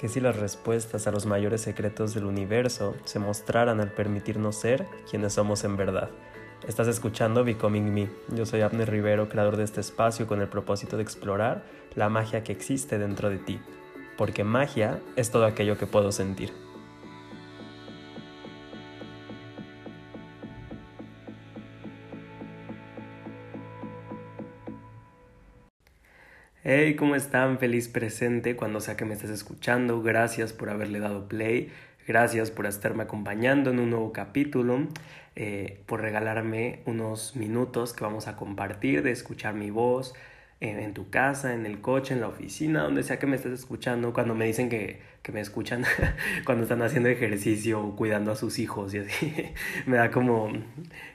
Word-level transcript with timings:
¿Qué 0.00 0.08
si 0.08 0.18
las 0.18 0.36
respuestas 0.36 1.06
a 1.06 1.10
los 1.10 1.26
mayores 1.26 1.60
secretos 1.60 2.14
del 2.14 2.24
universo 2.24 2.96
se 3.04 3.18
mostraran 3.18 3.82
al 3.82 3.92
permitirnos 3.92 4.56
ser 4.56 4.86
quienes 5.10 5.34
somos 5.34 5.62
en 5.64 5.76
verdad? 5.76 6.08
Estás 6.66 6.88
escuchando 6.88 7.44
Becoming 7.44 7.92
Me. 7.92 8.08
Yo 8.34 8.46
soy 8.46 8.62
Abner 8.62 8.90
Rivero, 8.90 9.28
creador 9.28 9.58
de 9.58 9.64
este 9.64 9.82
espacio 9.82 10.26
con 10.26 10.40
el 10.40 10.48
propósito 10.48 10.96
de 10.96 11.02
explorar 11.02 11.64
la 11.96 12.08
magia 12.08 12.42
que 12.42 12.52
existe 12.52 12.98
dentro 12.98 13.28
de 13.28 13.40
ti. 13.40 13.60
Porque 14.16 14.42
magia 14.42 15.02
es 15.16 15.30
todo 15.30 15.44
aquello 15.44 15.76
que 15.76 15.86
puedo 15.86 16.12
sentir. 16.12 16.50
Hey, 26.72 26.94
¿cómo 26.94 27.16
están? 27.16 27.58
Feliz 27.58 27.88
presente 27.88 28.54
cuando 28.54 28.80
sea 28.80 28.96
que 28.96 29.04
me 29.04 29.14
estés 29.14 29.30
escuchando. 29.30 30.02
Gracias 30.02 30.52
por 30.52 30.70
haberle 30.70 31.00
dado 31.00 31.26
play. 31.26 31.72
Gracias 32.06 32.52
por 32.52 32.64
estarme 32.64 33.02
acompañando 33.02 33.70
en 33.70 33.80
un 33.80 33.90
nuevo 33.90 34.12
capítulo. 34.12 34.86
Eh, 35.34 35.80
por 35.86 36.00
regalarme 36.00 36.78
unos 36.86 37.34
minutos 37.34 37.92
que 37.92 38.04
vamos 38.04 38.28
a 38.28 38.36
compartir 38.36 39.02
de 39.02 39.10
escuchar 39.10 39.54
mi 39.54 39.70
voz, 39.70 40.14
en, 40.60 40.92
tu 40.92 41.08
casa, 41.08 41.54
en 41.54 41.64
el 41.64 41.80
coche, 41.80 42.12
en 42.12 42.20
la 42.20 42.28
oficina, 42.28 42.82
donde 42.82 43.02
sea 43.02 43.18
que 43.18 43.26
me 43.26 43.36
estés 43.36 43.52
escuchando, 43.52 44.12
cuando 44.12 44.34
me 44.34 44.44
dicen 44.44 44.68
que, 44.68 45.00
que 45.22 45.32
me 45.32 45.40
escuchan 45.40 45.84
cuando 46.44 46.64
están 46.64 46.82
haciendo 46.82 47.08
ejercicio 47.08 47.82
o 47.82 47.96
cuidando 47.96 48.30
a 48.30 48.36
sus 48.36 48.58
hijos 48.58 48.92
y 48.92 48.98
así, 48.98 49.34
me 49.86 49.96
da 49.96 50.10
como, 50.10 50.52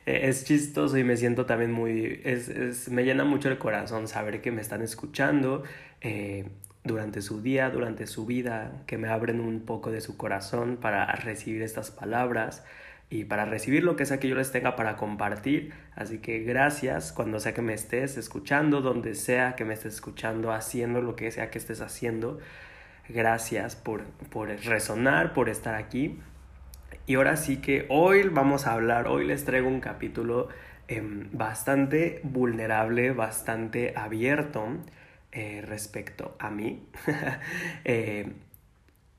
e, 0.06 0.30
es 0.30 0.46
chistoso 0.46 0.98
y 0.98 1.04
me 1.04 1.16
siento 1.16 1.46
también 1.46 1.72
muy, 1.72 2.22
es, 2.24 2.50
es, 2.50 2.90
me 2.90 3.04
llena 3.04 3.24
mucho 3.24 3.50
el 3.50 3.60
corazón 3.60 4.08
saber 4.08 4.42
que 4.42 4.52
me 4.52 4.62
están 4.62 4.82
escuchando 4.82 5.64
eh, 6.02 6.50
durante 6.84 7.22
su 7.22 7.42
día, 7.42 7.70
durante 7.70 8.08
su 8.08 8.26
vida, 8.26 8.84
que 8.88 8.98
me 8.98 9.10
abren 9.10 9.40
un 9.40 9.62
poco 9.62 9.92
de 9.92 10.02
su 10.02 10.18
corazón 10.18 10.78
para 10.78 11.06
recibir 11.16 11.62
estas 11.62 11.92
palabras 11.92 12.64
y 13.10 13.26
para 13.26 13.46
recibir 13.46 13.84
lo 13.84 13.96
que 13.96 14.06
sea 14.06 14.20
que 14.20 14.28
yo 14.28 14.36
les 14.36 14.52
tenga 14.52 14.76
para 14.76 14.96
compartir. 14.96 15.74
Así 15.96 16.20
que 16.20 16.40
gracias 16.40 17.12
cuando 17.12 17.40
sea 17.40 17.54
que 17.54 17.62
me 17.62 17.74
estés 17.74 18.18
escuchando, 18.18 18.82
donde 18.82 19.16
sea 19.16 19.56
que 19.56 19.66
me 19.66 19.74
estés 19.74 19.96
escuchando, 19.96 20.52
haciendo 20.52 21.02
lo 21.02 21.16
que 21.16 21.32
sea 21.32 21.52
que 21.52 21.60
estés 21.60 21.82
haciendo. 21.82 22.40
Gracias 23.08 23.76
por, 23.76 24.06
por 24.32 24.50
resonar, 24.50 25.34
por 25.34 25.50
estar 25.50 25.76
aquí. 25.76 26.20
Y 27.06 27.16
ahora 27.16 27.38
sí 27.38 27.58
que 27.58 27.86
hoy 27.90 28.24
vamos 28.30 28.66
a 28.66 28.74
hablar, 28.74 29.08
hoy 29.08 29.28
les 29.28 29.46
traigo 29.46 29.68
un 29.68 29.80
capítulo 29.80 30.50
em, 30.88 31.30
bastante 31.32 32.20
vulnerable, 32.24 33.12
bastante 33.12 33.94
abierto 33.96 34.68
eh, 35.32 35.64
respecto 35.64 36.36
a 36.40 36.50
mí. 36.50 36.88
eh, 37.86 38.34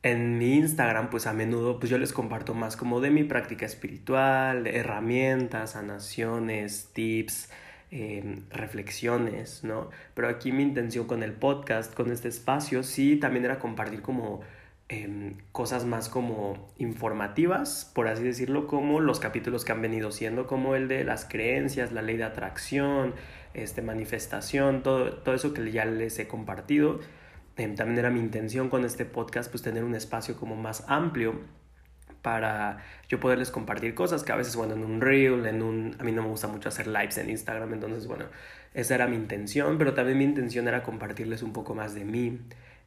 en 0.06 0.38
mi 0.38 0.54
Instagram, 0.54 1.10
pues 1.10 1.26
a 1.26 1.32
menudo, 1.32 1.78
pues 1.80 1.90
yo 1.90 1.98
les 1.98 2.12
comparto 2.12 2.54
más 2.54 2.76
como 2.76 3.00
de 3.00 3.10
mi 3.10 3.24
práctica 3.24 3.66
espiritual, 3.66 4.66
herramientas, 4.68 5.72
sanaciones, 5.72 6.90
tips, 6.92 7.50
em, 7.90 8.44
reflexiones, 8.50 9.64
¿no? 9.64 9.90
Pero 10.14 10.28
aquí 10.28 10.52
mi 10.52 10.62
intención 10.62 11.06
con 11.06 11.22
el 11.22 11.32
podcast, 11.32 11.92
con 11.94 12.12
este 12.12 12.28
espacio, 12.28 12.82
sí 12.82 13.16
también 13.16 13.44
era 13.44 13.58
compartir 13.58 14.02
como 14.02 14.42
em, 14.88 15.34
cosas 15.50 15.84
más 15.84 16.08
como 16.08 16.68
informativas, 16.78 17.90
por 17.92 18.06
así 18.06 18.22
decirlo, 18.22 18.68
como 18.68 19.00
los 19.00 19.18
capítulos 19.18 19.64
que 19.64 19.72
han 19.72 19.82
venido 19.82 20.12
siendo, 20.12 20.46
como 20.46 20.76
el 20.76 20.86
de 20.86 21.02
las 21.02 21.24
creencias, 21.24 21.90
la 21.90 22.02
ley 22.02 22.16
de 22.16 22.22
atracción, 22.24 23.14
este, 23.54 23.82
manifestación, 23.82 24.84
todo, 24.84 25.14
todo 25.14 25.34
eso 25.34 25.52
que 25.52 25.72
ya 25.72 25.84
les 25.86 26.18
he 26.20 26.28
compartido 26.28 27.00
Em, 27.56 27.74
también 27.74 27.98
era 27.98 28.10
mi 28.10 28.20
intención 28.20 28.68
con 28.68 28.84
este 28.84 29.04
podcast 29.04 29.50
pues 29.50 29.62
tener 29.62 29.84
un 29.84 29.94
espacio 29.94 30.36
como 30.36 30.56
más 30.56 30.84
amplio 30.88 31.40
para 32.22 32.78
yo 33.08 33.20
poderles 33.20 33.50
compartir 33.50 33.94
cosas 33.94 34.24
que 34.24 34.32
a 34.32 34.36
veces, 34.36 34.56
bueno, 34.56 34.74
en 34.74 34.84
un 34.84 35.00
reel, 35.00 35.46
en 35.46 35.62
un... 35.62 35.96
A 36.00 36.02
mí 36.04 36.10
no 36.10 36.22
me 36.22 36.28
gusta 36.28 36.48
mucho 36.48 36.68
hacer 36.68 36.88
lives 36.88 37.18
en 37.18 37.30
Instagram, 37.30 37.72
entonces, 37.72 38.08
bueno, 38.08 38.24
esa 38.74 38.96
era 38.96 39.06
mi 39.06 39.14
intención, 39.14 39.78
pero 39.78 39.94
también 39.94 40.18
mi 40.18 40.24
intención 40.24 40.66
era 40.66 40.82
compartirles 40.82 41.42
un 41.42 41.52
poco 41.52 41.74
más 41.74 41.94
de 41.94 42.04
mí, 42.04 42.40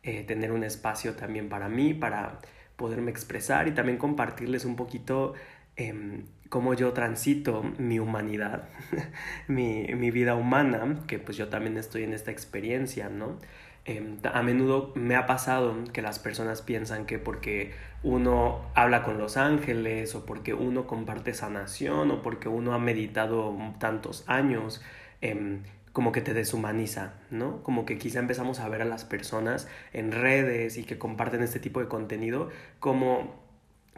eh, 0.03 0.23
tener 0.23 0.51
un 0.51 0.63
espacio 0.65 1.13
también 1.13 1.47
para 1.47 1.69
mí, 1.69 1.93
para 1.93 2.39
poderme 2.75 3.11
expresar 3.11 3.67
y 3.69 3.71
también 3.71 3.97
compartirles 3.97 4.65
un 4.65 4.75
poquito 4.75 5.33
eh, 5.77 6.23
cómo 6.49 6.73
yo 6.73 6.91
transito 6.91 7.63
mi 7.77 7.99
humanidad, 7.99 8.67
mi, 9.47 9.85
mi 9.95 10.11
vida 10.11 10.35
humana, 10.35 11.03
que 11.07 11.17
pues 11.17 11.37
yo 11.37 11.47
también 11.47 11.77
estoy 11.77 12.03
en 12.03 12.13
esta 12.13 12.31
experiencia, 12.31 13.07
¿no? 13.07 13.39
Em, 13.89 14.19
a 14.23 14.43
menudo 14.43 14.91
me 14.93 15.15
ha 15.15 15.25
pasado 15.25 15.75
que 15.91 16.03
las 16.03 16.19
personas 16.19 16.61
piensan 16.61 17.07
que 17.07 17.17
porque 17.17 17.71
uno 18.03 18.61
habla 18.75 19.01
con 19.03 19.17
los 19.17 19.35
ángeles 19.35 20.13
o 20.13 20.27
porque 20.27 20.53
uno 20.53 20.85
comparte 20.85 21.33
sanación 21.33 22.11
o 22.11 22.21
porque 22.21 22.49
uno 22.49 22.75
ha 22.75 22.77
meditado 22.77 23.57
tantos 23.79 24.23
años, 24.27 24.83
em, 25.21 25.63
como 25.91 26.11
que 26.11 26.21
te 26.21 26.35
deshumaniza, 26.35 27.13
¿no? 27.31 27.63
Como 27.63 27.87
que 27.87 27.97
quizá 27.97 28.19
empezamos 28.19 28.59
a 28.59 28.69
ver 28.69 28.83
a 28.83 28.85
las 28.85 29.05
personas 29.05 29.67
en 29.91 30.11
redes 30.11 30.77
y 30.77 30.83
que 30.83 30.99
comparten 30.99 31.41
este 31.41 31.59
tipo 31.59 31.79
de 31.79 31.87
contenido 31.87 32.49
como 32.79 33.41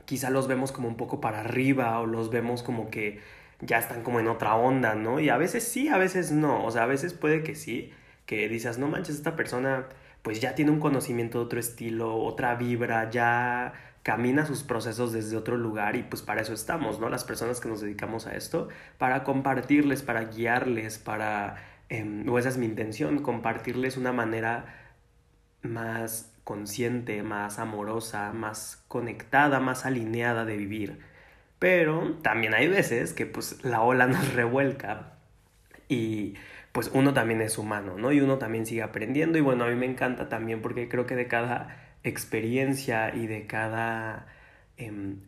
quizá 0.05 0.29
los 0.29 0.47
vemos 0.47 0.71
como 0.71 0.87
un 0.87 0.95
poco 0.95 1.19
para 1.19 1.41
arriba 1.41 1.99
o 1.99 2.05
los 2.05 2.29
vemos 2.29 2.63
como 2.63 2.89
que 2.89 3.19
ya 3.59 3.77
están 3.79 4.03
como 4.03 4.21
en 4.21 4.29
otra 4.29 4.55
onda, 4.55 4.95
¿no? 4.95 5.19
Y 5.19 5.27
a 5.27 5.37
veces 5.37 5.65
sí, 5.67 5.89
a 5.89 5.97
veces 5.97 6.31
no, 6.31 6.65
o 6.65 6.71
sea, 6.71 6.83
a 6.83 6.87
veces 6.87 7.13
puede 7.13 7.43
que 7.43 7.55
sí, 7.55 7.91
que 8.25 8.47
dices, 8.49 8.77
no 8.77 8.87
manches, 8.87 9.15
esta 9.15 9.35
persona 9.35 9.87
pues 10.21 10.39
ya 10.39 10.55
tiene 10.55 10.71
un 10.71 10.79
conocimiento 10.79 11.39
de 11.39 11.45
otro 11.45 11.59
estilo, 11.59 12.15
otra 12.15 12.55
vibra, 12.55 13.09
ya 13.09 13.73
camina 14.03 14.45
sus 14.45 14.63
procesos 14.63 15.13
desde 15.13 15.37
otro 15.37 15.57
lugar 15.57 15.95
y 15.95 16.03
pues 16.03 16.21
para 16.21 16.41
eso 16.41 16.53
estamos, 16.53 16.99
¿no? 16.99 17.09
Las 17.09 17.23
personas 17.23 17.59
que 17.59 17.69
nos 17.69 17.81
dedicamos 17.81 18.27
a 18.27 18.35
esto, 18.35 18.69
para 18.97 19.23
compartirles, 19.23 20.01
para 20.01 20.25
guiarles, 20.25 20.97
para, 20.97 21.57
eh, 21.89 22.25
o 22.27 22.39
esa 22.39 22.49
es 22.49 22.57
mi 22.57 22.65
intención, 22.65 23.21
compartirles 23.21 23.97
una 23.97 24.11
manera 24.11 24.65
más 25.61 26.31
consciente, 26.43 27.23
más 27.23 27.59
amorosa, 27.59 28.33
más 28.33 28.83
conectada, 28.87 29.59
más 29.59 29.85
alineada 29.85 30.45
de 30.45 30.57
vivir. 30.57 30.99
Pero 31.59 32.17
también 32.23 32.53
hay 32.55 32.67
veces 32.67 33.13
que 33.13 33.25
pues 33.27 33.63
la 33.63 33.81
ola 33.81 34.07
nos 34.07 34.33
revuelca 34.33 35.13
y 35.87 36.35
pues 36.71 36.89
uno 36.93 37.13
también 37.13 37.41
es 37.41 37.57
humano, 37.57 37.97
¿no? 37.97 38.11
Y 38.11 38.21
uno 38.21 38.37
también 38.37 38.65
sigue 38.65 38.83
aprendiendo 38.83 39.37
y 39.37 39.41
bueno, 39.41 39.65
a 39.65 39.67
mí 39.67 39.75
me 39.75 39.85
encanta 39.85 40.29
también 40.29 40.61
porque 40.61 40.87
creo 40.87 41.05
que 41.05 41.15
de 41.15 41.27
cada 41.27 41.77
experiencia 42.03 43.13
y 43.13 43.27
de 43.27 43.45
cada 43.45 44.27
em, 44.77 45.19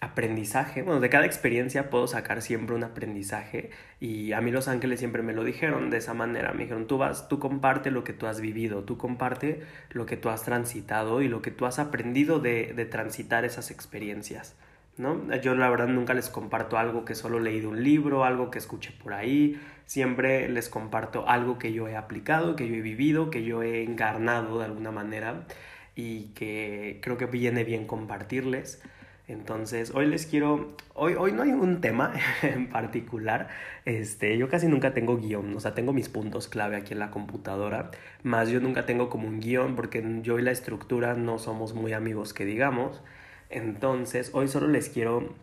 aprendizaje, 0.00 0.82
bueno, 0.82 1.00
de 1.00 1.10
cada 1.10 1.26
experiencia 1.26 1.90
puedo 1.90 2.06
sacar 2.06 2.40
siempre 2.42 2.74
un 2.76 2.84
aprendizaje 2.84 3.70
y 4.00 4.32
a 4.32 4.40
mí 4.40 4.50
los 4.50 4.68
ángeles 4.68 5.00
siempre 5.00 5.22
me 5.22 5.32
lo 5.32 5.44
dijeron 5.44 5.90
de 5.90 5.98
esa 5.98 6.14
manera, 6.14 6.52
me 6.52 6.62
dijeron, 6.62 6.86
tú 6.86 6.98
vas, 6.98 7.28
tú 7.28 7.38
comparte 7.38 7.90
lo 7.90 8.04
que 8.04 8.12
tú 8.12 8.26
has 8.26 8.40
vivido, 8.40 8.84
tú 8.84 8.96
comparte 8.96 9.62
lo 9.90 10.06
que 10.06 10.16
tú 10.16 10.30
has 10.30 10.44
transitado 10.44 11.20
y 11.22 11.28
lo 11.28 11.42
que 11.42 11.50
tú 11.50 11.66
has 11.66 11.78
aprendido 11.78 12.38
de, 12.40 12.72
de 12.74 12.86
transitar 12.86 13.44
esas 13.44 13.70
experiencias. 13.70 14.56
¿No? 14.98 15.34
Yo 15.36 15.54
la 15.54 15.70
verdad 15.70 15.88
nunca 15.88 16.14
les 16.14 16.28
comparto 16.28 16.76
algo 16.78 17.04
que 17.04 17.14
solo 17.14 17.40
leí 17.40 17.60
de 17.60 17.66
un 17.66 17.82
libro, 17.82 18.24
algo 18.24 18.50
que 18.50 18.58
escuché 18.58 18.92
por 18.92 19.14
ahí, 19.14 19.60
siempre 19.86 20.48
les 20.48 20.68
comparto 20.68 21.28
algo 21.28 21.58
que 21.58 21.72
yo 21.72 21.88
he 21.88 21.96
aplicado, 21.96 22.56
que 22.56 22.68
yo 22.68 22.74
he 22.74 22.80
vivido, 22.80 23.30
que 23.30 23.44
yo 23.44 23.62
he 23.62 23.82
encarnado 23.84 24.58
de 24.58 24.66
alguna 24.66 24.90
manera 24.90 25.46
y 25.94 26.26
que 26.34 27.00
creo 27.02 27.16
que 27.16 27.26
viene 27.26 27.64
bien 27.64 27.86
compartirles. 27.86 28.82
Entonces, 29.28 29.92
hoy 29.94 30.06
les 30.06 30.24
quiero, 30.24 30.74
hoy, 30.94 31.14
hoy 31.14 31.32
no 31.32 31.42
hay 31.42 31.50
un 31.50 31.82
tema 31.82 32.14
en 32.42 32.70
particular, 32.70 33.48
este, 33.84 34.38
yo 34.38 34.48
casi 34.48 34.68
nunca 34.68 34.94
tengo 34.94 35.18
guion, 35.18 35.54
o 35.54 35.60
sea, 35.60 35.74
tengo 35.74 35.92
mis 35.92 36.08
puntos 36.08 36.48
clave 36.48 36.76
aquí 36.76 36.94
en 36.94 36.98
la 36.98 37.10
computadora, 37.10 37.90
más 38.22 38.48
yo 38.48 38.58
nunca 38.60 38.86
tengo 38.86 39.10
como 39.10 39.28
un 39.28 39.40
guion 39.40 39.76
porque 39.76 40.02
yo 40.22 40.38
y 40.38 40.42
la 40.42 40.50
estructura 40.50 41.14
no 41.14 41.38
somos 41.38 41.74
muy 41.74 41.92
amigos 41.92 42.32
que 42.32 42.46
digamos, 42.46 43.02
entonces, 43.50 44.30
hoy 44.34 44.48
solo 44.48 44.68
les 44.68 44.88
quiero 44.88 45.34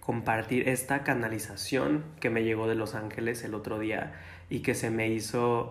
compartir 0.00 0.68
esta 0.68 1.02
canalización 1.02 2.04
que 2.20 2.30
me 2.30 2.44
llegó 2.44 2.68
de 2.68 2.74
Los 2.74 2.94
Ángeles 2.94 3.42
el 3.44 3.54
otro 3.54 3.78
día 3.78 4.14
y 4.50 4.60
que 4.60 4.74
se 4.74 4.90
me 4.90 5.08
hizo 5.08 5.70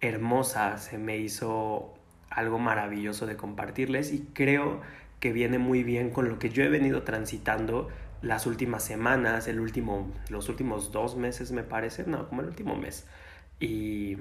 hermosa, 0.00 0.78
se 0.78 0.98
me 0.98 1.18
hizo 1.18 1.94
algo 2.30 2.58
maravilloso 2.58 3.26
de 3.26 3.36
compartirles 3.36 4.12
y 4.12 4.28
creo 4.34 4.80
que 5.20 5.32
viene 5.32 5.58
muy 5.58 5.82
bien 5.82 6.10
con 6.10 6.28
lo 6.28 6.38
que 6.38 6.50
yo 6.50 6.62
he 6.62 6.68
venido 6.68 7.02
transitando 7.02 7.88
las 8.22 8.46
últimas 8.46 8.84
semanas, 8.84 9.48
el 9.48 9.60
último, 9.60 10.12
los 10.30 10.48
últimos 10.48 10.92
dos 10.92 11.16
meses 11.16 11.52
me 11.52 11.62
parece, 11.62 12.04
no, 12.06 12.28
como 12.28 12.42
el 12.42 12.48
último 12.48 12.76
mes. 12.76 13.06
Y 13.60 14.16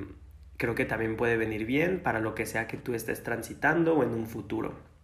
creo 0.58 0.76
que 0.76 0.86
también 0.86 1.18
puede 1.18 1.38
venir 1.38 1.66
bien 1.66 2.00
para 2.02 2.20
lo 2.20 2.36
que 2.36 2.46
sea 2.46 2.68
que 2.68 2.78
tú 2.78 2.94
estés 2.94 3.24
transitando 3.24 3.96
o 3.96 4.04
en 4.04 4.10
un 4.10 4.28
futuro 4.28 4.95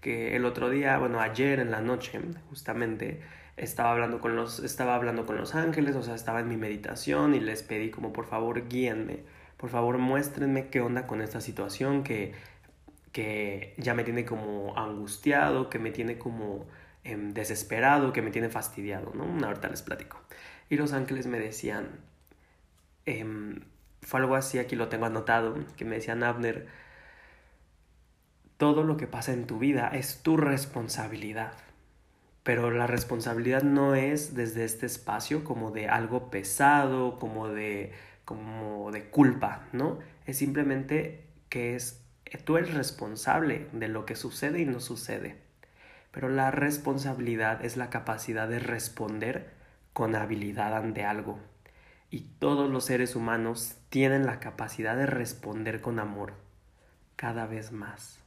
que 0.00 0.36
el 0.36 0.44
otro 0.44 0.70
día, 0.70 0.98
bueno, 0.98 1.20
ayer 1.20 1.60
en 1.60 1.70
la 1.70 1.80
noche, 1.80 2.20
justamente, 2.48 3.20
estaba 3.56 3.92
hablando 3.92 4.20
con 4.20 4.36
los, 4.36 4.60
estaba 4.60 4.94
hablando 4.94 5.26
con 5.26 5.36
los 5.36 5.54
ángeles, 5.54 5.96
o 5.96 6.02
sea, 6.02 6.14
estaba 6.14 6.40
en 6.40 6.48
mi 6.48 6.56
meditación 6.56 7.34
y 7.34 7.40
les 7.40 7.62
pedí 7.62 7.90
como 7.90 8.12
por 8.12 8.26
favor 8.26 8.68
guíenme, 8.68 9.20
por 9.56 9.70
favor 9.70 9.98
muéstrenme 9.98 10.68
qué 10.68 10.80
onda 10.80 11.06
con 11.06 11.22
esta 11.22 11.40
situación 11.40 12.02
que, 12.02 12.34
que 13.12 13.74
ya 13.78 13.94
me 13.94 14.04
tiene 14.04 14.24
como 14.24 14.76
angustiado, 14.76 15.70
que 15.70 15.78
me 15.78 15.90
tiene 15.90 16.18
como 16.18 16.66
em, 17.04 17.32
desesperado, 17.32 18.12
que 18.12 18.22
me 18.22 18.30
tiene 18.30 18.50
fastidiado, 18.50 19.12
¿no? 19.14 19.24
Ahorita 19.46 19.68
les 19.68 19.82
platico. 19.82 20.20
Y 20.68 20.76
los 20.76 20.92
ángeles 20.92 21.26
me 21.26 21.38
decían, 21.38 21.88
em, 23.06 23.60
fue 24.02 24.20
algo 24.20 24.36
así, 24.36 24.58
aquí 24.58 24.76
lo 24.76 24.88
tengo 24.88 25.06
anotado, 25.06 25.56
que 25.76 25.84
me 25.84 25.96
decían, 25.96 26.22
Abner, 26.22 26.66
todo 28.56 28.84
lo 28.84 28.96
que 28.96 29.06
pasa 29.06 29.32
en 29.32 29.46
tu 29.46 29.58
vida 29.58 29.88
es 29.88 30.22
tu 30.22 30.36
responsabilidad. 30.36 31.52
Pero 32.42 32.70
la 32.70 32.86
responsabilidad 32.86 33.62
no 33.62 33.94
es 33.94 34.34
desde 34.34 34.64
este 34.64 34.86
espacio 34.86 35.44
como 35.44 35.72
de 35.72 35.88
algo 35.88 36.30
pesado, 36.30 37.18
como 37.18 37.48
de, 37.48 37.92
como 38.24 38.92
de 38.92 39.10
culpa, 39.10 39.66
¿no? 39.72 39.98
Es 40.26 40.38
simplemente 40.38 41.24
que 41.48 41.74
es, 41.74 42.00
tú 42.44 42.56
eres 42.56 42.72
responsable 42.74 43.66
de 43.72 43.88
lo 43.88 44.06
que 44.06 44.16
sucede 44.16 44.60
y 44.60 44.64
no 44.64 44.80
sucede. 44.80 45.36
Pero 46.12 46.28
la 46.28 46.50
responsabilidad 46.50 47.64
es 47.64 47.76
la 47.76 47.90
capacidad 47.90 48.48
de 48.48 48.58
responder 48.58 49.50
con 49.92 50.14
habilidad 50.14 50.74
ante 50.76 51.04
algo. 51.04 51.38
Y 52.10 52.20
todos 52.38 52.70
los 52.70 52.84
seres 52.84 53.16
humanos 53.16 53.76
tienen 53.90 54.24
la 54.24 54.40
capacidad 54.40 54.96
de 54.96 55.06
responder 55.06 55.80
con 55.80 55.98
amor 55.98 56.34
cada 57.16 57.46
vez 57.46 57.72
más. 57.72 58.20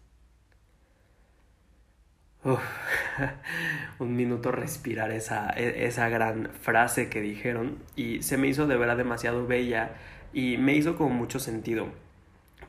un 4.00 4.16
minuto 4.16 4.52
respirar 4.52 5.12
esa, 5.12 5.52
e, 5.56 5.86
esa 5.86 6.08
gran 6.10 6.50
frase 6.62 7.10
que 7.10 7.22
dijeron 7.22 7.80
y 7.96 8.24
se 8.24 8.38
me 8.38 8.48
hizo 8.48 8.66
de 8.66 8.78
verdad 8.78 8.98
demasiado 8.98 9.46
bella 9.46 9.92
y 10.32 10.58
me 10.58 10.74
hizo 10.74 10.96
como 10.96 11.10
mucho 11.10 11.40
sentido 11.40 11.88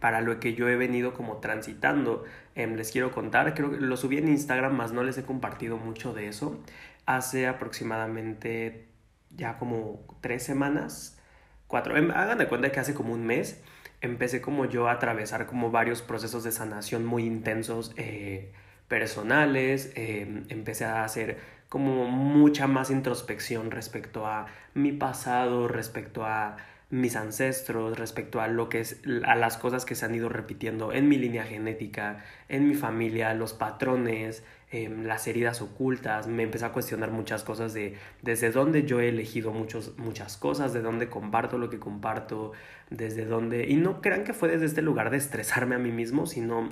para 0.01 0.23
lo 0.23 0.41
que 0.41 0.55
yo 0.55 0.69
he 0.69 0.77
venido 0.77 1.15
como 1.15 1.39
transitando. 1.39 2.25
Em, 2.55 2.75
les 2.75 2.91
quiero 2.91 3.13
contar, 3.13 3.55
creo 3.55 3.71
que 3.71 3.77
lo 3.79 3.97
subí 3.97 4.19
en 4.19 4.29
Instagram, 4.29 4.75
más 4.75 4.93
no 4.93 5.05
les 5.05 5.19
he 5.19 5.25
compartido 5.25 5.77
mucho 5.77 6.13
de 6.15 6.29
eso. 6.29 6.59
Hace 7.07 7.47
aproximadamente 7.47 8.89
ya 9.31 9.59
como 9.59 10.01
tres 10.21 10.43
semanas, 10.43 11.19
cuatro, 11.67 11.97
em, 11.97 12.11
hagan 12.11 12.39
de 12.39 12.49
cuenta 12.49 12.73
que 12.73 12.81
hace 12.81 12.95
como 12.95 13.15
un 13.15 13.25
mes 13.27 13.63
empecé 14.01 14.41
como 14.41 14.65
yo 14.65 14.89
a 14.89 14.93
atravesar 14.93 15.47
como 15.47 15.71
varios 15.71 16.03
procesos 16.03 16.45
de 16.45 16.53
sanación 16.53 17.05
muy 17.05 17.25
intensos. 17.25 17.93
Eh, 17.97 18.53
personales, 18.91 19.93
em, 19.95 20.45
empecé 20.49 20.85
a 20.85 21.05
hacer 21.05 21.39
como 21.71 22.09
mucha 22.09 22.67
más 22.67 22.91
introspección 22.91 23.71
respecto 23.71 24.27
a 24.27 24.47
mi 24.75 24.93
pasado, 24.93 25.69
respecto 25.69 26.27
a 26.27 26.57
mis 26.91 27.15
ancestros, 27.15 27.97
respecto 27.97 28.41
a 28.41 28.49
lo 28.49 28.69
que 28.69 28.81
es 28.81 29.01
a 29.25 29.37
las 29.37 29.57
cosas 29.59 29.85
que 29.85 29.95
se 29.95 30.05
han 30.05 30.15
ido 30.17 30.29
repitiendo 30.29 30.93
en 30.93 31.09
mi 31.09 31.17
línea 31.19 31.45
genética, 31.45 32.25
en 32.49 32.69
mi 32.69 32.75
familia, 32.75 33.33
los 33.35 33.53
patrones, 33.53 34.43
em, 34.73 35.05
las 35.05 35.29
heridas 35.29 35.63
ocultas, 35.63 36.27
me 36.27 36.43
empecé 36.43 36.65
a 36.65 36.73
cuestionar 36.73 37.13
muchas 37.13 37.45
cosas 37.45 37.73
de 37.73 37.97
desde 38.23 38.51
dónde 38.51 38.83
yo 38.83 39.01
he 39.01 39.09
elegido 39.09 39.53
muchos, 39.53 39.97
muchas 39.99 40.37
cosas, 40.37 40.73
de 40.73 40.83
dónde 40.83 41.09
comparto 41.09 41.59
lo 41.59 41.71
que 41.71 41.79
comparto, 41.79 42.53
desde 42.91 43.25
dónde... 43.25 43.69
Y 43.69 43.77
no 43.77 44.01
crean 44.01 44.25
que 44.25 44.33
fue 44.33 44.49
desde 44.49 44.67
este 44.67 44.83
lugar 44.83 45.11
de 45.11 45.19
estresarme 45.19 45.77
a 45.77 45.79
mí 45.79 45.93
mismo, 45.93 46.27
sino 46.27 46.71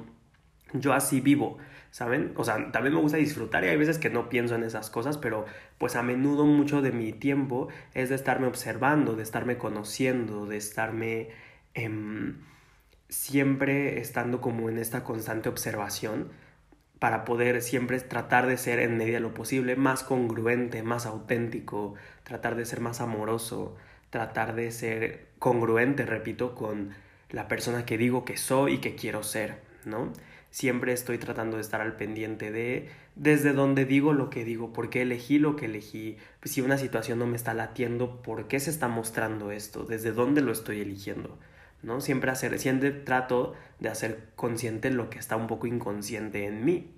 yo 0.72 0.92
así 0.92 1.20
vivo. 1.20 1.58
¿Saben? 1.98 2.32
O 2.36 2.44
sea, 2.44 2.70
también 2.70 2.94
me 2.94 3.00
gusta 3.00 3.16
disfrutar 3.16 3.64
y 3.64 3.66
hay 3.66 3.76
veces 3.76 3.98
que 3.98 4.08
no 4.08 4.28
pienso 4.28 4.54
en 4.54 4.62
esas 4.62 4.88
cosas, 4.88 5.18
pero 5.18 5.46
pues 5.78 5.96
a 5.96 6.02
menudo 6.04 6.46
mucho 6.46 6.80
de 6.80 6.92
mi 6.92 7.12
tiempo 7.12 7.66
es 7.92 8.08
de 8.08 8.14
estarme 8.14 8.46
observando, 8.46 9.16
de 9.16 9.24
estarme 9.24 9.58
conociendo, 9.58 10.46
de 10.46 10.58
estarme 10.58 11.30
em, 11.74 12.36
siempre 13.08 13.98
estando 13.98 14.40
como 14.40 14.68
en 14.68 14.78
esta 14.78 15.02
constante 15.02 15.48
observación 15.48 16.28
para 17.00 17.24
poder 17.24 17.62
siempre 17.62 17.98
tratar 17.98 18.46
de 18.46 18.58
ser 18.58 18.78
en 18.78 18.96
medida 18.96 19.18
lo 19.18 19.34
posible 19.34 19.74
más 19.74 20.04
congruente, 20.04 20.84
más 20.84 21.04
auténtico, 21.04 21.94
tratar 22.22 22.54
de 22.54 22.64
ser 22.64 22.80
más 22.80 23.00
amoroso, 23.00 23.74
tratar 24.10 24.54
de 24.54 24.70
ser 24.70 25.26
congruente, 25.40 26.06
repito, 26.06 26.54
con 26.54 26.94
la 27.30 27.48
persona 27.48 27.84
que 27.84 27.98
digo 27.98 28.24
que 28.24 28.36
soy 28.36 28.74
y 28.74 28.78
que 28.78 28.94
quiero 28.94 29.24
ser, 29.24 29.62
¿no? 29.84 30.12
Siempre 30.50 30.92
estoy 30.92 31.18
tratando 31.18 31.56
de 31.56 31.62
estar 31.62 31.80
al 31.80 31.96
pendiente 31.96 32.50
de 32.50 32.88
desde 33.14 33.52
dónde 33.52 33.84
digo 33.84 34.12
lo 34.12 34.30
que 34.30 34.44
digo, 34.44 34.72
por 34.72 34.90
qué 34.90 35.02
elegí 35.02 35.38
lo 35.38 35.56
que 35.56 35.66
elegí, 35.66 36.16
pues 36.40 36.54
si 36.54 36.60
una 36.60 36.78
situación 36.78 37.18
no 37.18 37.26
me 37.26 37.36
está 37.36 37.54
latiendo, 37.54 38.22
por 38.22 38.48
qué 38.48 38.60
se 38.60 38.70
está 38.70 38.88
mostrando 38.88 39.50
esto, 39.50 39.84
desde 39.84 40.12
dónde 40.12 40.40
lo 40.40 40.52
estoy 40.52 40.80
eligiendo, 40.80 41.38
¿no? 41.82 42.00
Siempre 42.00 42.30
hacer, 42.30 42.58
siempre 42.58 42.90
trato 42.90 43.54
de 43.80 43.88
hacer 43.88 44.30
consciente 44.36 44.90
lo 44.90 45.10
que 45.10 45.18
está 45.18 45.36
un 45.36 45.46
poco 45.48 45.66
inconsciente 45.66 46.46
en 46.46 46.64
mí. 46.64 46.94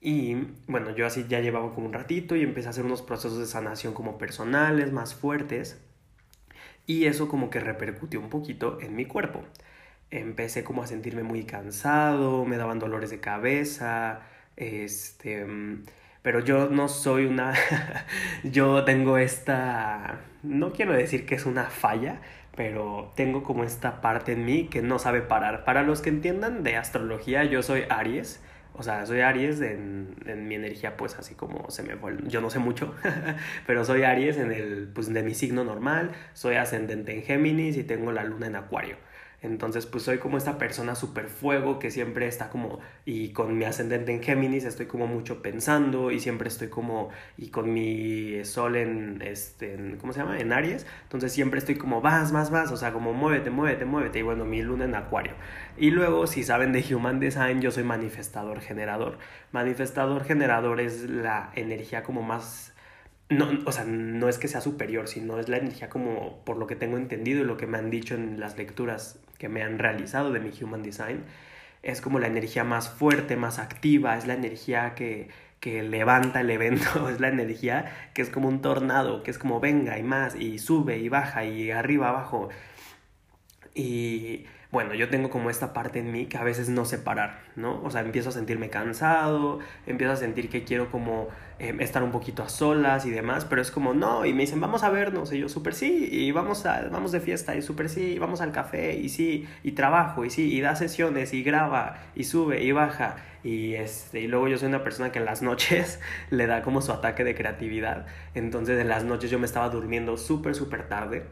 Y 0.00 0.36
bueno, 0.66 0.94
yo 0.94 1.06
así 1.06 1.24
ya 1.28 1.40
llevaba 1.40 1.72
como 1.74 1.86
un 1.86 1.92
ratito 1.94 2.36
y 2.36 2.42
empecé 2.42 2.68
a 2.68 2.70
hacer 2.70 2.84
unos 2.84 3.02
procesos 3.02 3.38
de 3.38 3.46
sanación 3.46 3.94
como 3.94 4.18
personales, 4.18 4.92
más 4.92 5.14
fuertes. 5.14 5.80
Y 6.86 7.06
eso 7.06 7.28
como 7.28 7.48
que 7.50 7.60
repercutió 7.60 8.20
un 8.20 8.28
poquito 8.28 8.78
en 8.80 8.94
mi 8.94 9.06
cuerpo 9.06 9.42
empecé 10.20 10.64
como 10.64 10.82
a 10.82 10.86
sentirme 10.86 11.22
muy 11.22 11.44
cansado, 11.44 12.44
me 12.44 12.56
daban 12.56 12.78
dolores 12.78 13.10
de 13.10 13.20
cabeza, 13.20 14.20
este, 14.56 15.46
pero 16.22 16.40
yo 16.40 16.68
no 16.68 16.88
soy 16.88 17.26
una, 17.26 17.54
yo 18.44 18.84
tengo 18.84 19.18
esta, 19.18 20.20
no 20.42 20.72
quiero 20.72 20.92
decir 20.92 21.26
que 21.26 21.34
es 21.34 21.46
una 21.46 21.64
falla, 21.64 22.20
pero 22.56 23.12
tengo 23.16 23.42
como 23.42 23.64
esta 23.64 24.00
parte 24.00 24.32
en 24.32 24.44
mí 24.44 24.68
que 24.68 24.82
no 24.82 24.98
sabe 24.98 25.20
parar. 25.22 25.64
Para 25.64 25.82
los 25.82 26.00
que 26.00 26.10
entiendan 26.10 26.62
de 26.62 26.76
astrología, 26.76 27.44
yo 27.44 27.62
soy 27.62 27.84
Aries, 27.88 28.40
o 28.74 28.82
sea, 28.82 29.06
soy 29.06 29.20
Aries 29.20 29.60
en, 29.60 30.16
en, 30.26 30.48
mi 30.48 30.54
energía, 30.54 30.96
pues 30.96 31.16
así 31.16 31.34
como 31.34 31.70
se 31.70 31.82
me 31.82 31.96
fue. 31.96 32.16
Yo 32.26 32.40
no 32.40 32.50
sé 32.50 32.58
mucho, 32.58 32.94
pero 33.66 33.84
soy 33.84 34.02
Aries 34.04 34.36
en 34.36 34.52
el, 34.52 34.88
pues 34.94 35.12
de 35.12 35.22
mi 35.22 35.34
signo 35.34 35.64
normal. 35.64 36.12
Soy 36.32 36.56
ascendente 36.56 37.14
en 37.14 37.22
Géminis 37.22 37.76
y 37.76 37.84
tengo 37.84 38.12
la 38.12 38.24
luna 38.24 38.46
en 38.46 38.56
Acuario. 38.56 38.96
Entonces, 39.44 39.84
pues 39.84 40.04
soy 40.04 40.16
como 40.16 40.38
esta 40.38 40.56
persona 40.56 40.94
super 40.94 41.28
fuego 41.28 41.78
que 41.78 41.90
siempre 41.90 42.26
está 42.26 42.48
como, 42.48 42.80
y 43.04 43.28
con 43.32 43.58
mi 43.58 43.66
ascendente 43.66 44.10
en 44.10 44.22
Géminis 44.22 44.64
estoy 44.64 44.86
como 44.86 45.06
mucho 45.06 45.42
pensando 45.42 46.10
y 46.10 46.18
siempre 46.18 46.48
estoy 46.48 46.68
como, 46.68 47.10
y 47.36 47.48
con 47.48 47.70
mi 47.70 48.42
sol 48.46 48.74
en, 48.74 49.20
este, 49.20 49.98
¿cómo 50.00 50.14
se 50.14 50.20
llama? 50.20 50.38
En 50.38 50.50
Aries. 50.50 50.86
Entonces 51.02 51.30
siempre 51.32 51.58
estoy 51.58 51.74
como, 51.76 52.00
vas, 52.00 52.32
vas, 52.32 52.50
vas, 52.50 52.72
o 52.72 52.78
sea, 52.78 52.94
como 52.94 53.12
muévete, 53.12 53.50
muévete, 53.50 53.84
muévete. 53.84 54.20
Y 54.20 54.22
bueno, 54.22 54.46
mi 54.46 54.62
luna 54.62 54.86
en 54.86 54.94
Acuario. 54.94 55.34
Y 55.76 55.90
luego, 55.90 56.26
si 56.26 56.42
saben 56.42 56.72
de 56.72 56.82
Human 56.94 57.20
Design, 57.20 57.60
yo 57.60 57.70
soy 57.70 57.84
manifestador 57.84 58.62
generador. 58.62 59.18
Manifestador 59.52 60.24
generador 60.24 60.80
es 60.80 61.02
la 61.02 61.50
energía 61.54 62.02
como 62.02 62.22
más 62.22 62.72
no, 63.30 63.48
o 63.66 63.72
sea, 63.72 63.84
no 63.84 64.28
es 64.28 64.38
que 64.38 64.48
sea 64.48 64.60
superior, 64.60 65.08
sino 65.08 65.38
es 65.38 65.48
la 65.48 65.56
energía 65.56 65.88
como 65.88 66.44
por 66.44 66.56
lo 66.58 66.66
que 66.66 66.76
tengo 66.76 66.98
entendido 66.98 67.42
y 67.42 67.44
lo 67.44 67.56
que 67.56 67.66
me 67.66 67.78
han 67.78 67.90
dicho 67.90 68.14
en 68.14 68.38
las 68.38 68.58
lecturas 68.58 69.23
que 69.38 69.48
me 69.48 69.62
han 69.62 69.78
realizado 69.78 70.32
de 70.32 70.40
mi 70.40 70.50
Human 70.62 70.82
Design, 70.82 71.24
es 71.82 72.00
como 72.00 72.18
la 72.18 72.26
energía 72.26 72.64
más 72.64 72.88
fuerte, 72.88 73.36
más 73.36 73.58
activa, 73.58 74.16
es 74.16 74.26
la 74.26 74.34
energía 74.34 74.94
que, 74.94 75.28
que 75.60 75.82
levanta 75.82 76.40
el 76.40 76.50
evento, 76.50 77.08
es 77.10 77.20
la 77.20 77.28
energía 77.28 78.10
que 78.14 78.22
es 78.22 78.30
como 78.30 78.48
un 78.48 78.62
tornado, 78.62 79.22
que 79.22 79.30
es 79.30 79.38
como 79.38 79.60
venga 79.60 79.98
y 79.98 80.02
más, 80.02 80.34
y 80.34 80.58
sube 80.58 80.98
y 80.98 81.08
baja 81.08 81.44
y 81.44 81.70
arriba, 81.70 82.08
abajo. 82.08 82.48
Y 83.74 84.46
bueno, 84.74 84.92
yo 84.92 85.08
tengo 85.08 85.30
como 85.30 85.50
esta 85.50 85.72
parte 85.72 86.00
en 86.00 86.10
mí 86.10 86.26
que 86.26 86.36
a 86.36 86.42
veces 86.42 86.68
no 86.68 86.84
sé 86.84 86.98
parar, 86.98 87.44
¿no? 87.54 87.80
O 87.84 87.92
sea, 87.92 88.00
empiezo 88.00 88.30
a 88.30 88.32
sentirme 88.32 88.70
cansado, 88.70 89.60
empiezo 89.86 90.12
a 90.12 90.16
sentir 90.16 90.50
que 90.50 90.64
quiero 90.64 90.90
como 90.90 91.28
em, 91.60 91.80
estar 91.80 92.02
un 92.02 92.10
poquito 92.10 92.42
a 92.42 92.48
solas 92.48 93.06
y 93.06 93.10
demás, 93.10 93.44
pero 93.44 93.62
es 93.62 93.70
como, 93.70 93.94
no, 93.94 94.26
y 94.26 94.32
me 94.32 94.40
dicen, 94.42 94.60
vamos 94.60 94.82
a 94.82 94.90
vernos, 94.90 95.32
y 95.32 95.38
yo, 95.38 95.48
súper 95.48 95.74
sí, 95.74 96.08
y 96.10 96.32
vamos, 96.32 96.66
a, 96.66 96.88
vamos 96.88 97.12
de 97.12 97.20
fiesta, 97.20 97.54
y 97.54 97.62
súper 97.62 97.88
sí, 97.88 98.14
y 98.14 98.18
vamos 98.18 98.40
al 98.40 98.50
café, 98.50 98.94
y 98.96 99.10
sí, 99.10 99.46
y 99.62 99.72
trabajo, 99.72 100.24
y 100.24 100.30
sí, 100.30 100.52
y 100.52 100.60
da 100.60 100.74
sesiones, 100.74 101.32
y 101.34 101.44
graba, 101.44 101.98
y 102.16 102.24
sube, 102.24 102.64
y 102.64 102.72
baja, 102.72 103.14
y, 103.44 103.74
este, 103.74 104.22
y 104.22 104.26
luego 104.26 104.48
yo 104.48 104.58
soy 104.58 104.68
una 104.70 104.82
persona 104.82 105.12
que 105.12 105.20
en 105.20 105.24
las 105.24 105.40
noches 105.50 106.00
le 106.30 106.48
da 106.48 106.62
como 106.62 106.82
su 106.82 106.90
ataque 106.90 107.22
de 107.22 107.36
creatividad, 107.36 108.06
entonces 108.34 108.80
en 108.80 108.88
las 108.88 109.04
noches 109.04 109.30
yo 109.30 109.38
me 109.38 109.46
estaba 109.46 109.68
durmiendo 109.68 110.16
súper, 110.16 110.56
súper 110.56 110.88
tarde, 110.88 111.22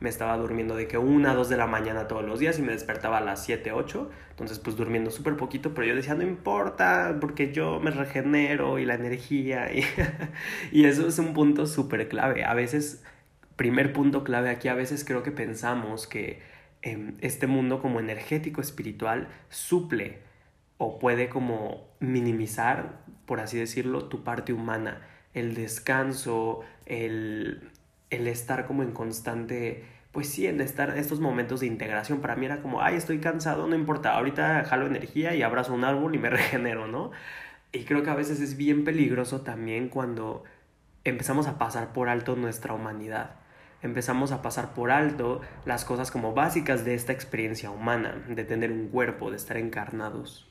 me 0.00 0.08
estaba 0.08 0.36
durmiendo 0.38 0.74
de 0.74 0.88
que 0.88 0.98
una, 0.98 1.34
dos 1.34 1.48
de 1.48 1.56
la 1.56 1.66
mañana 1.66 2.08
todos 2.08 2.24
los 2.24 2.40
días 2.40 2.58
y 2.58 2.62
me 2.62 2.72
despertaba 2.72 3.18
a 3.18 3.20
las 3.20 3.44
7, 3.44 3.72
8, 3.72 4.10
entonces 4.30 4.58
pues 4.58 4.76
durmiendo 4.76 5.10
súper 5.10 5.36
poquito, 5.36 5.74
pero 5.74 5.86
yo 5.86 5.94
decía, 5.94 6.14
no 6.14 6.22
importa, 6.22 7.18
porque 7.20 7.52
yo 7.52 7.80
me 7.80 7.90
regenero 7.90 8.78
y 8.78 8.86
la 8.86 8.94
energía 8.94 9.72
y, 9.74 9.84
y 10.72 10.84
eso 10.86 11.06
es 11.06 11.18
un 11.18 11.34
punto 11.34 11.66
súper 11.66 12.08
clave. 12.08 12.44
A 12.44 12.54
veces, 12.54 13.04
primer 13.56 13.92
punto 13.92 14.24
clave 14.24 14.50
aquí, 14.50 14.68
a 14.68 14.74
veces 14.74 15.04
creo 15.04 15.22
que 15.22 15.32
pensamos 15.32 16.06
que 16.06 16.40
eh, 16.82 17.12
este 17.20 17.46
mundo 17.46 17.82
como 17.82 18.00
energético, 18.00 18.60
espiritual, 18.60 19.28
suple 19.50 20.20
o 20.78 20.98
puede 20.98 21.28
como 21.28 21.88
minimizar, 22.00 23.02
por 23.26 23.40
así 23.40 23.58
decirlo, 23.58 24.06
tu 24.06 24.24
parte 24.24 24.54
humana, 24.54 25.06
el 25.34 25.54
descanso, 25.54 26.60
el, 26.86 27.69
el 28.10 28.26
estar 28.26 28.66
como 28.66 28.82
en 28.82 28.92
constante 28.92 29.84
pues 30.12 30.28
sí, 30.28 30.46
en 30.46 30.60
estar 30.60 30.98
estos 30.98 31.20
momentos 31.20 31.60
de 31.60 31.66
integración, 31.66 32.20
para 32.20 32.34
mí 32.34 32.46
era 32.46 32.60
como, 32.62 32.82
ay, 32.82 32.96
estoy 32.96 33.18
cansado, 33.18 33.66
no 33.68 33.76
importa, 33.76 34.14
ahorita 34.14 34.64
jalo 34.64 34.86
energía 34.86 35.34
y 35.36 35.42
abrazo 35.42 35.72
un 35.72 35.84
árbol 35.84 36.14
y 36.14 36.18
me 36.18 36.30
regenero, 36.30 36.86
¿no? 36.88 37.12
Y 37.72 37.84
creo 37.84 38.02
que 38.02 38.10
a 38.10 38.14
veces 38.14 38.40
es 38.40 38.56
bien 38.56 38.84
peligroso 38.84 39.42
también 39.42 39.88
cuando 39.88 40.42
empezamos 41.04 41.46
a 41.46 41.58
pasar 41.58 41.92
por 41.92 42.08
alto 42.08 42.34
nuestra 42.34 42.74
humanidad. 42.74 43.36
Empezamos 43.82 44.32
a 44.32 44.42
pasar 44.42 44.74
por 44.74 44.90
alto 44.90 45.40
las 45.64 45.84
cosas 45.84 46.10
como 46.10 46.34
básicas 46.34 46.84
de 46.84 46.94
esta 46.94 47.12
experiencia 47.12 47.70
humana, 47.70 48.22
de 48.28 48.44
tener 48.44 48.72
un 48.72 48.88
cuerpo, 48.88 49.30
de 49.30 49.36
estar 49.36 49.56
encarnados. 49.56 50.48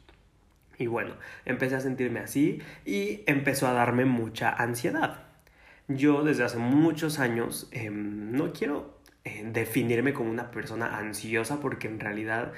Y 0.78 0.88
bueno, 0.88 1.16
empecé 1.46 1.76
a 1.76 1.82
sentirme 1.82 2.22
así 2.22 2.62
y 2.86 3.24
empezó 3.28 3.68
a 3.68 3.74
darme 3.74 4.06
mucha 4.06 4.50
ansiedad. 4.50 5.29
Yo 5.90 6.24
desde 6.24 6.44
hace 6.44 6.58
muchos 6.58 7.18
años 7.18 7.68
em, 7.72 8.32
no 8.32 8.54
quiero 8.54 9.00
eh, 9.24 9.44
definirme 9.52 10.14
como 10.14 10.30
una 10.30 10.52
persona 10.52 10.98
ansiosa 10.98 11.60
porque 11.60 11.88
en 11.88 12.00
realidad 12.00 12.54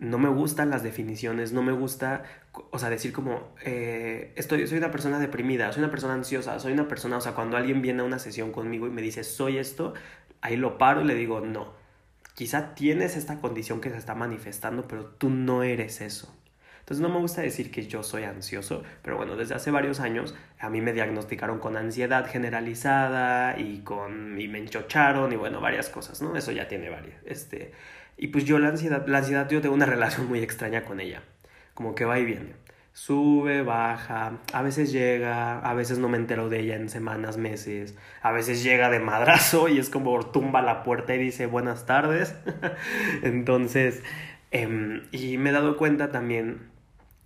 no 0.00 0.18
me 0.18 0.28
gustan 0.28 0.68
las 0.68 0.82
definiciones, 0.82 1.52
no 1.52 1.62
me 1.62 1.70
gusta, 1.70 2.24
o 2.72 2.78
sea, 2.80 2.90
decir 2.90 3.12
como, 3.12 3.54
eh, 3.64 4.32
estoy, 4.34 4.66
soy 4.66 4.78
una 4.78 4.90
persona 4.90 5.20
deprimida, 5.20 5.72
soy 5.72 5.84
una 5.84 5.92
persona 5.92 6.14
ansiosa, 6.14 6.58
soy 6.58 6.72
una 6.72 6.88
persona, 6.88 7.18
o 7.18 7.20
sea, 7.20 7.34
cuando 7.34 7.56
alguien 7.56 7.82
viene 7.82 8.02
a 8.02 8.04
una 8.04 8.18
sesión 8.18 8.50
conmigo 8.50 8.88
y 8.88 8.90
me 8.90 9.00
dice, 9.00 9.22
soy 9.22 9.58
esto, 9.58 9.94
ahí 10.40 10.56
lo 10.56 10.76
paro 10.76 11.02
y 11.02 11.04
le 11.04 11.14
digo, 11.14 11.40
no, 11.40 11.72
quizá 12.34 12.74
tienes 12.74 13.16
esta 13.16 13.40
condición 13.40 13.80
que 13.80 13.90
se 13.90 13.96
está 13.96 14.16
manifestando, 14.16 14.88
pero 14.88 15.06
tú 15.06 15.30
no 15.30 15.62
eres 15.62 16.00
eso. 16.00 16.36
Entonces 16.82 17.00
no 17.00 17.08
me 17.08 17.20
gusta 17.20 17.42
decir 17.42 17.70
que 17.70 17.86
yo 17.86 18.02
soy 18.02 18.24
ansioso, 18.24 18.82
pero 19.02 19.16
bueno, 19.16 19.36
desde 19.36 19.54
hace 19.54 19.70
varios 19.70 20.00
años 20.00 20.34
a 20.58 20.68
mí 20.68 20.80
me 20.80 20.92
diagnosticaron 20.92 21.60
con 21.60 21.76
ansiedad 21.76 22.28
generalizada 22.28 23.56
y 23.56 23.82
con 23.82 24.40
y 24.40 24.48
me 24.48 24.58
enchocharon 24.58 25.32
y 25.32 25.36
bueno, 25.36 25.60
varias 25.60 25.88
cosas, 25.88 26.20
¿no? 26.22 26.36
Eso 26.36 26.50
ya 26.50 26.66
tiene 26.66 26.90
varias. 26.90 27.14
Este, 27.24 27.70
y 28.16 28.28
pues 28.28 28.44
yo 28.44 28.58
la 28.58 28.68
ansiedad, 28.70 29.06
la 29.06 29.18
ansiedad 29.18 29.48
yo 29.48 29.60
tengo 29.60 29.76
una 29.76 29.86
relación 29.94 30.26
muy 30.26 30.40
extraña 30.40 30.84
con 30.84 30.98
ella, 30.98 31.22
como 31.74 31.94
que 31.94 32.04
va 32.04 32.18
y 32.18 32.24
viene. 32.24 32.54
Sube, 32.94 33.62
baja, 33.62 34.40
a 34.52 34.62
veces 34.62 34.90
llega, 34.90 35.60
a 35.60 35.74
veces 35.74 35.98
no 35.98 36.08
me 36.08 36.18
entero 36.18 36.48
de 36.48 36.60
ella 36.60 36.74
en 36.74 36.88
semanas, 36.88 37.38
meses, 37.38 37.96
a 38.22 38.32
veces 38.32 38.64
llega 38.64 38.90
de 38.90 38.98
madrazo 38.98 39.68
y 39.68 39.78
es 39.78 39.88
como 39.88 40.20
tumba 40.26 40.62
la 40.62 40.82
puerta 40.82 41.14
y 41.14 41.18
dice 41.18 41.46
buenas 41.46 41.86
tardes. 41.86 42.34
Entonces, 43.22 44.02
em, 44.50 45.04
y 45.12 45.38
me 45.38 45.50
he 45.50 45.52
dado 45.52 45.76
cuenta 45.76 46.10
también 46.10 46.71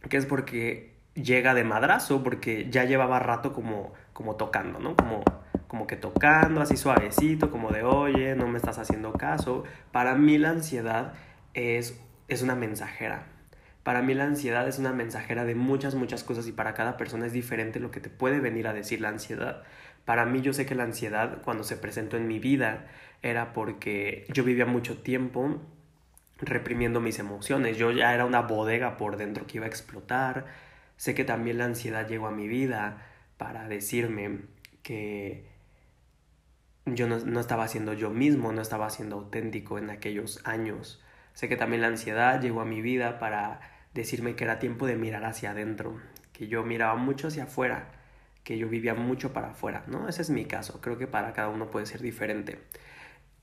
que 0.08 0.16
es 0.16 0.26
porque 0.26 0.94
llega 1.14 1.54
de 1.54 1.64
madrazo, 1.64 2.22
porque 2.22 2.68
ya 2.70 2.84
llevaba 2.84 3.18
rato 3.18 3.52
como, 3.52 3.92
como 4.12 4.36
tocando, 4.36 4.78
¿no? 4.78 4.96
Como, 4.96 5.22
como 5.66 5.86
que 5.86 5.96
tocando 5.96 6.60
así 6.60 6.76
suavecito, 6.76 7.50
como 7.50 7.70
de, 7.70 7.82
oye, 7.82 8.34
no 8.36 8.46
me 8.46 8.58
estás 8.58 8.78
haciendo 8.78 9.12
caso. 9.12 9.64
Para 9.92 10.14
mí 10.14 10.38
la 10.38 10.50
ansiedad 10.50 11.14
es, 11.54 12.00
es 12.28 12.42
una 12.42 12.54
mensajera. 12.54 13.26
Para 13.82 14.02
mí 14.02 14.14
la 14.14 14.24
ansiedad 14.24 14.66
es 14.66 14.78
una 14.78 14.92
mensajera 14.92 15.44
de 15.44 15.54
muchas, 15.54 15.94
muchas 15.94 16.24
cosas 16.24 16.46
y 16.48 16.52
para 16.52 16.74
cada 16.74 16.96
persona 16.96 17.26
es 17.26 17.32
diferente 17.32 17.78
lo 17.78 17.90
que 17.90 18.00
te 18.00 18.10
puede 18.10 18.40
venir 18.40 18.66
a 18.66 18.72
decir 18.72 19.00
la 19.00 19.08
ansiedad. 19.08 19.62
Para 20.04 20.26
mí 20.26 20.40
yo 20.40 20.52
sé 20.52 20.66
que 20.66 20.74
la 20.74 20.82
ansiedad 20.82 21.42
cuando 21.42 21.64
se 21.64 21.76
presentó 21.76 22.16
en 22.16 22.26
mi 22.26 22.38
vida 22.38 22.88
era 23.22 23.52
porque 23.52 24.26
yo 24.32 24.44
vivía 24.44 24.66
mucho 24.66 24.98
tiempo 24.98 25.60
reprimiendo 26.38 27.00
mis 27.00 27.18
emociones. 27.18 27.76
Yo 27.76 27.90
ya 27.90 28.14
era 28.14 28.24
una 28.24 28.42
bodega 28.42 28.96
por 28.96 29.16
dentro 29.16 29.46
que 29.46 29.58
iba 29.58 29.66
a 29.66 29.68
explotar. 29.68 30.46
Sé 30.96 31.14
que 31.14 31.24
también 31.24 31.58
la 31.58 31.64
ansiedad 31.64 32.08
llegó 32.08 32.26
a 32.26 32.32
mi 32.32 32.48
vida 32.48 33.06
para 33.36 33.68
decirme 33.68 34.40
que 34.82 35.46
yo 36.86 37.08
no, 37.08 37.40
estaba 37.40 37.66
siendo 37.68 37.92
yo 37.94 38.10
mismo, 38.10 38.52
no 38.52 38.62
estaba 38.62 38.90
siendo 38.90 39.16
auténtico 39.16 39.78
en 39.78 39.90
aquellos 39.90 40.40
años. 40.44 41.02
Sé 41.34 41.48
que 41.48 41.56
también 41.56 41.82
la 41.82 41.88
ansiedad 41.88 42.40
llegó 42.40 42.60
a 42.60 42.64
mi 42.64 42.80
vida 42.80 43.18
para 43.18 43.60
decirme 43.92 44.36
que 44.36 44.44
era 44.44 44.58
tiempo 44.58 44.86
de 44.86 44.96
mirar 44.96 45.24
hacia 45.24 45.50
adentro, 45.50 46.00
que 46.32 46.46
yo 46.48 46.62
miraba 46.62 46.94
mucho 46.94 47.28
hacia 47.28 47.44
afuera, 47.44 47.88
que 48.44 48.56
yo 48.56 48.68
vivía 48.68 48.94
mucho 48.94 49.32
para 49.32 49.50
afuera, 49.50 49.84
¿no? 49.88 50.08
Ese 50.08 50.22
es 50.22 50.30
mi 50.30 50.44
caso, 50.44 50.80
creo 50.80 50.96
que 50.96 51.08
para 51.08 51.32
cada 51.32 51.48
uno 51.48 51.70
puede 51.70 51.86
ser 51.86 52.00
diferente. 52.00 52.58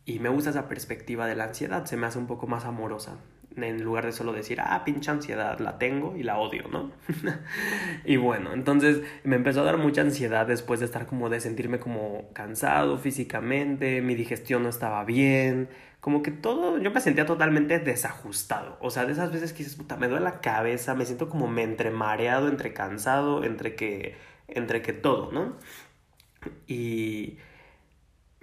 Y 0.05 0.19
me 0.19 0.29
gusta 0.29 0.49
esa 0.49 0.67
perspectiva 0.67 1.27
de 1.27 1.35
la 1.35 1.45
ansiedad, 1.45 1.85
se 1.85 1.97
me 1.97 2.07
hace 2.07 2.19
un 2.19 2.27
poco 2.27 2.45
más 2.45 2.65
amorosa, 2.65 3.19
en 3.55 3.83
lugar 3.83 4.05
de 4.05 4.11
solo 4.11 4.33
decir, 4.33 4.59
ah, 4.59 4.83
pinche 4.83 5.11
ansiedad, 5.11 5.59
la 5.59 5.77
tengo 5.77 6.15
y 6.17 6.23
la 6.23 6.37
odio, 6.37 6.67
¿no? 6.69 6.91
y 8.05 8.17
bueno, 8.17 8.53
entonces 8.53 9.01
me 9.23 9.35
empezó 9.35 9.61
a 9.61 9.63
dar 9.63 9.77
mucha 9.77 10.01
ansiedad 10.01 10.45
después 10.45 10.79
de 10.79 10.87
estar 10.87 11.05
como 11.05 11.29
de 11.29 11.39
sentirme 11.39 11.79
como 11.79 12.29
cansado 12.33 12.97
físicamente, 12.97 14.01
mi 14.01 14.15
digestión 14.15 14.63
no 14.63 14.69
estaba 14.69 15.05
bien, 15.05 15.69
como 16.01 16.21
que 16.21 16.31
todo, 16.31 16.79
yo 16.79 16.91
me 16.91 16.99
sentía 16.99 17.25
totalmente 17.25 17.79
desajustado, 17.79 18.77
o 18.81 18.89
sea, 18.89 19.05
de 19.05 19.13
esas 19.13 19.31
veces 19.31 19.53
que 19.53 19.59
dices, 19.59 19.75
puta, 19.75 19.95
me 19.95 20.09
duele 20.09 20.25
la 20.25 20.41
cabeza, 20.41 20.95
me 20.95 21.05
siento 21.05 21.29
como 21.29 21.47
me 21.47 21.63
entre 21.63 21.91
mareado, 21.91 22.49
entre 22.49 22.73
cansado, 22.73 23.43
entre 23.45 23.75
que, 23.75 24.17
entre 24.49 24.81
que 24.81 24.91
todo, 24.91 25.31
¿no? 25.31 25.57
Y 26.67 27.37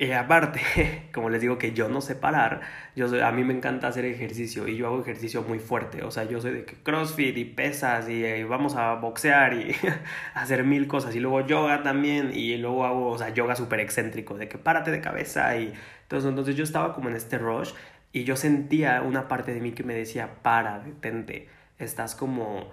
y 0.00 0.12
aparte, 0.12 0.62
como 1.12 1.28
les 1.28 1.42
digo 1.42 1.59
que 1.59 1.73
yo 1.73 1.90
no 1.90 2.00
sé 2.00 2.14
parar, 2.16 2.62
yo 2.97 3.23
a 3.23 3.33
mí 3.33 3.45
me 3.45 3.52
encanta 3.52 3.87
hacer 3.88 4.07
ejercicio 4.07 4.66
y 4.66 4.78
yo 4.78 4.87
hago 4.87 5.02
ejercicio 5.02 5.42
muy 5.42 5.59
fuerte. 5.59 6.02
O 6.04 6.11
sea, 6.11 6.25
yo 6.25 6.40
soy 6.40 6.52
de 6.52 6.64
que 6.64 6.76
CrossFit 6.76 7.37
y 7.37 7.45
pesas 7.45 8.09
y, 8.09 8.25
eh, 8.25 8.45
vamos 8.45 8.76
a 8.76 8.95
boxear 8.95 9.52
y 9.52 9.76
hacer 10.35 10.64
mil 10.64 10.87
cosas. 10.88 11.14
Y 11.14 11.21
luego 11.21 11.47
yoga 11.47 11.83
también 11.83 12.30
y 12.33 12.57
luego 12.57 12.87
hago, 12.87 13.09
o 13.11 13.19
sea, 13.19 13.28
yoga 13.28 13.54
súper 13.57 13.80
excéntrico, 13.80 14.38
de 14.38 14.49
que 14.49 14.57
párate 14.57 14.90
de 14.90 15.02
cabeza 15.02 15.54
y 15.59 15.75
todo 16.09 16.26
Entonces 16.30 16.57
yo 16.57 16.64
estaba 16.64 16.95
como 16.95 17.11
en 17.11 17.16
este 17.16 17.37
rush 17.37 17.73
y 18.11 18.25
yo 18.25 18.37
sentía 18.37 19.02
una 19.02 19.28
parte 19.28 19.52
de 19.52 19.61
mí 19.61 19.73
que 19.73 19.85
me 19.85 19.92
decía, 19.95 20.37
para, 20.42 20.78
detente, 20.80 21.49
estás 21.78 22.14
como 22.14 22.71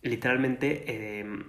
literalmente... 0.00 1.20
Em, 1.20 1.44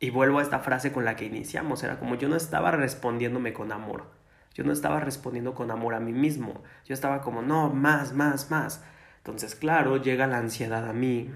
y 0.00 0.10
vuelvo 0.10 0.38
a 0.40 0.42
esta 0.42 0.60
frase 0.60 0.92
con 0.92 1.04
la 1.04 1.16
que 1.16 1.24
iniciamos, 1.24 1.82
era 1.82 1.98
como 1.98 2.16
yo 2.16 2.28
no 2.28 2.36
estaba 2.36 2.70
respondiéndome 2.70 3.52
con 3.52 3.72
amor 3.72 4.17
yo 4.58 4.64
no 4.64 4.72
estaba 4.72 4.98
respondiendo 4.98 5.54
con 5.54 5.70
amor 5.70 5.94
a 5.94 6.00
mí 6.00 6.12
mismo. 6.12 6.64
Yo 6.84 6.92
estaba 6.92 7.20
como, 7.20 7.42
no, 7.42 7.70
más, 7.70 8.12
más, 8.12 8.50
más. 8.50 8.82
Entonces, 9.18 9.54
claro, 9.54 9.98
llega 9.98 10.26
la 10.26 10.38
ansiedad 10.38 10.88
a 10.88 10.92
mí. 10.92 11.30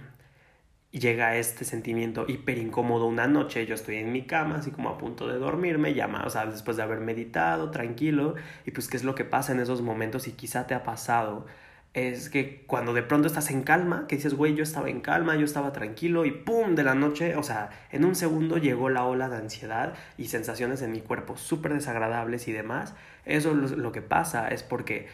Llega 0.91 1.37
este 1.37 1.65
sentimiento 1.65 2.25
hiper 2.27 2.59
incómodo 2.59 3.07
una 3.07 3.29
noche, 3.29 3.65
yo 3.65 3.77
estoy 3.77 3.99
en 3.99 4.11
mi 4.11 4.27
cama, 4.27 4.57
así 4.57 4.73
como 4.73 4.89
a 4.89 4.99
punto 4.99 5.29
de 5.29 5.39
dormirme, 5.39 5.95
llama, 5.95 6.25
o 6.27 6.31
sea, 6.31 6.47
después 6.47 6.77
de 6.77 6.83
haber 6.83 6.99
meditado, 6.99 7.71
tranquilo, 7.71 8.35
y 8.67 8.73
pues 8.73 8.89
qué 8.89 8.97
es 8.97 9.05
lo 9.05 9.15
que 9.15 9.25
pasa 9.25 9.53
en 9.53 9.61
esos 9.61 9.83
momentos 9.83 10.27
y 10.27 10.33
quizá 10.33 10.67
te 10.67 10.75
ha 10.75 10.83
pasado, 10.83 11.47
es 11.95 12.31
que 12.31 12.65
cuando 12.67 12.95
de 12.95 13.03
pronto 13.03 13.27
estás 13.27 13.51
en 13.51 13.63
calma, 13.63 14.07
que 14.09 14.17
dices, 14.17 14.35
güey, 14.35 14.55
yo 14.55 14.63
estaba 14.63 14.89
en 14.89 15.01
calma, 15.01 15.37
yo 15.37 15.45
estaba 15.45 15.73
tranquilo 15.73 16.25
y 16.25 16.31
¡pum! 16.31 16.75
de 16.75 16.85
la 16.85 16.95
noche, 16.95 17.37
o 17.37 17.43
sea, 17.43 17.71
en 17.91 18.05
un 18.05 18.15
segundo 18.15 18.57
llegó 18.57 18.89
la 18.89 19.05
ola 19.05 19.29
de 19.29 19.37
ansiedad 19.37 19.95
y 20.17 20.29
sensaciones 20.29 20.81
en 20.81 20.93
mi 20.93 21.01
cuerpo 21.01 21.37
súper 21.37 21.75
desagradables 21.75 22.49
y 22.49 22.53
demás. 22.53 22.95
Eso 23.27 23.53
lo, 23.53 23.69
lo 23.69 23.93
que 23.93 24.01
pasa 24.01 24.49
es 24.49 24.63
porque 24.63 25.09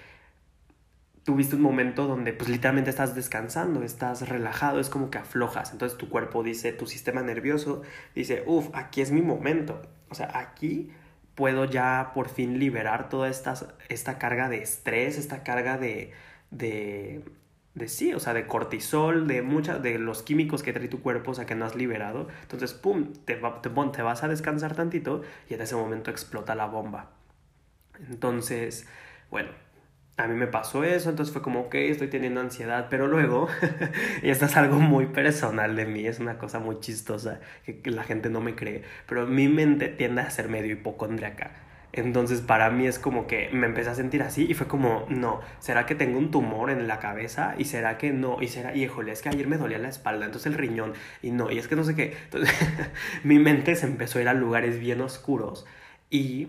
tuviste 1.25 1.57
un 1.57 1.63
momento 1.63 2.07
donde 2.07 2.33
pues 2.33 2.49
literalmente 2.49 2.91
estás 2.91 3.15
descansando, 3.15 3.83
estás 3.83 4.29
relajado, 4.29 4.79
es 4.81 4.89
como 4.89 5.11
que 5.11 5.19
aflojas, 5.19 5.73
entonces 5.73 5.99
tu 5.99 6.09
cuerpo 6.09 6.43
dice, 6.43 6.73
tu 6.73 6.87
sistema 6.87 7.23
nervioso 7.23 7.83
dice, 8.15 8.45
uff, 8.47 8.69
aquí 8.73 9.03
es 9.03 9.11
mi 9.11 9.21
momento, 9.21 9.83
o 10.09 10.15
sea, 10.15 10.31
aquí 10.39 10.91
puedo 11.35 11.67
ya 11.67 12.13
por 12.15 12.31
fin 12.31 12.59
liberar 12.59 13.11
toda 13.11 13.29
esta, 13.29 13.55
esta 13.91 14.19
carga 14.19 14.49
de 14.49 14.63
estrés, 14.63 15.19
esta 15.19 15.43
carga 15.43 15.77
de 15.77 16.13
de, 16.51 17.23
de 17.75 17.89
sí, 17.89 18.15
o 18.15 18.21
sea, 18.21 18.35
de 18.35 18.47
cortisol, 18.47 19.27
de 19.27 19.43
muchas, 19.43 19.83
de 19.83 19.99
los 19.99 20.23
químicos 20.23 20.63
que 20.63 20.73
trae 20.73 20.89
tu 20.89 21.01
cuerpo, 21.03 21.33
o 21.33 21.35
sea, 21.35 21.47
que 21.47 21.55
no 21.55 21.65
has 21.65 21.77
liberado. 21.77 22.29
Entonces, 22.43 22.75
pum, 22.75 23.13
te, 23.25 23.37
te, 23.37 23.71
te 23.71 24.03
vas 24.03 24.25
a 24.25 24.29
descansar 24.29 24.75
tantito 24.75 25.23
y 25.49 25.55
en 25.55 25.63
ese 25.63 25.77
momento 25.77 26.11
explota 26.11 26.55
la 26.55 26.67
bomba. 26.67 27.11
Entonces, 28.09 28.87
bueno, 29.31 29.51
a 30.17 30.27
mí 30.27 30.35
me 30.35 30.47
pasó 30.49 30.85
eso, 30.85 31.11
entonces 31.11 31.33
fue 31.33 31.43
como, 31.43 31.61
ok, 31.63 31.75
estoy 31.77 32.09
teniendo 32.09 32.41
ansiedad, 32.41 32.89
pero 32.91 33.07
luego, 33.07 33.49
y 34.23 34.31
esto 34.31 34.47
es 34.47 34.57
algo 34.57 34.79
muy 34.79 35.07
personal 35.07 35.77
de 35.77 35.87
mí, 35.87 36.07
es 36.07 36.19
una 36.19 36.39
cosa 36.39 36.59
muy 36.59 36.81
chistosa 36.81 37.41
que 37.65 37.91
la 37.91 38.05
gente 38.05 38.31
no 38.31 38.41
me 38.41 38.55
cree, 38.57 38.83
pero 39.07 39.27
mi 39.27 39.49
mente 39.49 39.89
tiende 39.89 40.23
a 40.23 40.31
ser 40.31 40.49
medio 40.49 40.73
hipocondriaca. 40.73 41.53
Entonces 41.93 42.43
para 42.43 42.71
mí 42.71 42.87
es 42.87 42.99
como 42.99 43.27
que 43.27 43.49
me 43.53 43.67
empecé 43.67 43.91
a 43.91 43.95
sentir 43.95 44.23
así 44.23 44.47
y 44.49 44.55
fue 44.55 44.69
como, 44.69 45.07
no, 45.09 45.41
¿será 45.59 45.87
que 45.87 45.95
tengo 45.95 46.19
un 46.19 46.31
tumor 46.31 46.71
en 46.71 46.87
la 46.87 46.99
cabeza? 46.99 47.55
¿Y 47.59 47.65
será 47.65 47.97
que 47.99 48.13
no? 48.13 48.43
¿Y 48.43 48.49
será? 48.49 48.77
Híjole, 48.77 49.13
es 49.13 49.23
que 49.23 49.31
ayer 49.31 49.47
me 49.47 49.57
dolía 49.57 49.79
la 49.79 49.89
espalda, 49.89 50.27
entonces 50.27 50.53
el 50.53 50.59
riñón, 50.59 50.93
y 51.23 51.31
no, 51.31 51.51
y 51.51 51.59
es 51.59 51.67
que 51.67 51.77
no 51.77 51.85
sé 51.85 51.95
qué. 51.95 52.17
Entonces 52.25 52.55
mi 53.25 53.39
mente 53.39 53.75
se 53.75 53.87
empezó 53.87 54.19
a 54.19 54.23
ir 54.23 54.29
a 54.29 54.35
lugares 54.35 54.79
bien 54.79 55.01
oscuros 55.01 55.67
y 56.11 56.49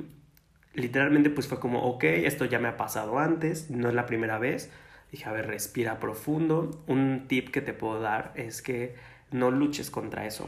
literalmente 0.73 1.29
pues 1.29 1.47
fue 1.47 1.59
como, 1.59 1.83
ok, 1.83 2.03
esto 2.03 2.45
ya 2.45 2.59
me 2.59 2.67
ha 2.67 2.77
pasado 2.77 3.19
antes, 3.19 3.69
no 3.71 3.89
es 3.89 3.95
la 3.95 4.05
primera 4.05 4.39
vez. 4.39 4.71
Dije, 5.11 5.25
a 5.27 5.31
ver, 5.31 5.47
respira 5.47 5.99
profundo. 5.99 6.83
Un 6.87 7.27
tip 7.27 7.49
que 7.49 7.61
te 7.61 7.73
puedo 7.73 7.99
dar 7.99 8.31
es 8.35 8.61
que 8.61 8.95
no 9.31 9.51
luches 9.51 9.89
contra 9.89 10.25
eso 10.27 10.47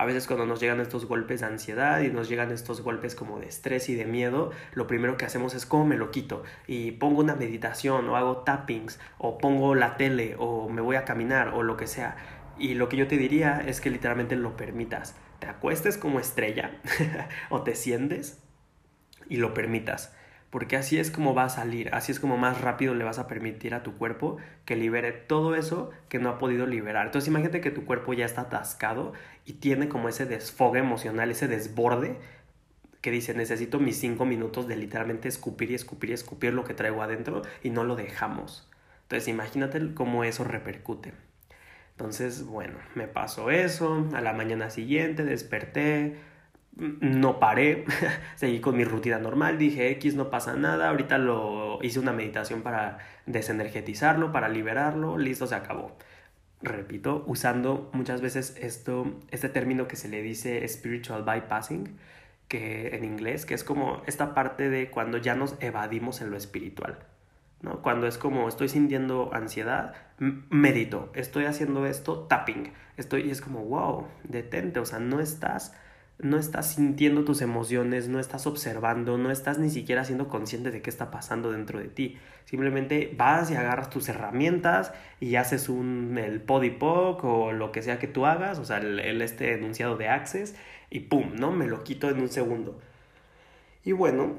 A 0.00 0.06
veces 0.06 0.26
cuando 0.26 0.46
nos 0.46 0.60
llegan 0.60 0.80
estos 0.80 1.04
golpes 1.04 1.40
de 1.40 1.46
ansiedad 1.48 2.00
y 2.00 2.08
nos 2.08 2.30
llegan 2.30 2.52
estos 2.52 2.80
golpes 2.80 3.14
como 3.14 3.38
de 3.38 3.48
estrés 3.48 3.90
y 3.90 3.94
de 3.94 4.06
miedo, 4.06 4.50
lo 4.72 4.86
primero 4.86 5.18
que 5.18 5.26
hacemos 5.26 5.52
es 5.52 5.66
cómo 5.66 5.84
me 5.84 5.98
lo 5.98 6.10
quito 6.10 6.42
y 6.66 6.92
pongo 6.92 7.20
una 7.20 7.34
meditación 7.34 8.08
o 8.08 8.16
hago 8.16 8.38
tappings 8.38 8.98
o 9.18 9.36
pongo 9.36 9.74
la 9.74 9.98
tele 9.98 10.36
o 10.38 10.70
me 10.70 10.80
voy 10.80 10.96
a 10.96 11.04
caminar 11.04 11.48
o 11.48 11.62
lo 11.62 11.76
que 11.76 11.86
sea. 11.86 12.16
Y 12.58 12.76
lo 12.76 12.88
que 12.88 12.96
yo 12.96 13.08
te 13.08 13.18
diría 13.18 13.62
es 13.66 13.82
que 13.82 13.90
literalmente 13.90 14.36
lo 14.36 14.56
permitas. 14.56 15.16
Te 15.38 15.48
acuestes 15.48 15.98
como 15.98 16.18
estrella 16.18 16.70
o 17.50 17.60
te 17.60 17.74
sientes 17.74 18.42
y 19.28 19.36
lo 19.36 19.52
permitas 19.52 20.14
porque 20.50 20.76
así 20.76 20.98
es 20.98 21.10
como 21.12 21.32
va 21.32 21.44
a 21.44 21.48
salir, 21.48 21.94
así 21.94 22.10
es 22.10 22.18
como 22.18 22.36
más 22.36 22.60
rápido 22.60 22.94
le 22.94 23.04
vas 23.04 23.20
a 23.20 23.28
permitir 23.28 23.72
a 23.72 23.84
tu 23.84 23.96
cuerpo 23.96 24.38
que 24.64 24.74
libere 24.74 25.12
todo 25.12 25.54
eso 25.54 25.90
que 26.08 26.18
no 26.18 26.28
ha 26.28 26.38
podido 26.38 26.66
liberar. 26.66 27.06
Entonces 27.06 27.28
imagínate 27.28 27.60
que 27.60 27.70
tu 27.70 27.84
cuerpo 27.84 28.12
ya 28.14 28.26
está 28.26 28.42
atascado 28.42 29.12
tiene 29.52 29.88
como 29.88 30.08
ese 30.08 30.26
desfogue 30.26 30.80
emocional, 30.80 31.30
ese 31.30 31.48
desborde 31.48 32.18
que 33.00 33.10
dice 33.10 33.34
necesito 33.34 33.78
mis 33.78 33.98
cinco 33.98 34.26
minutos 34.26 34.68
de 34.68 34.76
literalmente 34.76 35.28
escupir 35.28 35.70
y 35.70 35.74
escupir 35.74 36.10
y 36.10 36.12
escupir 36.12 36.52
lo 36.52 36.64
que 36.64 36.74
traigo 36.74 37.02
adentro 37.02 37.42
y 37.62 37.70
no 37.70 37.84
lo 37.84 37.96
dejamos. 37.96 38.68
Entonces 39.02 39.28
imagínate 39.28 39.94
cómo 39.94 40.24
eso 40.24 40.44
repercute. 40.44 41.14
Entonces, 41.92 42.44
bueno, 42.44 42.78
me 42.94 43.08
pasó 43.08 43.50
eso, 43.50 44.08
a 44.14 44.20
la 44.20 44.32
mañana 44.32 44.70
siguiente 44.70 45.24
desperté, 45.24 46.16
no 46.76 47.38
paré, 47.40 47.84
seguí 48.36 48.60
con 48.60 48.76
mi 48.76 48.84
rutina 48.84 49.18
normal, 49.18 49.58
dije 49.58 49.90
X 49.90 50.14
no 50.14 50.30
pasa 50.30 50.54
nada, 50.54 50.88
ahorita 50.88 51.18
lo 51.18 51.78
hice 51.82 51.98
una 51.98 52.12
meditación 52.12 52.62
para 52.62 52.98
desenergetizarlo, 53.26 54.32
para 54.32 54.48
liberarlo, 54.48 55.18
listo, 55.18 55.46
se 55.46 55.54
acabó. 55.54 55.96
Repito, 56.62 57.24
usando 57.26 57.90
muchas 57.92 58.20
veces 58.20 58.56
esto, 58.60 59.18
este 59.30 59.48
término 59.48 59.88
que 59.88 59.96
se 59.96 60.08
le 60.08 60.22
dice 60.22 60.66
spiritual 60.68 61.24
bypassing, 61.24 61.96
que 62.48 62.94
en 62.96 63.04
inglés, 63.04 63.46
que 63.46 63.54
es 63.54 63.64
como 63.64 64.02
esta 64.06 64.34
parte 64.34 64.68
de 64.68 64.90
cuando 64.90 65.18
ya 65.18 65.34
nos 65.34 65.56
evadimos 65.60 66.20
en 66.20 66.30
lo 66.30 66.36
espiritual. 66.36 66.98
¿no? 67.62 67.80
Cuando 67.80 68.06
es 68.06 68.18
como 68.18 68.48
estoy 68.48 68.68
sintiendo 68.68 69.30
ansiedad, 69.32 69.94
medito, 70.18 71.10
estoy 71.14 71.44
haciendo 71.44 71.86
esto, 71.86 72.26
tapping, 72.26 72.72
estoy, 72.96 73.22
y 73.22 73.30
es 73.30 73.40
como, 73.40 73.64
wow, 73.64 74.08
detente, 74.24 74.80
o 74.80 74.84
sea, 74.84 74.98
no 74.98 75.20
estás 75.20 75.74
no 76.22 76.38
estás 76.38 76.74
sintiendo 76.74 77.24
tus 77.24 77.42
emociones, 77.42 78.08
no 78.08 78.20
estás 78.20 78.46
observando, 78.46 79.18
no 79.18 79.30
estás 79.30 79.58
ni 79.58 79.70
siquiera 79.70 80.04
siendo 80.04 80.28
consciente 80.28 80.70
de 80.70 80.82
qué 80.82 80.90
está 80.90 81.10
pasando 81.10 81.50
dentro 81.52 81.78
de 81.78 81.88
ti. 81.88 82.18
Simplemente 82.44 83.14
vas 83.16 83.50
y 83.50 83.54
agarras 83.54 83.90
tus 83.90 84.08
herramientas 84.08 84.92
y 85.20 85.36
haces 85.36 85.68
un, 85.68 86.18
el 86.18 86.40
podipoc 86.40 87.22
o 87.24 87.52
lo 87.52 87.72
que 87.72 87.82
sea 87.82 87.98
que 87.98 88.08
tú 88.08 88.26
hagas, 88.26 88.58
o 88.58 88.64
sea, 88.64 88.78
el, 88.78 89.22
este 89.22 89.54
enunciado 89.54 89.96
de 89.96 90.08
Access 90.08 90.56
y 90.90 91.00
pum, 91.00 91.34
¿no? 91.34 91.52
Me 91.52 91.66
lo 91.66 91.84
quito 91.84 92.10
en 92.10 92.20
un 92.20 92.28
segundo. 92.28 92.80
Y 93.84 93.92
bueno, 93.92 94.36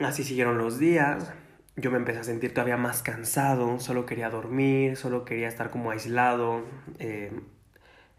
así 0.00 0.24
siguieron 0.24 0.58
los 0.58 0.78
días. 0.78 1.32
Yo 1.76 1.90
me 1.90 1.98
empecé 1.98 2.20
a 2.20 2.24
sentir 2.24 2.52
todavía 2.54 2.76
más 2.76 3.02
cansado, 3.02 3.78
solo 3.78 4.06
quería 4.06 4.30
dormir, 4.30 4.96
solo 4.96 5.24
quería 5.24 5.48
estar 5.48 5.70
como 5.70 5.90
aislado. 5.90 6.62
Eh, 6.98 7.32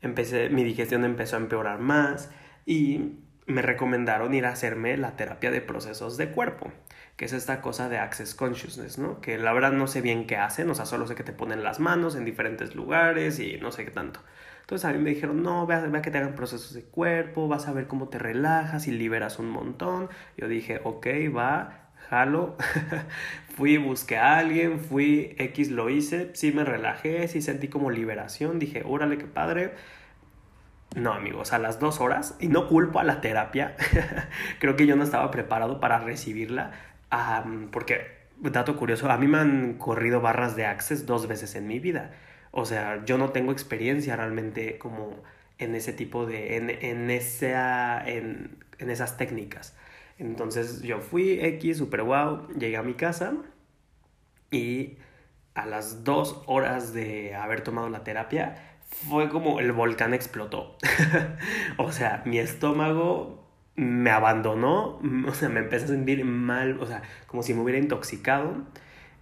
empecé, 0.02 0.50
mi 0.50 0.64
digestión 0.64 1.04
empezó 1.06 1.36
a 1.36 1.40
empeorar 1.40 1.80
más 1.80 2.30
y 2.70 3.16
me 3.48 3.64
recomendaron 3.64 4.36
ir 4.36 4.46
a 4.46 4.50
hacerme 4.50 4.96
la 4.96 5.16
terapia 5.16 5.50
de 5.50 5.60
procesos 5.60 6.18
de 6.18 6.30
cuerpo, 6.30 6.72
que 7.18 7.26
es 7.26 7.34
esta 7.34 7.62
cosa 7.62 7.90
de 7.90 7.98
Access 7.98 8.36
Consciousness, 8.36 9.00
¿no? 9.00 9.22
Que 9.22 9.40
la 9.40 9.54
verdad 9.54 9.72
no 9.72 9.88
sé 9.88 10.02
bien 10.02 10.28
qué 10.28 10.38
hacen, 10.38 10.70
o 10.70 10.76
sea, 10.76 10.86
solo 10.86 11.08
sé 11.08 11.16
que 11.16 11.24
te 11.24 11.34
ponen 11.34 11.64
las 11.64 11.80
manos 11.80 12.16
en 12.16 12.26
diferentes 12.26 12.76
lugares 12.76 13.40
y 13.40 13.58
no 13.58 13.72
sé 13.72 13.86
qué 13.86 13.92
tanto. 13.92 14.20
Entonces 14.62 14.86
a 14.86 14.94
mí 14.94 15.00
me 15.00 15.10
dijeron, 15.10 15.42
no, 15.42 15.66
vea, 15.66 15.80
vea 15.80 16.04
que 16.04 16.12
te 16.12 16.20
hagan 16.20 16.36
procesos 16.36 16.76
de 16.76 16.84
cuerpo, 16.84 17.48
vas 17.48 17.68
a 17.68 17.74
ver 17.74 17.88
cómo 17.88 18.10
te 18.10 18.20
relajas 18.20 18.88
y 18.88 18.92
liberas 18.92 19.40
un 19.40 19.50
montón. 19.50 20.10
Yo 20.38 20.48
dije, 20.48 20.80
ok, 20.84 21.08
va, 21.36 21.90
jalo. 22.08 22.56
fui, 23.58 23.78
busqué 23.78 24.18
a 24.18 24.38
alguien, 24.38 24.80
fui, 24.80 25.34
X 25.40 25.72
lo 25.72 25.90
hice, 25.90 26.30
sí 26.36 26.52
me 26.52 26.64
relajé, 26.64 27.28
sí 27.30 27.42
sentí 27.42 27.68
como 27.68 27.90
liberación, 27.90 28.60
dije, 28.60 28.84
órale, 28.86 29.18
qué 29.18 29.26
padre 29.26 29.74
no, 30.96 31.13
amigos, 31.13 31.53
a 31.53 31.60
las 31.60 31.79
dos 31.79 32.00
horas, 32.01 32.36
y 32.39 32.48
no 32.48 32.67
culpo 32.67 33.00
a 33.00 33.03
la 33.03 33.22
terapia, 33.22 33.75
creo 34.59 34.75
que 34.75 34.87
yo 34.87 34.96
no 34.96 35.03
estaba 35.03 35.29
preparado 35.31 35.79
para 35.79 36.00
recibirla, 36.00 36.72
porque, 37.72 38.07
dato 38.40 38.75
curioso, 38.75 39.09
a 39.09 39.18
mí 39.18 39.27
me 39.27 39.37
han 39.37 39.74
corrido 39.77 40.22
barras 40.22 40.55
de 40.55 40.66
Access 40.66 41.05
dos 41.05 41.27
veces 41.27 41.55
en 41.55 41.68
mi 41.68 41.79
vida. 41.79 42.11
O 42.51 42.66
sea, 42.66 43.03
yo 43.05 43.18
no 43.18 43.29
tengo 43.29 43.51
experiencia 43.51 44.16
realmente 44.16 44.77
como 44.79 45.22
en 45.59 45.75
ese 45.75 45.94
tipo 45.94 46.25
de, 46.25 46.57
en, 46.57 46.70
en, 46.70 47.09
esa, 47.11 48.03
en, 48.07 48.64
en 48.79 48.90
esas 48.90 49.18
técnicas. 49.18 49.75
Entonces 50.18 50.81
yo 50.81 51.00
fui 51.00 51.40
X, 51.40 51.77
super 51.77 52.03
wow, 52.03 52.48
llegué 52.57 52.77
a 52.77 52.83
mi 52.83 52.94
casa 52.94 53.33
y 54.51 54.98
a 55.53 55.66
las 55.66 56.03
dos 56.03 56.42
horas 56.46 56.94
de 56.94 57.35
haber 57.35 57.61
tomado 57.61 57.90
la 57.90 58.03
terapia, 58.03 58.78
fue 58.90 59.30
como 59.30 59.60
el 59.60 59.72
volcán 59.72 60.14
explotó. 60.14 60.75
o 61.78 61.92
sea, 61.92 62.24
mi 62.25 62.40
estómago 62.40 63.40
me 63.75 64.12
abandonó, 64.12 65.00
o 65.28 65.34
sea, 65.34 65.48
me 65.48 65.62
empecé 65.62 65.86
a 65.86 65.88
sentir 65.90 66.25
mal, 66.25 66.80
o 66.82 66.86
sea, 66.86 67.02
como 67.28 67.44
si 67.44 67.54
me 67.54 67.62
hubiera 67.62 67.80
intoxicado, 67.80 68.56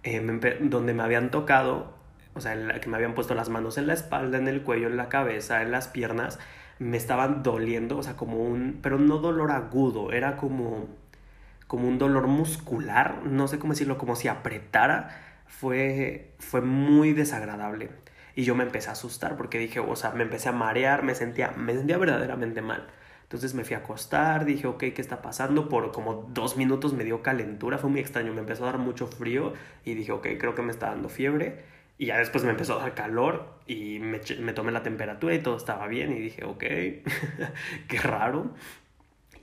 eh, 0.02 0.20
donde 0.62 0.94
me 0.94 1.02
habían 1.02 1.30
tocado, 1.30 1.94
o 2.34 2.40
sea, 2.40 2.80
que 2.80 2.88
me 2.88 2.96
habían 2.96 3.14
puesto 3.14 3.34
las 3.34 3.50
manos 3.50 3.78
en 3.78 3.86
la 3.86 3.92
espalda, 3.92 4.38
en 4.38 4.48
el 4.48 4.62
cuello, 4.62 4.88
en 4.88 4.96
la 4.96 5.08
cabeza, 5.08 5.62
en 5.62 5.70
las 5.70 5.86
piernas, 5.86 6.40
me 6.80 6.96
estaban 6.96 7.42
doliendo, 7.42 7.98
o 7.98 8.02
sea, 8.02 8.16
como 8.16 8.38
un, 8.38 8.80
pero 8.82 8.98
no 8.98 9.18
dolor 9.18 9.52
agudo, 9.52 10.12
era 10.12 10.36
como, 10.36 10.88
como 11.68 11.86
un 11.86 11.98
dolor 11.98 12.26
muscular, 12.26 13.22
no 13.24 13.46
sé 13.48 13.58
cómo 13.60 13.74
decirlo, 13.74 13.98
como 13.98 14.16
si 14.16 14.28
apretara, 14.28 15.10
fue, 15.46 16.32
fue 16.38 16.60
muy 16.62 17.12
desagradable. 17.12 17.90
Y 18.38 18.44
yo 18.44 18.54
me 18.54 18.62
empecé 18.62 18.88
a 18.88 18.92
asustar 18.92 19.36
porque 19.36 19.58
dije, 19.58 19.80
o 19.80 19.96
sea, 19.96 20.12
me 20.12 20.22
empecé 20.22 20.48
a 20.48 20.52
marear, 20.52 21.02
me 21.02 21.16
sentía, 21.16 21.50
me 21.56 21.74
sentía 21.74 21.98
verdaderamente 21.98 22.62
mal. 22.62 22.86
Entonces 23.24 23.52
me 23.52 23.64
fui 23.64 23.74
a 23.74 23.78
acostar, 23.78 24.44
dije, 24.44 24.68
ok, 24.68 24.78
¿qué 24.78 25.00
está 25.02 25.22
pasando? 25.22 25.68
Por 25.68 25.90
como 25.90 26.30
dos 26.32 26.56
minutos 26.56 26.92
me 26.92 27.02
dio 27.02 27.20
calentura, 27.20 27.78
fue 27.78 27.90
muy 27.90 27.98
extraño, 27.98 28.32
me 28.32 28.38
empezó 28.38 28.62
a 28.62 28.66
dar 28.66 28.78
mucho 28.78 29.08
frío 29.08 29.54
y 29.84 29.94
dije, 29.94 30.12
ok, 30.12 30.24
creo 30.38 30.54
que 30.54 30.62
me 30.62 30.70
está 30.70 30.90
dando 30.90 31.08
fiebre. 31.08 31.64
Y 31.98 32.06
ya 32.06 32.18
después 32.18 32.44
me 32.44 32.50
empezó 32.50 32.78
a 32.78 32.82
dar 32.82 32.94
calor 32.94 33.58
y 33.66 33.98
me, 33.98 34.20
me 34.38 34.52
tomé 34.52 34.70
la 34.70 34.84
temperatura 34.84 35.34
y 35.34 35.40
todo 35.40 35.56
estaba 35.56 35.88
bien 35.88 36.12
y 36.12 36.20
dije, 36.20 36.44
ok, 36.44 36.60
qué 37.88 37.98
raro. 38.00 38.52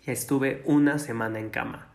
Y 0.08 0.12
estuve 0.12 0.62
una 0.64 1.00
semana 1.00 1.40
en 1.40 1.50
cama. 1.50 1.90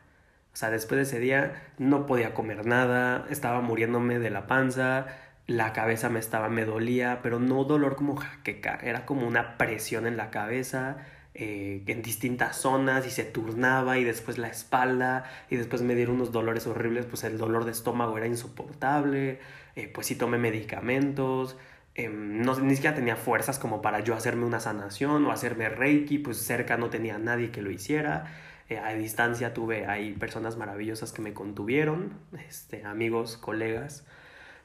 O 0.52 0.56
sea, 0.56 0.68
después 0.68 0.98
de 0.98 1.02
ese 1.04 1.18
día 1.18 1.62
no 1.78 2.04
podía 2.04 2.34
comer 2.34 2.66
nada, 2.66 3.24
estaba 3.30 3.62
muriéndome 3.62 4.18
de 4.18 4.28
la 4.28 4.46
panza, 4.46 5.06
la 5.50 5.72
cabeza 5.72 6.08
me 6.10 6.20
estaba, 6.20 6.48
me 6.48 6.64
dolía, 6.64 7.18
pero 7.24 7.40
no 7.40 7.64
dolor 7.64 7.96
como 7.96 8.14
jaqueca, 8.14 8.78
era 8.84 9.04
como 9.04 9.26
una 9.26 9.58
presión 9.58 10.06
en 10.06 10.16
la 10.16 10.30
cabeza, 10.30 10.98
eh, 11.34 11.82
en 11.88 12.02
distintas 12.02 12.56
zonas 12.56 13.04
y 13.04 13.10
se 13.10 13.24
turnaba 13.24 13.98
y 13.98 14.04
después 14.04 14.38
la 14.38 14.46
espalda 14.46 15.24
y 15.50 15.56
después 15.56 15.82
me 15.82 15.96
dieron 15.96 16.16
unos 16.16 16.30
dolores 16.30 16.68
horribles, 16.68 17.06
pues 17.06 17.24
el 17.24 17.36
dolor 17.36 17.64
de 17.64 17.72
estómago 17.72 18.16
era 18.16 18.28
insoportable, 18.28 19.40
eh, 19.74 19.90
pues 19.92 20.06
sí 20.06 20.14
tomé 20.14 20.38
medicamentos, 20.38 21.56
em, 21.96 22.42
no, 22.42 22.56
ni 22.60 22.76
siquiera 22.76 22.94
tenía 22.94 23.16
fuerzas 23.16 23.58
como 23.58 23.82
para 23.82 23.98
yo 24.00 24.14
hacerme 24.14 24.44
una 24.44 24.60
sanación 24.60 25.26
o 25.26 25.32
hacerme 25.32 25.68
reiki, 25.68 26.18
pues 26.18 26.36
cerca 26.38 26.76
no 26.76 26.90
tenía 26.90 27.18
nadie 27.18 27.50
que 27.50 27.60
lo 27.60 27.72
hiciera. 27.72 28.26
Eh, 28.68 28.78
a 28.78 28.94
distancia 28.94 29.52
tuve 29.52 29.86
ahí 29.86 30.12
personas 30.12 30.56
maravillosas 30.56 31.12
que 31.12 31.22
me 31.22 31.34
contuvieron, 31.34 32.14
este, 32.48 32.84
amigos, 32.84 33.36
colegas, 33.36 34.06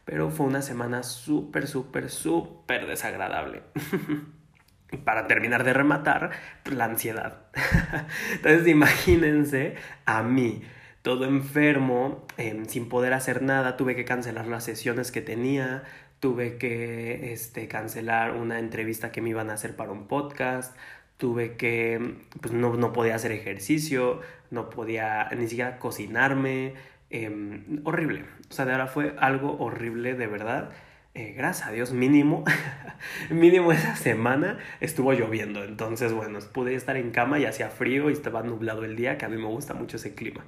pero 0.05 0.29
fue 0.29 0.45
una 0.45 0.61
semana 0.61 1.03
súper, 1.03 1.67
súper, 1.67 2.09
súper 2.09 2.87
desagradable. 2.87 3.63
Para 5.03 5.27
terminar 5.27 5.63
de 5.63 5.73
rematar, 5.73 6.31
la 6.65 6.85
ansiedad. 6.85 7.47
Entonces 8.33 8.67
imagínense 8.67 9.75
a 10.05 10.21
mí, 10.21 10.61
todo 11.01 11.25
enfermo, 11.25 12.25
em, 12.37 12.65
sin 12.65 12.87
poder 12.87 13.13
hacer 13.13 13.41
nada, 13.41 13.77
tuve 13.77 13.95
que 13.95 14.05
cancelar 14.05 14.47
las 14.47 14.63
sesiones 14.63 15.11
que 15.11 15.21
tenía, 15.21 15.83
tuve 16.19 16.57
que 16.57 17.33
este, 17.33 17.67
cancelar 17.67 18.31
una 18.31 18.59
entrevista 18.59 19.11
que 19.11 19.21
me 19.21 19.29
iban 19.29 19.49
a 19.49 19.53
hacer 19.53 19.75
para 19.75 19.91
un 19.91 20.07
podcast, 20.07 20.75
tuve 21.17 21.55
que, 21.57 22.15
pues 22.41 22.53
no, 22.53 22.75
no 22.75 22.93
podía 22.93 23.15
hacer 23.15 23.31
ejercicio, 23.31 24.21
no 24.51 24.69
podía 24.69 25.29
ni 25.35 25.47
siquiera 25.47 25.79
cocinarme, 25.79 26.73
Em, 27.15 27.79
horrible. 27.85 28.25
O 28.49 28.53
sea, 28.53 28.65
de 28.65 28.73
ahora 28.73 28.87
fue 28.87 29.15
algo 29.19 29.57
horrible 29.59 30.15
de 30.15 30.27
verdad. 30.27 30.71
Eh, 31.13 31.33
gracias 31.37 31.69
a 31.69 31.71
Dios, 31.71 31.93
mínimo, 31.93 32.43
mínimo 33.29 33.71
esa 33.71 33.95
semana 33.95 34.57
estuvo 34.81 35.13
lloviendo. 35.13 35.63
Entonces, 35.63 36.11
bueno, 36.11 36.39
pude 36.53 36.75
estar 36.75 36.97
en 36.97 37.11
cama 37.11 37.39
y 37.39 37.45
hacía 37.45 37.69
frío 37.69 38.09
y 38.09 38.13
estaba 38.13 38.43
nublado 38.43 38.83
el 38.83 38.97
día, 38.97 39.17
que 39.17 39.23
a 39.23 39.29
mí 39.29 39.37
me 39.37 39.47
gusta 39.47 39.73
mucho 39.73 39.95
ese 39.95 40.13
clima. 40.13 40.43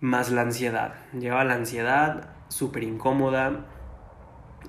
Más 0.00 0.30
la 0.30 0.42
ansiedad. 0.42 0.96
Llevaba 1.18 1.44
la 1.44 1.54
ansiedad 1.54 2.28
súper 2.48 2.82
incómoda. 2.82 3.64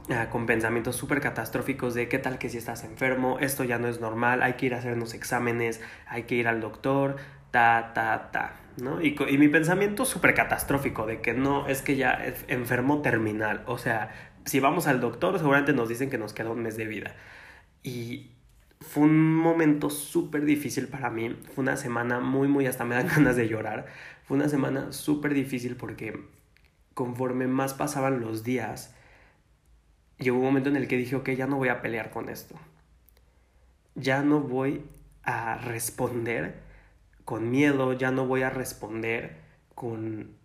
ah, 0.10 0.30
con 0.30 0.46
pensamientos 0.46 0.96
súper 0.96 1.20
catastróficos 1.20 1.94
de 1.96 2.08
qué 2.08 2.18
tal 2.18 2.38
que 2.38 2.50
si 2.50 2.58
estás 2.58 2.86
enfermo, 2.86 3.40
esto 3.40 3.64
ya 3.66 3.78
no 3.78 3.88
es 3.90 4.00
normal, 4.00 4.42
hay 4.42 4.54
que 4.54 4.68
ir 4.68 4.74
a 4.74 4.78
hacernos 4.78 5.14
exámenes, 5.14 5.82
hay 6.08 6.24
que 6.24 6.36
ir 6.36 6.48
al 6.48 6.62
doctor, 6.62 7.18
ta, 7.52 7.92
ta, 7.94 8.30
ta, 8.32 8.56
¿no? 8.78 9.02
Y, 9.02 9.16
y 9.30 9.38
mi 9.38 9.48
pensamiento 9.48 10.06
súper 10.06 10.34
catastrófico 10.34 11.06
de 11.06 11.22
que 11.22 11.34
no, 11.34 11.68
es 11.68 11.82
que 11.82 11.96
ya 11.96 12.18
enfermo 12.48 13.02
terminal, 13.02 13.64
o 13.66 13.78
sea, 13.78 14.12
si 14.46 14.60
vamos 14.60 14.88
al 14.88 15.02
doctor 15.02 15.38
seguramente 15.38 15.74
nos 15.74 15.90
dicen 15.90 16.10
que 16.10 16.18
nos 16.18 16.34
queda 16.34 16.50
un 16.50 16.62
mes 16.62 16.78
de 16.78 16.86
vida. 16.86 17.16
Y 17.84 18.32
fue 18.82 19.04
un 19.04 19.36
momento 19.36 19.90
súper 19.90 20.46
difícil 20.46 20.88
para 20.88 21.10
mí, 21.10 21.36
fue 21.54 21.64
una 21.64 21.78
semana 21.78 22.20
muy, 22.20 22.48
muy, 22.48 22.68
hasta 22.68 22.86
me 22.86 22.96
dan 22.96 23.08
ganas 23.16 23.36
de 23.36 23.48
llorar, 23.48 23.88
fue 24.24 24.38
una 24.38 24.50
semana 24.50 24.92
súper 24.92 25.34
difícil 25.34 25.76
porque 25.76 26.20
conforme 26.94 27.48
más 27.48 27.74
pasaban 27.74 28.22
los 28.22 28.44
días, 28.44 28.96
llegó 30.18 30.38
un 30.38 30.44
momento 30.44 30.70
en 30.70 30.76
el 30.76 30.88
que 30.88 30.98
dije, 30.98 31.16
ok, 31.16 31.30
ya 31.32 31.48
no 31.48 31.58
voy 31.58 31.70
a 31.70 31.82
pelear 31.82 32.10
con 32.10 32.30
esto. 32.30 32.56
Ya 33.96 34.24
no 34.24 34.42
voy 34.42 34.84
a 35.24 35.58
responder 35.58 36.67
con 37.28 37.52
miedo, 37.52 37.92
ya 37.92 38.10
no 38.10 38.26
voy 38.26 38.44
a 38.44 38.50
responder 38.50 39.36
con 39.76 40.38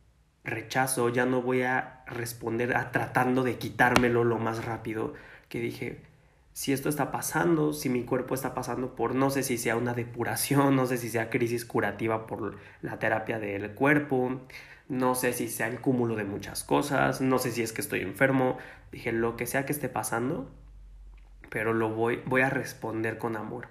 rechazo, 0.43 1.11
ya 1.11 1.27
no 1.27 1.41
voy 1.41 1.63
a 1.63 2.03
responder 2.09 2.77
a 2.77 2.91
tratando 2.91 3.45
de 3.45 3.57
quitármelo 3.57 4.25
lo 4.25 4.39
más 4.41 4.65
rápido 4.65 5.15
que 5.49 5.61
dije, 5.61 6.03
si 6.53 6.73
esto 6.73 6.89
está 6.89 7.13
pasando, 7.13 7.73
si 7.73 7.89
mi 7.89 8.03
cuerpo 8.03 8.35
está 8.35 8.53
pasando 8.53 8.97
por 8.97 9.15
no 9.15 9.31
sé 9.31 9.45
si 9.45 9.59
sea 9.59 9.77
una 9.77 9.95
depuración, 9.95 10.75
no 10.75 10.87
sé 10.87 10.99
si 10.99 11.09
sea 11.09 11.31
crisis 11.31 11.65
curativa 11.65 12.27
por 12.27 12.57
la 12.81 12.99
terapia 12.99 13.39
del 13.39 13.75
cuerpo, 13.77 14.41
no 14.89 15.15
sé 15.15 15.35
si 15.35 15.47
sea 15.47 15.69
el 15.69 15.81
cúmulo 15.81 16.17
de 16.17 16.25
muchas 16.25 16.65
cosas, 16.65 17.21
no 17.21 17.39
sé 17.39 17.53
si 17.53 17.63
es 17.63 17.73
que 17.73 17.81
estoy 17.81 18.01
enfermo, 18.01 18.59
dije 18.91 19.13
lo 19.13 19.37
que 19.37 19.47
sea 19.47 19.67
que 19.67 19.73
esté 19.73 19.89
pasando, 19.89 20.51
pero 21.49 21.75
lo 21.75 21.91
voy 21.91 22.21
voy 22.27 22.41
a 22.41 22.51
responder 22.51 23.19
con 23.19 23.37
amor. 23.37 23.69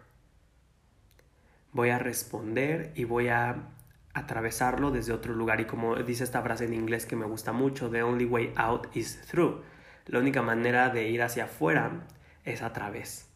Voy 1.74 1.90
a 1.90 2.00
responder 2.00 2.92
y 2.96 3.06
voy 3.06 3.30
a 3.30 3.70
atravesarlo 4.14 4.92
desde 4.92 5.14
otro 5.14 5.34
lugar 5.34 5.62
y 5.62 5.66
como 5.66 5.96
dice 5.96 6.24
esta 6.24 6.42
frase 6.42 6.66
en 6.66 6.74
inglés 6.74 7.06
que 7.06 7.16
me 7.16 7.26
gusta 7.26 7.54
mucho, 7.54 7.90
the 7.90 8.04
only 8.04 8.26
way 8.26 8.54
out 8.58 8.88
is 8.96 9.22
through. 9.22 9.62
La 10.08 10.20
única 10.20 10.42
manera 10.42 10.90
de 10.90 11.10
ir 11.10 11.22
hacia 11.22 11.46
afuera 11.46 12.06
es 12.44 12.62
a 12.62 12.74
través. 12.74 13.30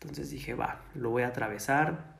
Entonces 0.00 0.30
dije, 0.30 0.54
va, 0.54 0.82
lo 0.94 1.10
voy 1.10 1.22
a 1.22 1.28
atravesar. 1.28 2.14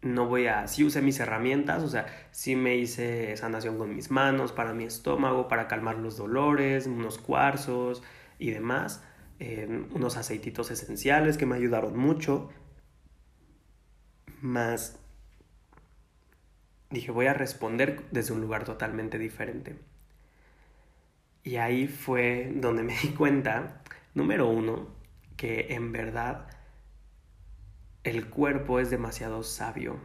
No 0.00 0.26
voy 0.26 0.46
a, 0.46 0.68
sí 0.68 0.84
usé 0.84 1.02
mis 1.02 1.18
herramientas, 1.18 1.82
o 1.82 1.88
sea, 1.88 2.06
sí 2.30 2.54
me 2.54 2.76
hice 2.76 3.36
sanación 3.36 3.78
con 3.78 3.94
mis 3.94 4.12
manos, 4.12 4.52
para 4.52 4.72
mi 4.72 4.84
estómago, 4.84 5.48
para 5.48 5.66
calmar 5.66 5.96
los 5.96 6.16
dolores, 6.16 6.86
unos 6.86 7.18
cuarzos 7.18 8.02
y 8.38 8.52
demás, 8.52 9.02
em, 9.40 9.88
unos 9.92 10.16
aceititos 10.16 10.70
esenciales 10.70 11.36
que 11.36 11.46
me 11.46 11.56
ayudaron 11.56 11.96
mucho. 11.96 12.48
Más 14.40 14.98
dije, 16.90 17.10
voy 17.10 17.26
a 17.26 17.34
responder 17.34 18.04
desde 18.10 18.32
un 18.32 18.40
lugar 18.40 18.64
totalmente 18.64 19.18
diferente. 19.18 19.78
Y 21.42 21.56
ahí 21.56 21.86
fue 21.88 22.52
donde 22.54 22.82
me 22.82 22.96
di 22.96 23.08
cuenta, 23.10 23.82
número 24.14 24.48
uno, 24.48 24.88
que 25.36 25.74
en 25.74 25.92
verdad 25.92 26.48
el 28.04 28.28
cuerpo 28.28 28.80
es 28.80 28.90
demasiado 28.90 29.42
sabio. 29.42 29.96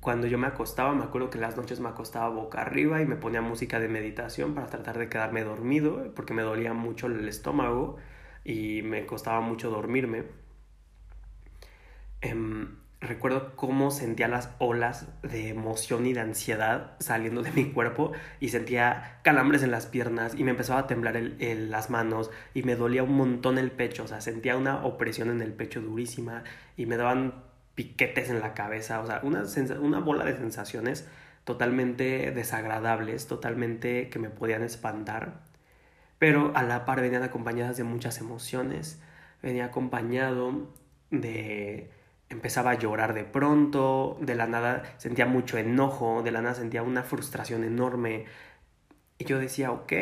Cuando 0.00 0.26
yo 0.26 0.38
me 0.38 0.46
acostaba, 0.46 0.94
me 0.94 1.04
acuerdo 1.04 1.30
que 1.30 1.38
las 1.38 1.56
noches 1.56 1.78
me 1.80 1.88
acostaba 1.90 2.28
boca 2.30 2.62
arriba 2.62 3.02
y 3.02 3.06
me 3.06 3.16
ponía 3.16 3.42
música 3.42 3.78
de 3.80 3.88
meditación 3.88 4.54
para 4.54 4.66
tratar 4.68 4.98
de 4.98 5.08
quedarme 5.08 5.44
dormido, 5.44 6.12
porque 6.14 6.34
me 6.34 6.42
dolía 6.42 6.72
mucho 6.74 7.06
el 7.06 7.28
estómago 7.28 7.96
y 8.44 8.82
me 8.82 9.06
costaba 9.06 9.40
mucho 9.42 9.70
dormirme. 9.70 10.24
Em, 12.22 12.79
recuerdo 13.00 13.56
cómo 13.56 13.90
sentía 13.90 14.28
las 14.28 14.50
olas 14.58 15.06
de 15.22 15.48
emoción 15.48 16.06
y 16.06 16.12
de 16.12 16.20
ansiedad 16.20 16.92
saliendo 16.98 17.42
de 17.42 17.50
mi 17.52 17.72
cuerpo 17.72 18.12
y 18.40 18.50
sentía 18.50 19.20
calambres 19.22 19.62
en 19.62 19.70
las 19.70 19.86
piernas 19.86 20.34
y 20.36 20.44
me 20.44 20.50
empezaba 20.50 20.80
a 20.80 20.86
temblar 20.86 21.16
el, 21.16 21.70
las 21.70 21.88
manos 21.88 22.30
y 22.52 22.62
me 22.62 22.76
dolía 22.76 23.02
un 23.02 23.16
montón 23.16 23.58
el 23.58 23.70
pecho, 23.70 24.04
o 24.04 24.06
sea, 24.06 24.20
sentía 24.20 24.56
una 24.56 24.84
opresión 24.84 25.30
en 25.30 25.40
el 25.40 25.52
pecho 25.52 25.80
durísima 25.80 26.44
y 26.76 26.86
me 26.86 26.98
daban 26.98 27.42
piquetes 27.74 28.28
en 28.28 28.40
la 28.40 28.52
cabeza, 28.52 29.00
o 29.00 29.06
sea, 29.06 29.20
una, 29.22 29.44
una 29.80 30.00
bola 30.00 30.24
de 30.24 30.36
sensaciones 30.36 31.08
totalmente 31.44 32.30
desagradables, 32.32 33.26
totalmente 33.26 34.10
que 34.10 34.18
me 34.18 34.28
podían 34.28 34.62
espantar, 34.62 35.40
pero 36.18 36.52
a 36.54 36.62
la 36.62 36.84
par 36.84 37.00
venían 37.00 37.22
acompañadas 37.22 37.78
de 37.78 37.84
muchas 37.84 38.18
emociones, 38.18 39.00
venía 39.42 39.64
acompañado 39.64 40.68
de 41.10 41.90
empezaba 42.30 42.70
a 42.70 42.78
llorar 42.78 43.12
de 43.12 43.24
pronto, 43.24 44.16
de 44.20 44.34
la 44.34 44.46
nada 44.46 44.84
sentía 44.96 45.26
mucho 45.26 45.58
enojo, 45.58 46.22
de 46.22 46.30
la 46.30 46.40
nada 46.40 46.54
sentía 46.54 46.82
una 46.82 47.02
frustración 47.02 47.64
enorme. 47.64 48.24
Y 49.18 49.24
yo 49.24 49.38
decía, 49.38 49.72
ok, 49.72 49.92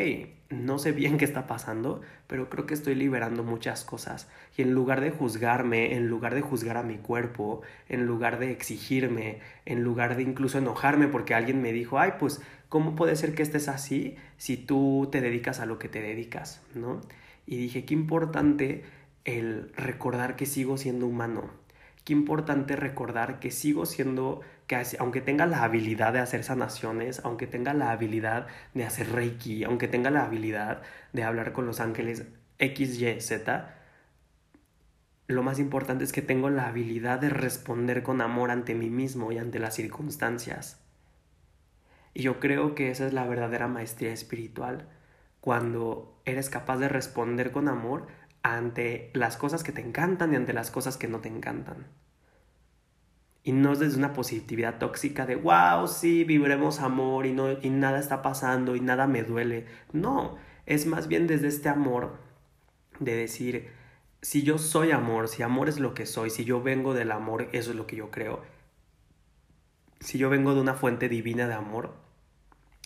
no 0.49 0.79
sé 0.79 0.91
bien 0.91 1.17
qué 1.17 1.25
está 1.25 1.45
pasando, 1.45 2.01
pero 2.27 2.49
creo 2.49 2.65
que 2.65 2.73
estoy 2.73 2.95
liberando 2.95 3.43
muchas 3.43 3.83
cosas. 3.83 4.29
Y 4.55 4.61
en 4.61 4.73
lugar 4.73 5.01
de 5.01 5.11
juzgarme, 5.11 5.95
en 5.95 6.07
lugar 6.07 6.35
de 6.35 6.41
juzgar 6.41 6.77
a 6.77 6.83
mi 6.83 6.97
cuerpo, 6.97 7.61
en 7.89 8.05
lugar 8.05 8.39
de 8.39 8.51
exigirme, 8.51 9.41
en 9.65 9.83
lugar 9.83 10.15
de 10.15 10.23
incluso 10.23 10.57
enojarme 10.57 11.07
porque 11.07 11.33
alguien 11.33 11.61
me 11.61 11.73
dijo, 11.73 11.99
ay, 11.99 12.13
pues, 12.19 12.41
¿cómo 12.69 12.95
puede 12.95 13.15
ser 13.15 13.35
que 13.35 13.43
estés 13.43 13.67
así 13.67 14.15
si 14.37 14.55
tú 14.55 15.09
te 15.11 15.21
dedicas 15.21 15.59
a 15.59 15.65
lo 15.65 15.79
que 15.79 15.89
te 15.89 16.01
dedicas? 16.01 16.61
¿No? 16.73 17.01
Y 17.45 17.57
dije, 17.57 17.85
qué 17.85 17.93
importante 17.93 18.83
el 19.25 19.71
recordar 19.75 20.35
que 20.35 20.45
sigo 20.45 20.77
siendo 20.77 21.07
humano, 21.07 21.49
qué 22.09 22.13
importante 22.13 22.75
recordar 22.75 23.39
que 23.39 23.51
sigo 23.51 23.85
siendo, 23.85 24.41
que 24.65 24.81
aunque 24.97 25.21
tenga 25.21 25.45
la 25.45 25.63
habilidad 25.63 26.11
de 26.11 26.17
hacer 26.17 26.43
sanaciones, 26.43 27.21
aunque 27.23 27.45
tenga 27.45 27.75
la 27.75 27.91
habilidad 27.91 28.47
de 28.73 28.83
hacer 28.83 29.11
reiki, 29.11 29.63
aunque 29.63 29.87
tenga 29.87 30.09
la 30.09 30.23
habilidad 30.23 30.81
de 31.13 31.23
hablar 31.23 31.53
con 31.53 31.67
los 31.67 31.79
ángeles 31.79 32.25
X, 32.57 32.99
Y, 32.99 33.21
Z, 33.21 33.75
lo 35.27 35.43
más 35.43 35.59
importante 35.59 36.03
es 36.03 36.11
que 36.11 36.23
tengo 36.23 36.49
la 36.49 36.65
habilidad 36.65 37.19
de 37.19 37.29
responder 37.29 38.01
con 38.01 38.21
amor 38.21 38.49
ante 38.49 38.73
mí 38.73 38.89
mismo 38.89 39.31
y 39.31 39.37
ante 39.37 39.59
las 39.59 39.75
circunstancias. 39.75 40.83
Y 42.15 42.23
yo 42.23 42.39
creo 42.39 42.73
que 42.73 42.89
esa 42.89 43.05
es 43.05 43.13
la 43.13 43.27
verdadera 43.27 43.67
maestría 43.67 44.13
espiritual, 44.13 44.89
cuando 45.41 46.19
eres 46.25 46.49
capaz 46.49 46.77
de 46.77 46.89
responder 46.89 47.51
con 47.51 47.67
amor 47.67 48.07
ante 48.43 49.11
las 49.13 49.37
cosas 49.37 49.63
que 49.63 49.71
te 49.71 49.81
encantan 49.81 50.33
y 50.33 50.35
ante 50.35 50.53
las 50.53 50.71
cosas 50.71 50.97
que 50.97 51.07
no 51.07 51.19
te 51.19 51.29
encantan. 51.29 51.87
Y 53.43 53.51
no 53.51 53.71
es 53.71 53.79
desde 53.79 53.97
una 53.97 54.13
positividad 54.13 54.77
tóxica 54.79 55.25
de, 55.25 55.35
wow, 55.35 55.87
sí, 55.87 56.23
viviremos 56.23 56.79
amor 56.81 57.25
y, 57.25 57.31
no, 57.31 57.51
y 57.51 57.69
nada 57.69 57.99
está 57.99 58.21
pasando 58.21 58.75
y 58.75 58.81
nada 58.81 59.07
me 59.07 59.23
duele. 59.23 59.65
No, 59.93 60.37
es 60.65 60.85
más 60.85 61.07
bien 61.07 61.25
desde 61.25 61.47
este 61.47 61.69
amor 61.69 62.17
de 62.99 63.15
decir, 63.15 63.71
si 64.21 64.43
yo 64.43 64.57
soy 64.57 64.91
amor, 64.91 65.29
si 65.29 65.43
amor 65.43 65.69
es 65.69 65.79
lo 65.79 65.93
que 65.93 66.05
soy, 66.05 66.29
si 66.29 66.43
yo 66.43 66.61
vengo 66.61 66.93
del 66.93 67.11
amor, 67.11 67.47
eso 67.53 67.71
es 67.71 67.77
lo 67.77 67.87
que 67.87 67.95
yo 67.95 68.11
creo. 68.11 68.41
Si 69.99 70.17
yo 70.17 70.29
vengo 70.29 70.53
de 70.53 70.61
una 70.61 70.75
fuente 70.75 71.09
divina 71.09 71.47
de 71.47 71.53
amor, 71.53 71.93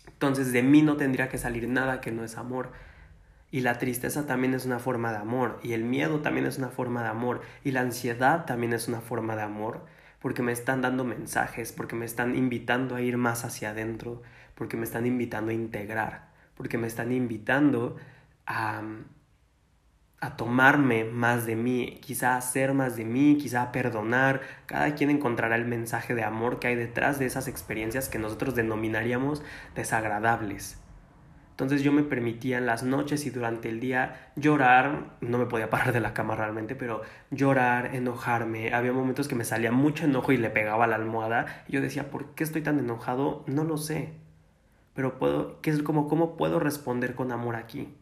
entonces 0.08 0.52
de 0.52 0.63
mí 0.63 0.82
no 0.82 0.98
tendría 0.98 1.30
que 1.30 1.38
salir 1.38 1.68
nada 1.68 2.02
que 2.02 2.12
no 2.12 2.24
es 2.24 2.38
amor. 2.38 2.72
Y 3.54 3.62
la 3.62 3.78
tristeza 3.78 4.26
también 4.26 4.56
es 4.56 4.66
una 4.66 4.80
forma 4.80 5.12
de 5.12 5.20
amor, 5.20 5.60
y 5.62 5.74
el 5.74 5.84
miedo 5.84 6.22
también 6.22 6.48
es 6.48 6.58
una 6.58 6.70
forma 6.70 7.04
de 7.04 7.10
amor, 7.10 7.42
y 7.63 7.70
la 7.70 7.82
ansiedad 7.82 8.46
también 8.46 8.74
es 8.74 8.88
una 8.88 9.00
forma 9.00 9.36
de 9.36 9.44
amor, 9.44 9.86
porque 10.18 10.42
me 10.42 10.52
están 10.52 10.82
dando 10.82 11.04
mensajes, 11.04 11.72
porque 11.72 11.96
me 11.96 12.06
están 12.06 12.36
invitando 12.36 12.96
a 12.96 13.02
ir 13.02 13.16
más 13.18 13.46
hacia 13.46 13.70
adentro, 13.70 14.24
porque 14.56 14.76
me 14.76 14.86
están 14.86 15.06
invitando 15.06 15.52
a 15.52 15.54
integrar, 15.54 16.30
porque 16.56 16.80
me 16.80 16.88
están 16.88 17.12
invitando 17.12 17.96
a, 18.48 18.82
a 20.20 20.36
tomarme 20.36 21.04
más 21.04 21.46
de 21.46 21.56
mí, 21.56 22.00
quizá 22.02 22.34
a 22.34 22.38
hacer 22.38 22.74
más 22.74 22.96
de 22.96 23.06
mí, 23.06 23.38
quizá 23.39 23.62
a 23.62 23.72
perdonar. 23.72 24.42
Cada 24.66 24.96
quien 24.96 25.12
encontrará 25.12 25.58
el 25.58 25.66
mensaje 25.66 26.16
de 26.16 26.24
amor 26.24 26.58
que 26.58 26.70
hay 26.70 26.76
detrás 26.76 27.20
de 27.20 27.28
esas 27.28 27.48
experiencias 27.48 28.10
que 28.10 28.18
nosotros 28.18 28.56
denominaríamos 28.56 29.44
desagradables. 29.76 30.83
Entonces 31.54 31.84
yo 31.84 31.92
me 31.92 32.02
permitía 32.02 32.58
en 32.58 32.66
las 32.66 32.82
noches 32.82 33.28
y 33.28 33.30
durante 33.30 33.70
el 33.70 33.80
día 33.80 34.32
llorar, 34.36 35.18
no 35.22 35.38
me 35.38 35.46
podía 35.46 35.70
parar 35.70 35.94
de 35.94 36.00
la 36.00 36.13
cama 36.13 36.36
realmente, 36.36 36.74
pero 36.74 37.04
llorar, 37.30 37.94
enojarme. 37.96 38.74
Había 38.74 38.92
momentos 38.92 39.28
que 39.28 39.36
me 39.36 39.46
salía 39.46 39.72
mucho 39.72 40.06
enojo 40.06 40.32
y 40.32 40.38
le 40.38 40.50
pegaba 40.50 40.88
la 40.88 40.96
almohada. 40.96 41.63
Y 41.68 41.74
yo 41.74 41.82
decía, 41.82 42.10
¿por 42.10 42.34
qué 42.34 42.44
estoy 42.44 42.63
tan 42.63 42.80
enojado? 42.80 43.44
No 43.46 43.63
lo 43.63 43.78
sé. 43.78 44.13
Pero 44.96 45.20
puedo, 45.20 45.62
¿qué 45.62 45.70
es 45.70 45.84
como 45.84 46.08
cómo 46.08 46.38
puedo 46.38 46.60
responder 46.60 47.13
con 47.13 47.32
amor 47.32 47.56
aquí? 47.56 47.94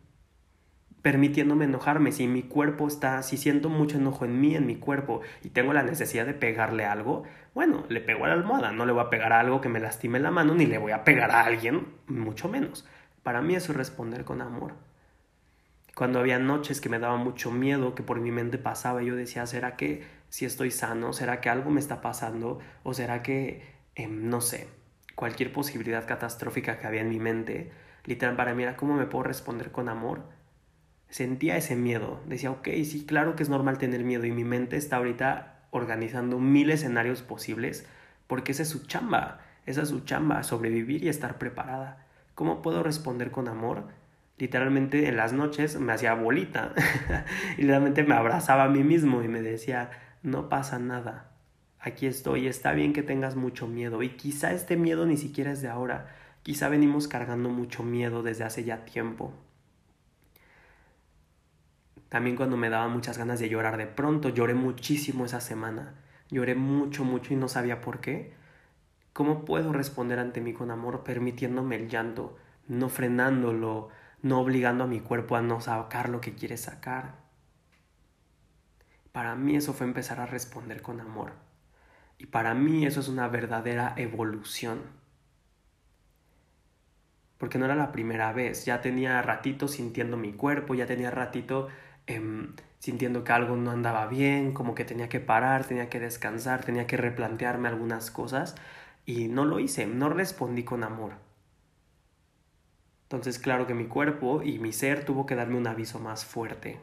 Permitiéndome 1.02 1.66
enojarme. 1.66 2.14
Si 2.14 2.28
mi 2.28 2.44
cuerpo 2.44 2.88
está, 2.88 3.22
si 3.22 3.36
siento 3.36 3.68
mucho 3.68 3.98
enojo 3.98 4.24
en 4.24 4.40
mí, 4.40 4.56
en 4.56 4.66
mi 4.66 4.78
cuerpo, 4.78 5.22
y 5.44 5.50
tengo 5.50 5.74
la 5.74 5.84
necesidad 5.84 6.26
de 6.26 6.36
pegarle 6.36 6.86
algo, 6.86 7.24
bueno, 7.54 7.84
le 7.90 8.00
pego 8.00 8.24
a 8.24 8.28
la 8.30 8.36
almohada. 8.36 8.72
No 8.72 8.86
le 8.86 8.94
voy 8.94 9.02
a 9.02 9.10
pegar 9.10 9.34
a 9.34 9.42
algo 9.42 9.60
que 9.60 9.68
me 9.68 9.82
lastime 9.82 10.22
la 10.22 10.32
mano, 10.32 10.56
ni 10.56 10.68
le 10.68 10.78
voy 10.78 10.94
a 10.94 11.04
pegar 11.04 11.32
a 11.32 11.44
alguien, 11.44 11.88
mucho 12.08 12.48
menos 12.48 12.86
para 13.24 13.42
mí 13.42 13.56
eso 13.56 13.72
es 13.72 13.78
responder 13.78 14.26
con 14.26 14.42
amor. 14.42 14.74
Cuando 15.96 16.20
había 16.20 16.40
noches 16.40 16.80
que 16.82 16.90
me 16.90 17.00
daba 17.00 17.18
mucho 17.18 17.52
miedo, 17.52 17.96
que 17.96 18.04
por 18.04 18.20
mi 18.20 18.32
mente 18.32 18.58
pasaba, 18.58 19.04
yo 19.04 19.16
decía, 19.16 19.46
¿será 19.46 19.76
que 19.76 20.04
si 20.30 20.46
estoy 20.46 20.72
sano? 20.72 21.14
¿Será 21.14 21.42
que 21.42 21.50
algo 21.50 21.70
me 21.70 21.80
está 21.80 22.02
pasando? 22.02 22.60
¿O 22.84 22.94
será 22.94 23.22
que, 23.22 23.64
em, 23.96 24.30
no 24.30 24.42
sé, 24.42 24.68
cualquier 25.16 25.52
posibilidad 25.52 26.08
catastrófica 26.08 26.80
que 26.80 26.88
había 26.88 27.02
en 27.02 27.10
mi 27.10 27.20
mente? 27.20 27.72
Literal, 28.06 28.36
para 28.36 28.56
mí 28.56 28.64
era 28.64 28.78
cómo 28.78 28.96
me 28.96 29.06
puedo 29.06 29.24
responder 29.24 29.72
con 29.72 29.90
amor. 29.90 30.24
Sentía 31.10 31.58
ese 31.58 31.76
miedo. 31.76 32.22
Decía, 32.26 32.52
ok, 32.52 32.70
sí, 32.86 33.06
claro 33.06 33.36
que 33.36 33.44
es 33.44 33.50
normal 33.50 33.78
tener 33.78 34.04
miedo 34.04 34.26
y 34.26 34.32
mi 34.32 34.46
mente 34.46 34.78
está 34.78 34.98
ahorita 34.98 35.68
organizando 35.72 36.40
mil 36.40 36.72
escenarios 36.72 37.22
posibles 37.22 37.86
porque 38.28 38.54
esa 38.54 38.64
es 38.64 38.70
su 38.70 38.88
chamba. 38.88 39.42
Esa 39.66 39.84
es 39.84 39.90
su 39.90 40.00
chamba, 40.02 40.44
sobrevivir 40.44 41.04
y 41.04 41.10
estar 41.10 41.38
preparada. 41.38 42.06
¿Cómo 42.36 42.62
puedo 42.62 42.84
responder 42.84 43.32
con 43.32 43.48
amor? 43.48 43.88
Literalmente 44.38 45.08
en 45.08 45.18
las 45.18 45.34
noches 45.34 45.80
me 45.80 45.94
hacía 45.94 46.14
bolita 46.14 46.74
y 47.58 47.62
literalmente 47.62 48.04
me 48.04 48.16
abrazaba 48.16 48.64
a 48.64 48.70
mí 48.70 48.84
mismo 48.84 49.22
y 49.22 49.28
me 49.28 49.42
decía, 49.42 49.92
no 50.24 50.50
pasa 50.50 50.80
nada, 50.80 51.32
aquí 51.80 52.08
estoy, 52.08 52.48
está 52.48 52.74
bien 52.74 52.94
que 52.94 53.04
tengas 53.04 53.36
mucho 53.36 53.68
miedo 53.68 54.02
y 54.02 54.10
quizá 54.10 54.52
este 54.54 54.78
miedo 54.78 55.06
ni 55.06 55.18
siquiera 55.18 55.52
es 55.52 55.62
de 55.62 55.68
ahora, 55.68 56.08
quizá 56.44 56.70
venimos 56.70 57.08
cargando 57.08 57.50
mucho 57.50 57.84
miedo 57.84 58.24
desde 58.24 58.44
hace 58.44 58.64
ya 58.64 58.86
tiempo. 58.86 59.34
También 62.10 62.36
cuando 62.36 62.58
me 62.58 62.70
daba 62.70 62.88
muchas 62.88 63.18
ganas 63.18 63.40
de 63.40 63.48
llorar 63.48 63.78
de 63.78 63.88
pronto, 63.88 64.30
lloré 64.30 64.54
muchísimo 64.54 65.26
esa 65.26 65.40
semana, 65.40 65.96
lloré 66.30 66.56
mucho, 66.56 67.04
mucho 67.06 67.34
y 67.34 67.38
no 67.38 67.48
sabía 67.48 67.80
por 67.80 68.02
qué. 68.02 68.34
¿Cómo 69.14 69.44
puedo 69.44 69.74
responder 69.74 70.20
ante 70.20 70.40
mí 70.40 70.54
con 70.54 70.72
amor 70.72 71.04
permitiéndome 71.04 71.76
el 71.76 71.90
llanto, 71.90 72.38
no 72.68 72.88
frenándolo, 72.88 73.90
no 74.22 74.40
obligando 74.40 74.86
a 74.86 74.88
mi 74.88 75.02
cuerpo 75.02 75.36
a 75.36 75.42
no 75.42 75.60
sacar 75.60 76.08
lo 76.08 76.22
que 76.22 76.34
quiere 76.34 76.56
sacar? 76.56 77.16
Para 79.12 79.36
mí 79.36 79.58
eso 79.58 79.74
fue 79.74 79.86
empezar 79.86 80.22
a 80.22 80.26
responder 80.26 80.82
con 80.82 81.02
amor. 81.02 81.34
Y 82.18 82.28
para 82.28 82.54
mí 82.54 82.86
eso 82.86 83.02
es 83.02 83.10
una 83.10 83.28
verdadera 83.28 83.94
evolución. 83.98 84.80
Porque 87.38 87.58
no 87.58 87.66
era 87.66 87.76
la 87.76 87.92
primera 87.92 88.32
vez, 88.32 88.64
ya 88.64 88.80
tenía 88.80 89.22
ratito 89.22 89.68
sintiendo 89.68 90.16
mi 90.16 90.32
cuerpo, 90.32 90.74
ya 90.74 90.86
tenía 90.86 91.12
ratito 91.12 91.68
em, 92.08 92.54
sintiendo 92.80 93.24
que 93.26 93.34
algo 93.34 93.58
no 93.58 93.72
andaba 93.72 94.08
bien, 94.08 94.54
como 94.54 94.76
que 94.76 94.86
tenía 94.86 95.10
que 95.10 95.20
parar, 95.20 95.66
tenía 95.66 95.90
que 95.90 96.00
descansar, 96.00 96.64
tenía 96.64 96.88
que 96.88 96.98
replantearme 96.98 97.68
algunas 97.68 98.12
cosas 98.12 98.56
y 99.12 99.28
no 99.28 99.44
lo 99.44 99.60
hice, 99.60 99.86
no 99.88 100.10
respondí 100.10 100.64
con 100.64 100.84
amor. 100.84 101.14
Entonces 103.04 103.40
claro 103.40 103.68
que 103.68 103.74
mi 103.74 103.88
cuerpo 103.88 104.42
y 104.42 104.58
mi 104.58 104.72
ser 104.72 105.04
tuvo 105.04 105.26
que 105.26 105.36
darme 105.36 105.58
un 105.58 105.68
aviso 105.68 106.00
más 106.00 106.24
fuerte. 106.24 106.80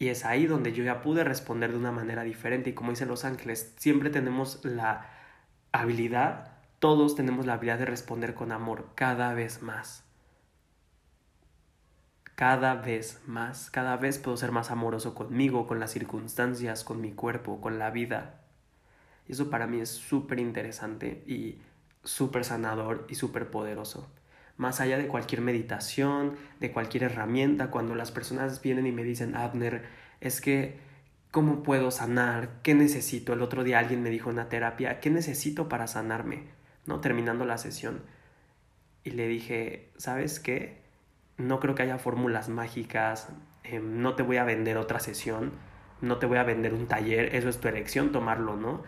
Y 0.00 0.08
es 0.08 0.24
ahí 0.24 0.46
donde 0.46 0.72
yo 0.72 0.82
ya 0.82 1.00
pude 1.00 1.22
responder 1.22 1.70
de 1.70 1.78
una 1.78 1.92
manera 1.92 2.24
diferente. 2.24 2.70
Y 2.70 2.72
como 2.74 2.90
dicen 2.90 3.06
los 3.06 3.24
ángeles, 3.24 3.74
siempre 3.78 4.10
tenemos 4.10 4.64
la 4.64 5.08
habilidad, 5.70 6.58
todos 6.80 7.14
tenemos 7.14 7.46
la 7.46 7.54
habilidad 7.54 7.78
de 7.78 7.86
responder 7.86 8.34
con 8.34 8.50
amor 8.50 8.88
cada 8.96 9.32
vez 9.32 9.62
más. 9.62 10.04
Cada 12.34 12.74
vez 12.74 13.20
más, 13.26 13.70
cada 13.70 13.96
vez 13.96 14.18
puedo 14.18 14.36
ser 14.36 14.50
más 14.50 14.72
amoroso 14.72 15.14
conmigo, 15.14 15.68
con 15.68 15.78
las 15.78 15.92
circunstancias, 15.92 16.82
con 16.82 17.00
mi 17.00 17.12
cuerpo, 17.12 17.60
con 17.60 17.78
la 17.78 17.90
vida. 17.90 18.43
Y 19.28 19.32
eso 19.32 19.50
para 19.50 19.66
mí 19.66 19.80
es 19.80 19.88
súper 19.88 20.38
interesante 20.38 21.22
y 21.26 21.58
súper 22.02 22.44
sanador 22.44 23.06
y 23.08 23.14
súper 23.14 23.50
poderoso. 23.50 24.08
Más 24.56 24.80
allá 24.80 24.98
de 24.98 25.08
cualquier 25.08 25.40
meditación, 25.40 26.36
de 26.60 26.70
cualquier 26.70 27.04
herramienta, 27.04 27.70
cuando 27.70 27.94
las 27.94 28.12
personas 28.12 28.62
vienen 28.62 28.86
y 28.86 28.92
me 28.92 29.02
dicen, 29.02 29.34
Abner, 29.34 29.84
es 30.20 30.40
que, 30.40 30.78
¿cómo 31.30 31.62
puedo 31.62 31.90
sanar? 31.90 32.60
¿Qué 32.62 32.74
necesito? 32.74 33.32
El 33.32 33.42
otro 33.42 33.64
día 33.64 33.80
alguien 33.80 34.02
me 34.02 34.10
dijo 34.10 34.30
en 34.30 34.36
la 34.36 34.48
terapia, 34.48 35.00
¿qué 35.00 35.10
necesito 35.10 35.68
para 35.68 35.86
sanarme? 35.88 36.44
¿No? 36.86 37.00
Terminando 37.00 37.44
la 37.44 37.58
sesión. 37.58 38.02
Y 39.02 39.10
le 39.10 39.26
dije, 39.26 39.90
¿sabes 39.96 40.38
qué? 40.38 40.82
No 41.36 41.58
creo 41.58 41.74
que 41.74 41.82
haya 41.82 41.98
fórmulas 41.98 42.48
mágicas, 42.48 43.28
em, 43.64 44.00
no 44.00 44.14
te 44.14 44.22
voy 44.22 44.36
a 44.36 44.44
vender 44.44 44.76
otra 44.76 45.00
sesión, 45.00 45.52
no 46.00 46.18
te 46.18 46.26
voy 46.26 46.38
a 46.38 46.44
vender 46.44 46.74
un 46.74 46.86
taller, 46.86 47.34
eso 47.34 47.48
es 47.48 47.58
tu 47.58 47.68
elección, 47.68 48.12
tomarlo, 48.12 48.56
¿no? 48.56 48.82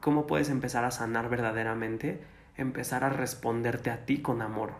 ¿Cómo 0.00 0.26
puedes 0.26 0.48
empezar 0.48 0.84
a 0.84 0.90
sanar 0.90 1.28
verdaderamente? 1.28 2.20
Empezar 2.56 3.04
a 3.04 3.10
responderte 3.10 3.90
a 3.90 4.06
ti 4.06 4.22
con 4.22 4.40
amor. 4.40 4.74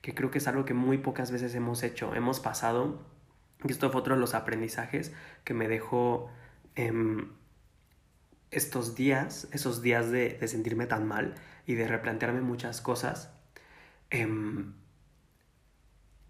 Que 0.00 0.14
creo 0.14 0.30
que 0.30 0.38
es 0.38 0.48
algo 0.48 0.64
que 0.64 0.74
muy 0.74 0.98
pocas 0.98 1.30
veces 1.30 1.54
hemos 1.54 1.82
hecho. 1.82 2.14
Hemos 2.14 2.40
pasado, 2.40 3.02
y 3.64 3.72
esto 3.72 3.90
fue 3.90 4.00
otro 4.00 4.14
de 4.14 4.20
los 4.20 4.34
aprendizajes 4.34 5.12
que 5.44 5.54
me 5.54 5.68
dejó 5.68 6.30
em, 6.76 7.28
estos 8.52 8.94
días, 8.94 9.48
esos 9.50 9.82
días 9.82 10.10
de, 10.10 10.38
sentirme 10.46 10.86
tan 10.86 11.06
mal 11.08 11.34
y 11.66 11.74
de 11.74 11.88
replantearme 11.88 12.40
muchas 12.40 12.80
cosas. 12.80 13.32
Em, 14.10 14.74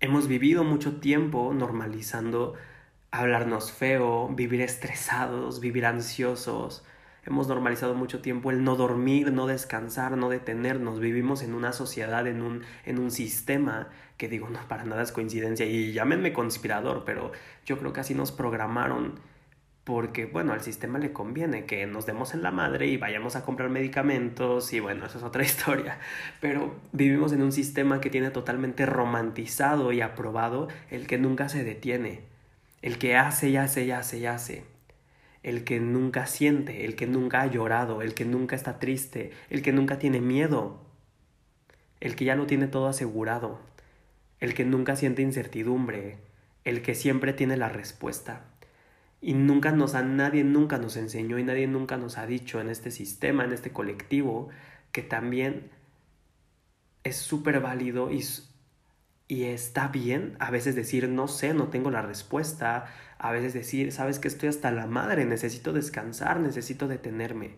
hemos 0.01 0.27
vivido 0.27 0.65
mucho 0.65 1.01
tiempo 1.01 1.53
normalizando 1.53 2.55
hablarnos 3.13 3.71
feo, 3.71 4.29
vivir 4.29 4.63
estresados, 4.63 5.61
vivir 5.61 5.87
ansiosos. 5.87 6.83
Hemos 7.25 7.47
normalizado 7.47 7.95
mucho 7.95 8.21
tiempo 8.21 8.51
el 8.51 8.65
no 8.65 8.75
dormir, 8.75 9.33
no 9.33 9.47
descansar, 9.47 10.17
no 10.17 10.29
detenernos. 10.29 10.99
Vivimos 10.99 11.43
en 11.43 11.55
una 11.55 11.73
sociedad, 11.73 12.27
en 12.27 12.43
un, 12.43 12.63
en 12.85 12.99
un 12.99 13.13
sistema 13.13 13.91
que 14.17 14.29
digo, 14.29 14.49
no, 14.49 14.59
para 14.67 14.85
nada 14.85 15.03
es 15.03 15.13
coincidencia. 15.13 15.67
Y 15.67 15.93
llámenme 15.93 16.33
conspirador, 16.33 17.05
pero 17.05 17.33
yo 17.67 17.79
creo 17.79 17.93
que 17.93 18.01
así 18.01 18.15
nos 18.15 18.33
programaron 18.33 19.21
porque, 19.85 20.27
bueno, 20.27 20.53
al 20.53 20.63
sistema 20.63 20.99
le 20.99 21.13
conviene 21.13 21.67
que 21.67 21.87
nos 21.87 22.07
demos 22.07 22.35
en 22.35 22.43
la 22.43 22.51
madre 22.51 22.87
y 22.87 22.97
vayamos 22.97 23.37
a 23.37 23.45
comprar 23.45 23.69
medicamentos 23.69 24.73
y 24.73 24.81
bueno, 24.81 25.07
eso 25.07 25.19
es 25.19 25.25
otra 25.25 25.43
historia. 25.45 25.99
Pero 26.41 26.75
vivimos 26.93 27.33
en 27.33 27.43
un 27.43 27.53
sistema 27.53 28.01
que 28.01 28.11
tiene 28.11 28.31
totalmente 28.31 28.87
romantizado 28.87 29.93
y 29.93 30.01
aprobado 30.01 30.69
el 30.91 31.07
que 31.07 31.19
nunca 31.19 31.49
se 31.49 31.63
detiene 31.63 32.32
el 32.83 32.99
que 32.99 33.17
hace 33.17 33.49
y 33.49 33.57
hace 33.57 33.85
y 33.85 33.93
hace 33.93 34.19
y 34.19 34.27
hace, 34.27 34.65
el 35.43 35.65
que 35.65 35.81
nunca 35.81 36.27
siente, 36.27 36.85
el 36.85 36.97
que 36.97 37.07
nunca 37.07 37.43
ha 37.43 37.47
llorado, 37.47 38.03
el 38.03 38.15
que 38.15 38.25
nunca 38.25 38.57
está 38.57 38.79
triste, 38.79 39.33
el 39.51 39.63
que 39.63 39.73
nunca 39.73 39.99
tiene 39.99 40.21
miedo, 40.21 40.81
el 42.01 42.17
que 42.17 42.25
ya 42.25 42.35
lo 42.35 42.47
tiene 42.47 42.67
todo 42.67 42.89
asegurado, 42.89 43.61
el 44.41 44.55
que 44.55 44.65
nunca 44.65 44.97
siente 44.97 45.23
incertidumbre, 45.23 46.19
el 46.65 46.83
que 46.83 46.95
siempre 46.95 47.33
tiene 47.33 47.57
la 47.57 47.69
respuesta. 47.69 48.45
Y 49.21 49.35
nunca 49.35 49.71
nos 49.71 49.95
a 49.95 50.03
nadie 50.03 50.43
nunca 50.43 50.79
nos 50.79 50.97
enseñó 50.97 51.39
y 51.39 51.45
nadie 51.45 51.69
nunca 51.69 51.97
nos 51.97 52.19
ha 52.19 52.27
dicho 52.27 52.61
en 52.61 52.69
este 52.69 52.91
sistema, 52.91 53.45
en 53.45 53.53
este 53.53 53.71
colectivo, 53.71 54.49
que 54.91 55.03
también 55.03 55.71
es 57.05 57.17
súper 57.17 57.61
válido 57.61 58.11
y 58.11 58.25
y 59.33 59.45
está 59.45 59.89
bien 59.89 60.37
a 60.41 60.51
veces 60.51 60.75
decir, 60.75 61.09
no 61.09 61.27
sé, 61.27 61.55
no 61.55 61.69
tengo 61.69 61.91
la 61.91 62.03
respuesta. 62.03 62.85
A 63.17 63.33
veces 63.33 63.55
decir, 63.55 63.91
sabes 63.91 64.19
que 64.19 64.29
estoy 64.29 64.51
hasta 64.51 64.71
la 64.73 64.87
madre, 64.87 65.25
necesito 65.25 65.73
descansar, 65.73 66.39
necesito 66.39 66.87
detenerme. 66.87 67.55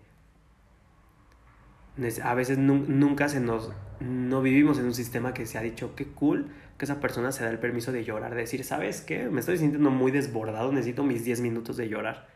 A 2.23 2.35
veces 2.35 2.59
nunca 2.59 3.29
se 3.29 3.41
nos... 3.41 3.73
No 3.99 4.41
vivimos 4.41 4.79
en 4.79 4.85
un 4.85 4.95
sistema 4.95 5.35
que 5.35 5.47
se 5.47 5.59
ha 5.59 5.63
dicho, 5.63 5.97
qué 5.97 6.07
cool 6.07 6.53
que 6.79 6.85
esa 6.85 7.01
persona 7.01 7.33
se 7.33 7.43
da 7.43 7.51
el 7.51 7.59
permiso 7.59 7.91
de 7.91 8.05
llorar, 8.05 8.37
de 8.37 8.43
decir, 8.43 8.63
¿sabes 8.63 9.01
qué? 9.01 9.29
Me 9.29 9.41
estoy 9.41 9.59
sintiendo 9.59 9.91
muy 9.91 10.13
desbordado, 10.13 10.71
necesito 10.71 11.03
mis 11.03 11.25
10 11.25 11.41
minutos 11.41 11.77
de 11.77 11.89
llorar. 11.89 12.29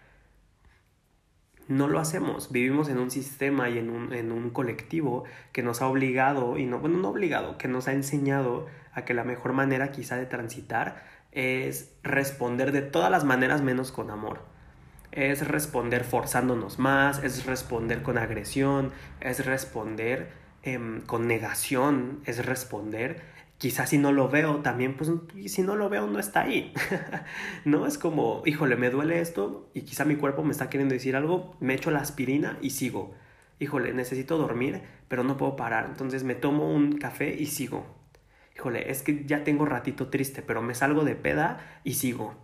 No 1.68 1.86
lo 1.86 2.00
hacemos. 2.00 2.50
Vivimos 2.50 2.88
en 2.88 2.98
un 2.98 3.10
sistema 3.10 3.68
y 3.68 3.78
en 3.78 3.90
un, 3.90 4.12
en 4.12 4.32
un 4.32 4.50
colectivo 4.50 5.24
que 5.52 5.62
nos 5.62 5.82
ha 5.82 5.86
obligado, 5.86 6.58
y 6.58 6.66
no, 6.66 6.78
bueno, 6.80 6.98
no 6.98 7.10
obligado, 7.10 7.58
que 7.58 7.68
nos 7.68 7.88
ha 7.88 7.92
enseñado 7.92 8.66
que 9.04 9.14
la 9.14 9.24
mejor 9.24 9.52
manera 9.52 9.90
quizá 9.90 10.16
de 10.16 10.26
transitar 10.26 11.02
es 11.32 11.92
responder 12.02 12.72
de 12.72 12.82
todas 12.82 13.10
las 13.10 13.24
maneras 13.24 13.62
menos 13.62 13.92
con 13.92 14.10
amor. 14.10 14.40
Es 15.12 15.46
responder 15.46 16.04
forzándonos 16.04 16.78
más, 16.78 17.22
es 17.22 17.46
responder 17.46 18.02
con 18.02 18.18
agresión, 18.18 18.92
es 19.20 19.44
responder 19.44 20.30
em, 20.62 21.00
con 21.02 21.26
negación, 21.26 22.20
es 22.24 22.44
responder 22.44 23.22
quizás 23.58 23.90
si 23.90 23.98
no 23.98 24.12
lo 24.12 24.28
veo 24.28 24.56
también, 24.56 24.96
pues 24.96 25.10
si 25.46 25.62
no 25.62 25.76
lo 25.76 25.88
veo 25.88 26.06
no 26.06 26.18
está 26.18 26.42
ahí. 26.42 26.72
no 27.64 27.86
es 27.86 27.98
como, 27.98 28.42
híjole, 28.46 28.76
me 28.76 28.90
duele 28.90 29.20
esto 29.20 29.68
y 29.74 29.82
quizá 29.82 30.04
mi 30.04 30.16
cuerpo 30.16 30.42
me 30.42 30.52
está 30.52 30.70
queriendo 30.70 30.94
decir 30.94 31.16
algo, 31.16 31.56
me 31.60 31.74
echo 31.74 31.90
la 31.90 32.00
aspirina 32.00 32.58
y 32.62 32.70
sigo. 32.70 33.14
Híjole, 33.60 33.92
necesito 33.92 34.38
dormir, 34.38 34.82
pero 35.08 35.24
no 35.24 35.36
puedo 35.36 35.56
parar. 35.56 35.86
Entonces 35.86 36.24
me 36.24 36.34
tomo 36.34 36.72
un 36.72 36.98
café 36.98 37.34
y 37.38 37.46
sigo 37.46 37.98
híjole, 38.58 38.90
es 38.90 39.02
que 39.02 39.24
ya 39.24 39.44
tengo 39.44 39.64
ratito 39.64 40.08
triste, 40.08 40.42
pero 40.42 40.62
me 40.62 40.74
salgo 40.74 41.04
de 41.04 41.14
peda 41.14 41.80
y 41.84 41.94
sigo. 41.94 42.34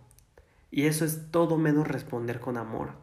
Y 0.71 0.85
eso 0.85 1.03
es 1.03 1.29
todo 1.29 1.57
menos 1.57 1.87
responder 1.87 2.39
con 2.39 2.57
amor. 2.57 2.93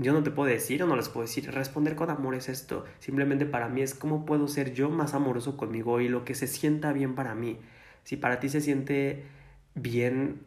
Yo 0.00 0.14
no 0.14 0.22
te 0.22 0.30
puedo 0.30 0.48
decir 0.48 0.82
o 0.82 0.86
no 0.86 0.96
les 0.96 1.10
puedo 1.10 1.26
decir, 1.26 1.52
responder 1.52 1.94
con 1.94 2.08
amor 2.08 2.34
es 2.34 2.48
esto. 2.48 2.86
Simplemente 3.00 3.44
para 3.44 3.68
mí 3.68 3.82
es 3.82 3.94
cómo 3.94 4.24
puedo 4.24 4.48
ser 4.48 4.72
yo 4.72 4.88
más 4.88 5.12
amoroso 5.12 5.58
conmigo 5.58 6.00
y 6.00 6.08
lo 6.08 6.24
que 6.24 6.34
se 6.34 6.46
sienta 6.46 6.94
bien 6.94 7.14
para 7.14 7.34
mí. 7.34 7.58
Si 8.04 8.16
para 8.16 8.40
ti 8.40 8.48
se 8.48 8.62
siente 8.62 9.26
bien 9.74 10.40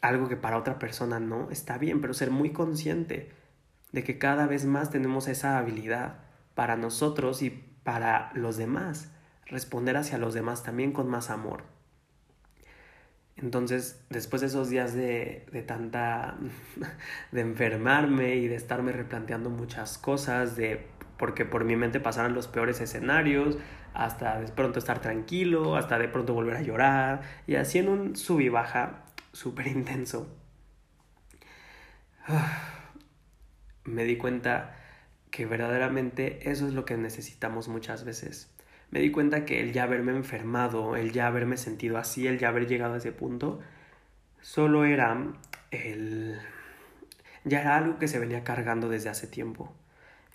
algo 0.00 0.30
que 0.30 0.36
para 0.36 0.56
otra 0.56 0.78
persona 0.78 1.20
no, 1.20 1.50
está 1.50 1.76
bien, 1.76 2.00
pero 2.00 2.14
ser 2.14 2.30
muy 2.30 2.52
consciente 2.52 3.30
de 3.92 4.04
que 4.04 4.16
cada 4.16 4.46
vez 4.46 4.64
más 4.64 4.88
tenemos 4.88 5.28
esa 5.28 5.58
habilidad 5.58 6.20
para 6.54 6.76
nosotros 6.76 7.42
y 7.42 7.50
para 7.82 8.32
los 8.32 8.56
demás, 8.56 9.10
responder 9.44 9.98
hacia 9.98 10.16
los 10.16 10.32
demás 10.32 10.62
también 10.62 10.92
con 10.92 11.10
más 11.10 11.28
amor. 11.28 11.64
Entonces, 13.40 14.04
después 14.10 14.40
de 14.40 14.48
esos 14.48 14.68
días 14.68 14.94
de, 14.94 15.46
de, 15.52 15.62
tanta, 15.62 16.36
de 17.32 17.40
enfermarme 17.40 18.36
y 18.36 18.48
de 18.48 18.56
estarme 18.56 18.92
replanteando 18.92 19.48
muchas 19.48 19.96
cosas, 19.96 20.56
de, 20.56 20.86
porque 21.18 21.44
por 21.44 21.64
mi 21.64 21.76
mente 21.76 22.00
pasaron 22.00 22.34
los 22.34 22.48
peores 22.48 22.80
escenarios, 22.80 23.56
hasta 23.94 24.40
de 24.40 24.48
pronto 24.52 24.78
estar 24.78 25.00
tranquilo, 25.00 25.76
hasta 25.76 25.98
de 25.98 26.08
pronto 26.08 26.34
volver 26.34 26.56
a 26.56 26.62
llorar, 26.62 27.22
y 27.46 27.54
así 27.56 27.78
en 27.78 27.88
un 27.88 28.16
sub 28.16 28.40
y 28.40 28.48
baja 28.48 29.04
súper 29.32 29.68
intenso, 29.68 30.34
me 33.84 34.04
di 34.04 34.16
cuenta 34.16 34.74
que 35.30 35.46
verdaderamente 35.46 36.50
eso 36.50 36.66
es 36.66 36.74
lo 36.74 36.84
que 36.84 36.96
necesitamos 36.96 37.68
muchas 37.68 38.04
veces. 38.04 38.52
Me 38.90 39.00
di 39.00 39.10
cuenta 39.10 39.44
que 39.44 39.60
el 39.60 39.72
ya 39.72 39.84
haberme 39.84 40.12
enfermado, 40.12 40.96
el 40.96 41.12
ya 41.12 41.26
haberme 41.26 41.56
sentido 41.56 41.98
así, 41.98 42.26
el 42.26 42.38
ya 42.38 42.48
haber 42.48 42.66
llegado 42.66 42.94
a 42.94 42.98
ese 42.98 43.12
punto, 43.12 43.60
solo 44.40 44.84
era 44.84 45.32
el... 45.70 46.38
ya 47.44 47.60
era 47.60 47.76
algo 47.76 47.98
que 47.98 48.08
se 48.08 48.18
venía 48.18 48.44
cargando 48.44 48.88
desde 48.88 49.10
hace 49.10 49.26
tiempo. 49.26 49.74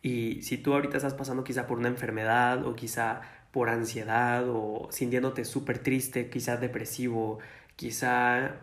Y 0.04 0.42
si 0.44 0.58
tú 0.58 0.74
ahorita 0.74 0.98
estás 0.98 1.14
pasando 1.14 1.44
quizá 1.44 1.66
por 1.66 1.80
una 1.80 1.88
enfermedad 1.88 2.66
o 2.68 2.76
quizá 2.76 3.22
por 3.52 3.70
ansiedad 3.70 4.46
o 4.50 4.88
sintiéndote 4.92 5.46
súper 5.46 5.80
triste, 5.80 6.30
quizá 6.30 6.58
depresivo, 6.58 7.40
quizá 7.76 8.56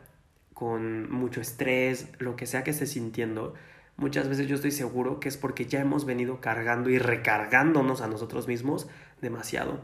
con 0.53 1.11
mucho 1.11 1.41
estrés, 1.41 2.09
lo 2.19 2.37
que 2.37 2.47
sea 2.47 2.63
que 2.65 2.71
estés 2.71 2.91
sintiendo, 2.91 3.55
muchas 3.97 4.29
veces 4.29 4.49
yo 4.49 4.57
estoy 4.57 4.73
seguro 4.73 5.19
que 5.19 5.29
es 5.29 5.37
porque 5.37 5.65
ya 5.65 5.81
hemos 5.81 6.05
venido 6.05 6.41
cargando 6.41 6.91
y 6.91 6.99
recargándonos 6.99 8.03
a 8.03 8.09
nosotros 8.09 8.47
mismos 8.47 8.89
demasiado. 9.21 9.81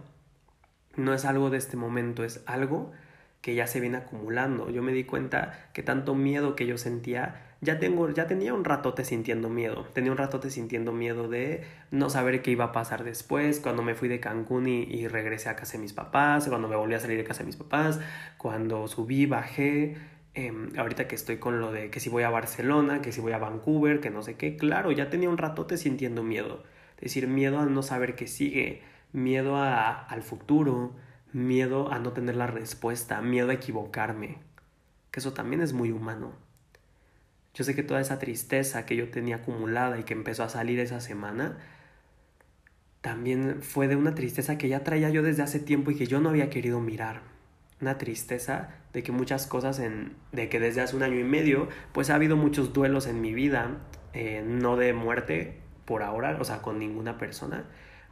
No 0.96 1.14
es 1.14 1.25
algo 1.25 1.51
de 1.51 1.59
este 1.59 1.77
momento, 1.77 2.25
es 2.25 2.42
algo 2.46 2.92
que 3.40 3.55
ya 3.55 3.66
se 3.66 3.81
viene 3.81 3.99
acumulando. 3.99 4.70
Yo 4.70 4.83
me 4.83 4.92
di 4.92 5.05
cuenta 5.05 5.68
que 5.72 5.83
tanto 5.83 6.14
miedo 6.14 6.57
que 6.57 6.66
yo 6.66 6.79
sentía, 6.79 7.42
ya 7.61 7.79
tengo, 7.79 8.11
ya 8.11 8.27
tenía 8.27 8.55
un 8.55 8.64
ratote 8.64 9.05
sintiendo 9.05 9.49
miedo. 9.51 9.87
Tenía 9.92 10.11
un 10.11 10.18
ratote 10.18 10.51
sintiendo 10.51 10.92
miedo 10.92 11.29
de 11.29 11.64
no 11.90 12.11
saber 12.11 12.42
qué 12.42 12.51
iba 12.51 12.66
a 12.66 12.72
pasar 12.72 13.05
después, 13.05 13.61
cuando 13.61 13.83
me 13.83 13.94
fui 13.94 14.09
de 14.09 14.20
Cancún 14.20 14.66
y, 14.66 15.07
regresé 15.09 15.49
a 15.49 15.57
casa 15.57 15.75
de 15.75 15.79
mis 15.79 15.92
papás, 15.92 16.49
cuando 16.49 16.66
me 16.66 16.77
volví 16.77 16.94
a 16.94 17.01
salir 17.01 17.18
de 17.18 17.25
casa 17.25 17.40
de 17.40 17.46
mis 17.46 17.57
papás, 17.57 18.01
cuando 18.38 18.88
subí, 18.88 19.27
bajé, 19.27 19.96
Em, 20.37 20.79
ahorita 20.79 21.09
que 21.09 21.14
estoy 21.14 21.38
con 21.38 21.61
lo 21.61 21.72
de 21.72 21.88
que 21.88 21.99
si 21.99 22.11
voy 22.11 22.22
a 22.22 22.29
Barcelona, 22.29 23.01
que 23.01 23.11
si 23.11 23.22
voy 23.22 23.33
a 23.33 23.38
Vancouver, 23.38 24.01
que 24.01 24.11
no 24.11 24.22
sé 24.22 24.35
qué, 24.37 24.59
claro, 24.59 24.92
ya 24.92 25.09
tenía 25.09 25.31
un 25.31 25.38
ratote 25.38 25.79
sintiendo 25.79 26.22
miedo. 26.22 26.62
Es 26.96 27.05
decir, 27.05 27.27
miedo 27.27 27.59
a 27.59 27.64
no 27.64 27.83
saber 27.83 28.16
qué 28.16 28.27
sigue, 28.27 28.83
miedo 29.12 29.56
a, 29.56 30.04
al 30.04 30.22
futuro, 30.22 30.94
miedo 31.32 31.92
a 31.92 31.98
no 31.98 32.12
tener 32.12 32.36
la 32.36 32.46
respuesta, 32.46 33.20
miedo 33.20 33.50
a 33.50 33.54
equivocarme. 33.54 34.38
Que 35.10 35.20
eso 35.20 35.32
también 35.32 35.62
es 35.62 35.72
muy 35.72 35.90
humano. 35.92 36.32
Yo 37.54 37.64
sé 37.64 37.74
que 37.74 37.82
toda 37.82 38.00
esa 38.00 38.18
tristeza 38.18 38.84
que 38.84 38.96
yo 38.96 39.10
tenía 39.10 39.36
acumulada 39.36 39.98
y 39.98 40.04
que 40.04 40.14
empezó 40.14 40.42
a 40.42 40.48
salir 40.48 40.78
esa 40.78 41.00
semana, 41.00 41.56
también 43.00 43.62
fue 43.62 43.88
de 43.88 43.96
una 43.96 44.14
tristeza 44.14 44.58
que 44.58 44.68
ya 44.68 44.84
traía 44.84 45.10
yo 45.10 45.22
desde 45.22 45.42
hace 45.42 45.60
tiempo 45.60 45.90
y 45.90 45.96
que 45.96 46.06
yo 46.06 46.20
no 46.20 46.28
había 46.28 46.50
querido 46.50 46.80
mirar 46.80 47.22
una 47.80 47.98
tristeza 47.98 48.70
de 48.92 49.02
que 49.02 49.12
muchas 49.12 49.46
cosas 49.46 49.78
en, 49.78 50.14
de 50.32 50.48
que 50.48 50.60
desde 50.60 50.80
hace 50.80 50.96
un 50.96 51.02
año 51.02 51.18
y 51.18 51.24
medio, 51.24 51.68
pues 51.92 52.10
ha 52.10 52.14
habido 52.14 52.36
muchos 52.36 52.72
duelos 52.72 53.06
en 53.06 53.20
mi 53.20 53.34
vida, 53.34 53.78
eh, 54.12 54.42
no 54.46 54.76
de 54.76 54.92
muerte 54.92 55.60
por 55.84 56.02
ahora, 56.02 56.38
o 56.40 56.44
sea, 56.44 56.62
con 56.62 56.78
ninguna 56.78 57.18
persona, 57.18 57.64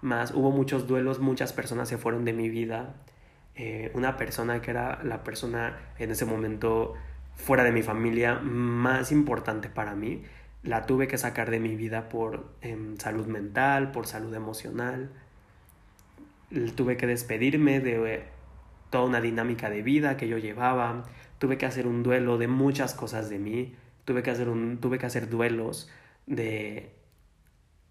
más 0.04 0.32
hubo 0.32 0.50
muchos 0.50 0.86
duelos, 0.86 1.18
muchas 1.18 1.52
personas 1.52 1.88
se 1.88 1.98
fueron 1.98 2.24
de 2.24 2.34
mi 2.34 2.48
vida, 2.48 2.94
eh, 3.56 3.90
una 3.94 4.16
persona 4.16 4.60
que 4.60 4.70
era 4.70 5.02
la 5.02 5.24
persona 5.24 5.78
en 5.98 6.10
ese 6.10 6.26
momento 6.26 6.94
fuera 7.34 7.64
de 7.64 7.72
mi 7.72 7.82
familia 7.82 8.34
más 8.38 9.10
importante 9.12 9.68
para 9.68 9.94
mí, 9.94 10.22
la 10.62 10.86
tuve 10.86 11.08
que 11.08 11.18
sacar 11.18 11.50
de 11.50 11.58
mi 11.58 11.74
vida 11.74 12.08
por 12.08 12.52
em, 12.60 12.96
salud 12.98 13.26
mental, 13.26 13.90
por 13.92 14.06
salud 14.06 14.34
emocional, 14.34 15.10
tuve 16.76 16.96
que 16.96 17.06
despedirme 17.06 17.80
de 17.80 18.24
toda 18.90 19.04
una 19.04 19.20
dinámica 19.20 19.70
de 19.70 19.82
vida 19.82 20.16
que 20.16 20.28
yo 20.28 20.38
llevaba, 20.38 21.04
tuve 21.38 21.58
que 21.58 21.66
hacer 21.66 21.86
un 21.86 22.02
duelo 22.02 22.38
de 22.38 22.48
muchas 22.48 22.94
cosas 22.94 23.30
de 23.30 23.38
mí, 23.38 23.74
tuve 24.04 24.22
que 24.22 24.30
hacer, 24.30 24.48
un, 24.48 24.78
tuve 24.78 24.98
que 24.98 25.06
hacer 25.06 25.28
duelos 25.28 25.90
de 26.26 26.92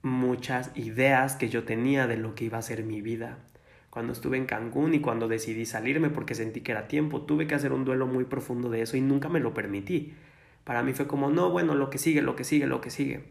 muchas 0.04 0.70
ideas 0.76 1.36
que 1.36 1.50
yo 1.50 1.64
tenía 1.64 2.06
de 2.06 2.18
lo 2.18 2.36
que 2.36 2.46
iba 2.46 2.60
a 2.60 2.62
ser 2.62 2.84
mi 2.84 3.02
vida. 3.02 3.40
Cuando 3.90 4.14
estuve 4.14 4.38
en 4.38 4.46
Cancún 4.46 4.94
y 4.94 5.00
cuando 5.00 5.28
decidí 5.28 5.66
salirme 5.66 6.10
porque 6.10 6.36
sentí 6.36 6.62
que 6.62 6.74
era 6.74 6.88
tiempo, 6.88 7.22
tuve 7.22 7.48
que 7.48 7.56
hacer 7.56 7.72
un 7.72 7.86
duelo 7.86 8.06
muy 8.06 8.26
profundo 8.26 8.70
de 8.70 8.82
eso 8.82 8.98
y 8.98 9.02
nunca 9.02 9.30
me 9.30 9.40
lo 9.40 9.54
permití. 9.54 10.14
Para 10.64 10.84
mí 10.84 10.94
fue 10.94 11.08
como, 11.08 11.30
no, 11.30 11.50
bueno, 11.50 11.74
lo 11.74 11.90
que 11.90 11.98
sigue, 11.98 12.22
lo 12.22 12.36
que 12.36 12.44
sigue, 12.44 12.68
lo 12.68 12.82
que 12.82 12.90
sigue. 12.90 13.24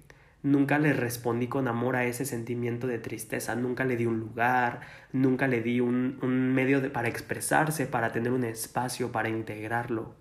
Nunca 0.42 0.78
le 0.78 0.92
respondí 0.92 1.46
con 1.46 1.68
amor 1.68 1.94
a 1.94 2.04
ese 2.04 2.24
sentimiento 2.24 2.86
de 2.86 2.98
tristeza, 2.98 3.54
nunca 3.54 3.84
le 3.84 3.96
di 3.96 4.06
un 4.06 4.18
lugar, 4.18 4.80
nunca 5.12 5.46
le 5.46 5.60
di 5.62 5.80
un, 5.80 6.18
un 6.22 6.52
medio 6.52 6.80
de, 6.80 6.90
para 6.90 7.08
expresarse, 7.08 7.86
para 7.86 8.12
tener 8.12 8.32
un 8.32 8.44
espacio, 8.44 9.12
para 9.12 9.28
integrarlo. 9.28 10.14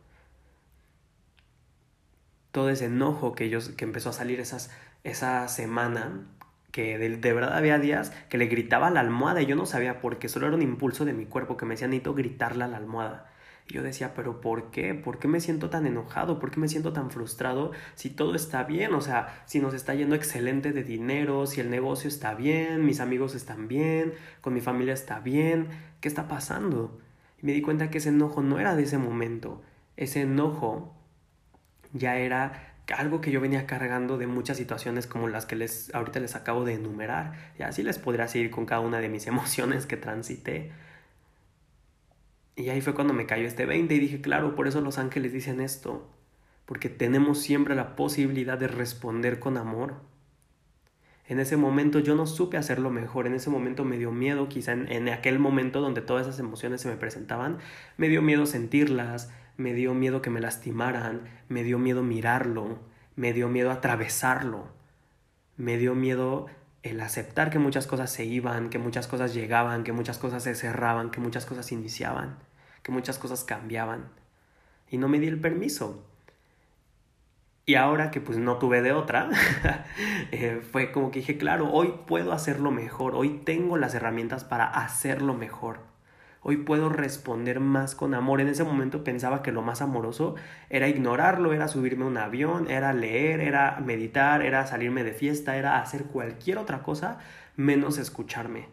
Todo 2.51 2.69
ese 2.69 2.85
enojo 2.85 3.33
que, 3.33 3.49
yo, 3.49 3.59
que 3.77 3.85
empezó 3.85 4.09
a 4.09 4.13
salir 4.13 4.39
esas, 4.39 4.69
esa 5.03 5.47
semana, 5.47 6.27
que 6.71 6.97
de, 6.97 7.17
de, 7.17 7.33
verdad 7.33 7.57
había 7.57 7.79
días 7.79 8.11
que 8.29 8.37
le 8.37 8.47
gritaba 8.47 8.87
a 8.87 8.91
la 8.91 9.01
almohada 9.01 9.41
y 9.41 9.45
yo 9.45 9.55
no 9.55 9.65
sabía 9.65 9.99
por 9.99 10.19
qué, 10.19 10.29
solo 10.29 10.47
era 10.47 10.55
un 10.55 10.61
impulso 10.61 11.05
de 11.05 11.13
mi 11.13 11.25
cuerpo 11.25 11.57
que 11.57 11.65
me 11.65 11.73
decía, 11.73 11.87
necesito 11.87 12.13
gritarle 12.13 12.63
a 12.63 12.67
la 12.67 12.77
almohada. 12.77 13.31
Y 13.67 13.73
yo 13.73 13.83
decía, 13.83 14.13
pero 14.15 14.41
¿por 14.41 14.71
qué? 14.71 14.93
¿Por 14.93 15.19
qué 15.19 15.27
me 15.27 15.39
siento 15.39 15.69
tan 15.69 15.85
enojado? 15.85 16.39
¿Por 16.39 16.51
qué 16.51 16.59
me 16.59 16.67
siento 16.67 16.93
tan 16.93 17.11
frustrado 17.11 17.71
si 17.95 18.09
todo 18.09 18.35
está 18.35 18.63
bien? 18.63 18.93
O 18.93 19.01
sea, 19.01 19.43
si 19.45 19.59
nos 19.59 19.73
está 19.73 19.93
yendo 19.93 20.15
excelente 20.15 20.73
de 20.73 20.83
dinero, 20.83 21.45
si 21.45 21.61
el 21.61 21.69
negocio 21.69 22.07
está 22.07 22.33
bien, 22.33 22.85
mis 22.85 22.99
amigos 22.99 23.35
están 23.35 23.67
bien, 23.67 24.13
con 24.41 24.53
mi 24.53 24.61
familia 24.61 24.93
está 24.93 25.19
bien, 25.19 25.67
¿qué 26.01 26.07
está 26.07 26.27
pasando? 26.27 26.99
Y 27.41 27.45
me 27.45 27.53
di 27.53 27.61
cuenta 27.61 27.89
que 27.89 27.99
ese 27.99 28.09
enojo 28.09 28.41
no 28.41 28.59
era 28.59 28.75
de 28.75 28.83
ese 28.83 28.97
momento, 28.97 29.61
ese 29.95 30.21
enojo 30.21 30.95
ya 31.93 32.17
era 32.17 32.70
algo 32.93 33.21
que 33.21 33.31
yo 33.31 33.41
venía 33.41 33.65
cargando 33.65 34.17
de 34.17 34.27
muchas 34.27 34.57
situaciones 34.57 35.07
como 35.07 35.27
las 35.27 35.45
que 35.45 35.55
les 35.55 35.93
ahorita 35.93 36.19
les 36.19 36.35
acabo 36.35 36.65
de 36.65 36.73
enumerar 36.73 37.53
y 37.59 37.63
así 37.63 37.83
les 37.83 37.99
podría 37.99 38.27
seguir 38.27 38.51
con 38.51 38.65
cada 38.65 38.81
una 38.81 38.99
de 38.99 39.09
mis 39.09 39.27
emociones 39.33 39.85
que 39.85 39.97
transité 39.97 40.71
y 42.55 42.69
ahí 42.69 42.81
fue 42.81 42.93
cuando 42.93 43.13
me 43.13 43.25
cayó 43.25 43.47
este 43.47 43.65
20 43.65 43.93
y 43.95 43.99
dije, 43.99 44.21
claro, 44.21 44.55
por 44.55 44.67
eso 44.67 44.81
los 44.81 44.97
ángeles 44.97 45.33
dicen 45.33 45.61
esto, 45.61 46.09
porque 46.65 46.89
tenemos 46.89 47.39
siempre 47.39 47.75
la 47.75 47.95
posibilidad 47.95 48.57
de 48.57 48.67
responder 48.67 49.39
con 49.39 49.57
amor. 49.57 49.95
En 51.27 51.39
ese 51.39 51.55
momento 51.55 51.99
yo 51.99 52.13
no 52.15 52.27
supe 52.27 52.57
hacerlo 52.57 52.89
mejor, 52.89 53.25
en 53.25 53.35
ese 53.35 53.49
momento 53.49 53.85
me 53.85 53.97
dio 53.97 54.11
miedo, 54.11 54.49
quizá 54.49 54.73
en, 54.73 54.91
en, 54.91 55.07
aquel 55.09 55.39
momento 55.39 55.79
donde 55.79 56.01
todas 56.01 56.27
esas 56.27 56.39
emociones 56.39 56.81
se 56.81 56.89
me 56.89 56.97
presentaban, 56.97 57.59
me 57.97 58.09
dio 58.09 58.21
miedo 58.21 58.45
sentirlas, 58.45 59.31
me 59.57 59.73
dio 59.73 59.93
miedo 59.93 60.21
que 60.21 60.29
me 60.29 60.41
lastimaran, 60.41 61.21
me 61.49 61.63
dio 61.63 61.77
miedo 61.77 62.03
mirarlo, 62.03 62.79
me 63.15 63.33
dio 63.33 63.47
miedo 63.47 63.71
atravesarlo, 63.71 64.67
me 65.57 65.77
dio 65.77 65.95
miedo 65.95 66.47
el 66.83 66.99
aceptar 67.01 67.49
que 67.49 67.59
muchas 67.59 67.87
cosas 67.87 68.11
se 68.11 68.25
iban, 68.25 68.69
que 68.69 68.79
muchas 68.79 69.07
cosas 69.07 69.33
llegaban, 69.33 69.83
que 69.83 69.93
muchas 69.93 70.17
cosas 70.17 70.43
se 70.43 70.55
cerraban, 70.55 71.11
que 71.11 71.19
muchas 71.19 71.45
cosas 71.45 71.71
iniciaban, 71.71 72.37
que 72.81 72.91
muchas 72.91 73.19
cosas 73.19 73.43
cambiaban. 73.43 74.09
Y 74.89 74.97
no 74.97 75.07
me 75.07 75.19
di 75.19 75.27
el 75.27 75.39
permiso. 75.39 76.03
Y 77.65 77.75
ahora 77.75 78.09
que 78.09 78.19
pues 78.19 78.37
no 78.39 78.57
tuve 78.57 78.81
de 78.81 78.91
otra, 78.91 79.29
eh, 80.31 80.61
fue 80.71 80.91
como 80.91 81.11
que 81.11 81.19
dije, 81.19 81.37
claro, 81.37 81.71
hoy 81.71 81.93
puedo 82.07 82.33
hacerlo 82.33 82.71
mejor, 82.71 83.15
hoy 83.15 83.41
tengo 83.45 83.77
las 83.77 83.93
herramientas 83.93 84.43
para 84.43 84.65
hacerlo 84.65 85.35
mejor. 85.35 85.90
Hoy 86.43 86.57
puedo 86.57 86.89
responder 86.89 87.59
más 87.59 87.93
con 87.93 88.15
amor. 88.15 88.41
En 88.41 88.47
ese 88.47 88.63
momento 88.63 89.03
pensaba 89.03 89.43
que 89.43 89.51
lo 89.51 89.61
más 89.61 89.81
amoroso 89.81 90.35
era 90.69 90.87
ignorarlo, 90.87 91.53
era 91.53 91.67
subirme 91.67 92.05
un 92.05 92.17
avión, 92.17 92.69
era 92.69 92.93
leer, 92.93 93.41
era 93.41 93.79
meditar, 93.79 94.41
era 94.41 94.65
salirme 94.65 95.03
de 95.03 95.13
fiesta, 95.13 95.55
era 95.57 95.79
hacer 95.79 96.05
cualquier 96.05 96.57
otra 96.57 96.81
cosa 96.83 97.19
menos 97.55 97.97
escucharme. 97.99 98.69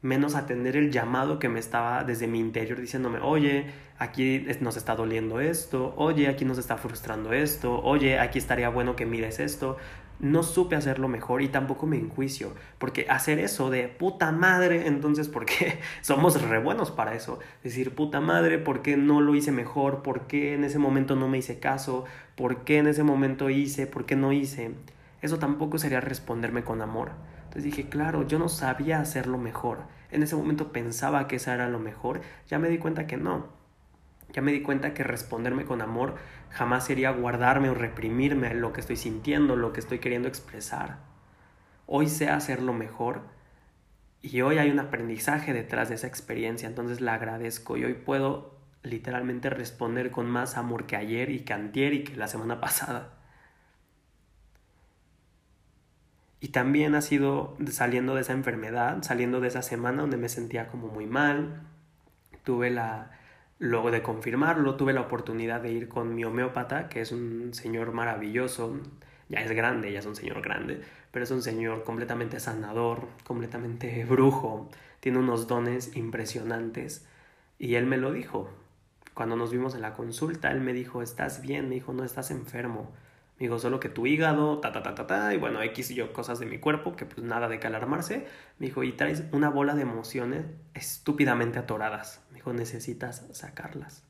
menos 0.00 0.34
atender 0.36 0.76
el 0.76 0.90
llamado 0.92 1.38
que 1.38 1.48
me 1.48 1.58
estaba 1.58 2.04
desde 2.04 2.28
mi 2.28 2.38
interior 2.38 2.80
diciéndome, 2.80 3.18
oye, 3.20 3.66
aquí 3.98 4.46
nos 4.60 4.76
está 4.76 4.94
doliendo 4.94 5.40
esto, 5.40 5.92
oye, 5.96 6.28
aquí 6.28 6.44
nos 6.44 6.58
está 6.58 6.76
frustrando 6.76 7.32
esto, 7.32 7.80
oye, 7.82 8.18
aquí 8.18 8.38
estaría 8.38 8.68
bueno 8.68 8.94
que 8.96 9.06
mires 9.06 9.40
esto. 9.40 9.76
No 10.20 10.42
supe 10.42 10.74
hacerlo 10.74 11.06
mejor 11.06 11.42
y 11.42 11.48
tampoco 11.48 11.86
me 11.86 11.96
enjuicio, 11.96 12.52
porque 12.78 13.06
hacer 13.08 13.38
eso 13.38 13.70
de 13.70 13.86
puta 13.86 14.32
madre, 14.32 14.86
entonces, 14.88 15.28
¿por 15.28 15.46
qué 15.46 15.78
somos 16.00 16.42
re 16.42 16.58
buenos 16.58 16.90
para 16.90 17.14
eso? 17.14 17.38
Decir, 17.62 17.94
puta 17.94 18.20
madre, 18.20 18.58
¿por 18.58 18.82
qué 18.82 18.96
no 18.96 19.20
lo 19.20 19.34
hice 19.34 19.52
mejor? 19.52 20.02
¿Por 20.02 20.26
qué 20.26 20.54
en 20.54 20.64
ese 20.64 20.78
momento 20.78 21.14
no 21.14 21.28
me 21.28 21.38
hice 21.38 21.58
caso? 21.58 22.04
¿Por 22.36 22.64
qué 22.64 22.78
en 22.78 22.88
ese 22.88 23.02
momento 23.02 23.50
hice? 23.50 23.86
¿Por 23.86 24.06
qué 24.06 24.16
no 24.16 24.32
hice? 24.32 24.72
Eso 25.22 25.38
tampoco 25.38 25.78
sería 25.78 26.00
responderme 26.00 26.64
con 26.64 26.82
amor. 26.82 27.12
Entonces 27.44 27.64
dije, 27.64 27.88
claro, 27.88 28.26
yo 28.26 28.38
no 28.38 28.48
sabía 28.48 29.00
hacerlo 29.00 29.38
mejor. 29.38 29.78
En 30.10 30.22
ese 30.22 30.36
momento 30.36 30.72
pensaba 30.72 31.28
que 31.28 31.36
esa 31.36 31.54
era 31.54 31.68
lo 31.68 31.78
mejor. 31.78 32.20
Ya 32.48 32.58
me 32.58 32.68
di 32.68 32.78
cuenta 32.78 33.06
que 33.06 33.16
no. 33.16 33.46
Ya 34.32 34.42
me 34.42 34.52
di 34.52 34.62
cuenta 34.62 34.94
que 34.94 35.04
responderme 35.04 35.64
con 35.64 35.80
amor 35.80 36.16
jamás 36.50 36.86
sería 36.86 37.10
guardarme 37.10 37.70
o 37.70 37.74
reprimirme 37.74 38.54
lo 38.54 38.72
que 38.72 38.80
estoy 38.80 38.96
sintiendo, 38.96 39.56
lo 39.56 39.72
que 39.72 39.80
estoy 39.80 39.98
queriendo 39.98 40.28
expresar. 40.28 40.98
Hoy 41.86 42.08
sé 42.08 42.28
hacerlo 42.28 42.72
mejor 42.74 43.22
y 44.20 44.40
hoy 44.42 44.58
hay 44.58 44.70
un 44.70 44.80
aprendizaje 44.80 45.52
detrás 45.52 45.88
de 45.88 45.94
esa 45.94 46.06
experiencia, 46.06 46.68
entonces 46.68 47.00
la 47.00 47.14
agradezco 47.14 47.76
y 47.76 47.84
hoy 47.84 47.94
puedo 47.94 48.58
literalmente 48.82 49.50
responder 49.50 50.10
con 50.10 50.26
más 50.28 50.56
amor 50.56 50.86
que 50.86 50.96
ayer 50.96 51.30
y 51.30 51.40
que 51.40 51.52
antier 51.52 51.94
y 51.94 52.04
que 52.04 52.16
la 52.16 52.28
semana 52.28 52.60
pasada. 52.60 53.14
Y 56.40 56.48
también 56.48 56.94
ha 56.94 57.00
sido 57.00 57.56
saliendo 57.68 58.14
de 58.14 58.20
esa 58.20 58.32
enfermedad, 58.32 59.02
saliendo 59.02 59.40
de 59.40 59.48
esa 59.48 59.62
semana 59.62 60.02
donde 60.02 60.16
me 60.16 60.28
sentía 60.28 60.68
como 60.68 60.88
muy 60.88 61.06
mal. 61.06 61.62
Tuve 62.44 62.70
la, 62.70 63.17
luego 63.58 63.90
de 63.90 64.02
confirmarlo, 64.02 64.76
tuve 64.76 64.92
la 64.92 65.02
oportunidad 65.02 65.60
de 65.60 65.72
ir 65.72 65.88
con 65.88 66.14
mi 66.14 66.24
homeópata, 66.24 66.88
que 66.88 67.00
es 67.00 67.12
un 67.12 67.54
señor 67.54 67.92
maravilloso, 67.92 68.78
ya 69.28 69.40
es 69.40 69.50
grande, 69.52 69.92
ya 69.92 69.98
es 69.98 70.06
un 70.06 70.16
señor 70.16 70.42
grande, 70.42 70.80
pero 71.10 71.24
es 71.24 71.30
un 71.30 71.42
señor 71.42 71.84
completamente 71.84 72.40
sanador, 72.40 73.08
completamente 73.24 74.04
brujo, 74.08 74.68
tiene 75.00 75.18
unos 75.18 75.46
dones 75.46 75.96
impresionantes. 75.96 77.06
Y 77.58 77.74
él 77.74 77.86
me 77.86 77.96
lo 77.96 78.12
dijo. 78.12 78.50
Cuando 79.14 79.34
nos 79.34 79.50
vimos 79.50 79.74
en 79.74 79.82
la 79.82 79.94
consulta, 79.94 80.52
él 80.52 80.60
me 80.60 80.72
dijo, 80.72 81.02
estás 81.02 81.42
bien, 81.42 81.68
me 81.68 81.74
dijo, 81.74 81.92
no 81.92 82.04
estás 82.04 82.30
enfermo 82.30 82.92
me 83.38 83.46
dijo, 83.46 83.60
solo 83.60 83.78
que 83.78 83.88
tu 83.88 84.06
hígado, 84.06 84.58
ta, 84.58 84.72
ta, 84.72 84.82
ta, 84.82 84.96
ta, 84.96 85.06
ta, 85.06 85.32
y 85.32 85.38
bueno, 85.38 85.62
X 85.62 85.92
y 85.92 85.94
yo 85.94 86.12
cosas 86.12 86.40
de 86.40 86.46
mi 86.46 86.58
cuerpo, 86.58 86.96
que 86.96 87.06
pues 87.06 87.24
nada 87.24 87.48
de 87.48 87.60
que 87.60 87.68
alarmarse. 87.68 88.26
Me 88.58 88.66
dijo, 88.66 88.82
y 88.82 88.92
traes 88.92 89.22
una 89.30 89.48
bola 89.48 89.76
de 89.76 89.82
emociones 89.82 90.46
estúpidamente 90.74 91.60
atoradas. 91.60 92.20
Me 92.30 92.36
dijo, 92.38 92.52
necesitas 92.52 93.28
sacarlas. 93.32 94.02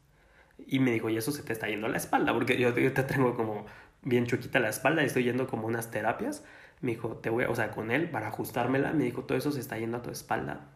Y 0.67 0.81
me 0.81 0.93
dijo, 0.93 1.11
y 1.11 1.19
eso 1.19 1.31
se 1.31 1.43
te 1.43 1.53
está 1.53 1.69
yendo 1.69 1.87
a 1.89 1.91
la 1.91 1.99
espalda, 1.99 2.33
porque 2.33 2.59
yo, 2.59 2.73
te 2.73 3.03
tengo 3.03 3.37
como 3.37 3.67
bien 4.03 4.27
chuquita 4.27 4.61
la 4.61 4.71
espalda 4.71 5.03
y 5.03 5.07
estoy 5.07 5.25
yendo 5.25 5.47
como 5.47 5.67
unas 5.67 5.91
terapias. 5.91 6.43
Me 6.81 6.93
dijo, 6.93 7.17
te 7.17 7.29
voy, 7.29 7.45
o 7.45 7.55
sea, 7.55 7.71
con 7.71 7.91
él, 7.91 8.11
para 8.11 8.29
ajustármela, 8.29 8.93
me 8.93 9.05
dijo, 9.05 9.25
todo 9.25 9.37
eso 9.37 9.53
se 9.53 9.61
está 9.61 9.79
yendo 9.79 9.99
a 9.99 10.03
tu 10.03 10.11
espalda. 10.11 10.69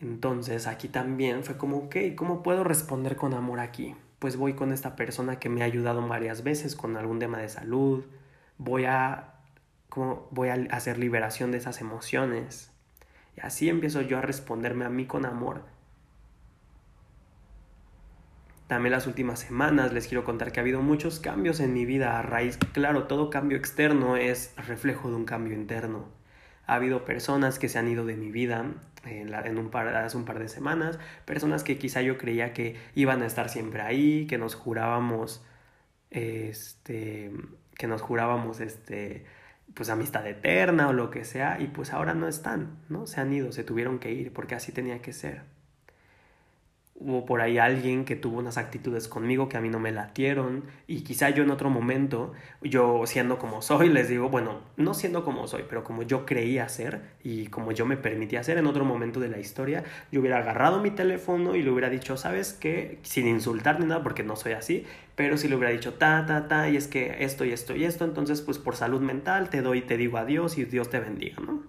Entonces 0.00 0.66
aquí 0.66 0.88
también 0.88 1.44
fue 1.44 1.56
como, 1.56 1.78
ok, 1.78 1.96
¿cómo 2.16 2.42
puedo 2.42 2.62
responder 2.64 3.16
con 3.16 3.32
amor 3.34 3.60
aquí? 3.60 3.94
Pues 4.22 4.36
voy 4.36 4.52
con 4.52 4.72
esta 4.72 4.94
persona 4.94 5.40
que 5.40 5.48
me 5.48 5.62
ha 5.62 5.64
ayudado 5.64 6.06
varias 6.06 6.44
veces 6.44 6.76
con 6.76 6.96
algún 6.96 7.18
tema 7.18 7.38
de 7.38 7.48
salud, 7.48 8.04
voy 8.56 8.84
a, 8.84 9.34
voy 10.30 10.48
a 10.48 10.54
hacer 10.70 10.96
liberación 10.96 11.50
de 11.50 11.58
esas 11.58 11.80
emociones. 11.80 12.70
Y 13.36 13.40
así 13.40 13.68
empiezo 13.68 14.00
yo 14.00 14.18
a 14.18 14.20
responderme 14.20 14.84
a 14.84 14.90
mí 14.90 15.06
con 15.06 15.26
amor. 15.26 15.64
También 18.68 18.92
las 18.92 19.08
últimas 19.08 19.40
semanas 19.40 19.92
les 19.92 20.06
quiero 20.06 20.22
contar 20.22 20.52
que 20.52 20.60
ha 20.60 20.62
habido 20.62 20.82
muchos 20.82 21.18
cambios 21.18 21.58
en 21.58 21.74
mi 21.74 21.84
vida 21.84 22.16
a 22.16 22.22
raíz, 22.22 22.58
claro, 22.72 23.08
todo 23.08 23.28
cambio 23.28 23.58
externo 23.58 24.16
es 24.16 24.54
reflejo 24.68 25.08
de 25.08 25.16
un 25.16 25.24
cambio 25.24 25.54
interno. 25.54 26.04
Ha 26.68 26.76
habido 26.76 27.04
personas 27.04 27.58
que 27.58 27.68
se 27.68 27.80
han 27.80 27.88
ido 27.88 28.06
de 28.06 28.16
mi 28.16 28.30
vida 28.30 28.66
en, 29.04 29.58
un 29.58 29.70
par, 29.70 29.88
hace 29.88 30.16
un 30.16 30.24
par 30.24 30.38
de 30.38 30.48
semanas, 30.48 30.98
personas 31.24 31.64
que 31.64 31.78
quizá 31.78 32.02
yo 32.02 32.18
creía 32.18 32.52
que 32.52 32.76
iban 32.94 33.22
a 33.22 33.26
estar 33.26 33.48
siempre 33.48 33.82
ahí, 33.82 34.26
que 34.26 34.38
nos 34.38 34.54
jurábamos, 34.54 35.44
este, 36.10 37.30
que 37.76 37.86
nos 37.86 38.02
jurábamos, 38.02 38.60
este, 38.60 39.24
pues 39.74 39.88
amistad 39.90 40.26
eterna 40.26 40.88
o 40.88 40.92
lo 40.92 41.10
que 41.10 41.24
sea, 41.24 41.60
y 41.60 41.68
pues 41.68 41.92
ahora 41.92 42.14
no 42.14 42.28
están, 42.28 42.78
¿no? 42.88 43.06
Se 43.06 43.20
han 43.20 43.32
ido, 43.32 43.52
se 43.52 43.64
tuvieron 43.64 43.98
que 43.98 44.12
ir, 44.12 44.32
porque 44.32 44.54
así 44.54 44.72
tenía 44.72 45.00
que 45.02 45.12
ser 45.12 45.51
hubo 47.04 47.26
por 47.26 47.40
ahí 47.40 47.58
alguien 47.58 48.04
que 48.04 48.16
tuvo 48.16 48.38
unas 48.38 48.58
actitudes 48.58 49.08
conmigo 49.08 49.48
que 49.48 49.56
a 49.56 49.60
mí 49.60 49.68
no 49.68 49.80
me 49.80 49.92
latieron 49.92 50.64
y 50.86 51.02
quizá 51.02 51.30
yo 51.30 51.42
en 51.42 51.50
otro 51.50 51.68
momento, 51.70 52.32
yo 52.62 53.02
siendo 53.06 53.38
como 53.38 53.62
soy, 53.62 53.88
les 53.88 54.08
digo, 54.08 54.28
bueno, 54.28 54.60
no 54.76 54.94
siendo 54.94 55.24
como 55.24 55.46
soy, 55.48 55.64
pero 55.68 55.84
como 55.84 56.02
yo 56.02 56.24
creía 56.24 56.68
ser 56.68 57.02
y 57.22 57.46
como 57.46 57.72
yo 57.72 57.86
me 57.86 57.96
permitía 57.96 58.42
ser 58.44 58.58
en 58.58 58.66
otro 58.66 58.84
momento 58.84 59.20
de 59.20 59.28
la 59.28 59.38
historia, 59.38 59.84
yo 60.10 60.20
hubiera 60.20 60.38
agarrado 60.38 60.80
mi 60.80 60.90
teléfono 60.90 61.56
y 61.56 61.62
le 61.62 61.70
hubiera 61.70 61.90
dicho, 61.90 62.16
¿sabes 62.16 62.52
qué? 62.52 62.98
Sin 63.02 63.26
insultar 63.26 63.80
ni 63.80 63.86
nada, 63.86 64.02
porque 64.02 64.22
no 64.22 64.36
soy 64.36 64.52
así, 64.52 64.86
pero 65.16 65.36
si 65.36 65.48
le 65.48 65.56
hubiera 65.56 65.72
dicho, 65.72 65.94
ta, 65.94 66.24
ta, 66.26 66.48
ta, 66.48 66.68
y 66.68 66.76
es 66.76 66.86
que 66.86 67.24
esto 67.24 67.44
y 67.44 67.52
esto 67.52 67.74
y 67.74 67.84
esto, 67.84 68.04
entonces 68.04 68.42
pues 68.42 68.58
por 68.58 68.76
salud 68.76 69.00
mental 69.00 69.50
te 69.50 69.62
doy, 69.62 69.82
te 69.82 69.96
digo 69.96 70.18
adiós 70.18 70.58
y 70.58 70.64
Dios 70.64 70.88
te 70.90 71.00
bendiga, 71.00 71.36
¿no? 71.40 71.62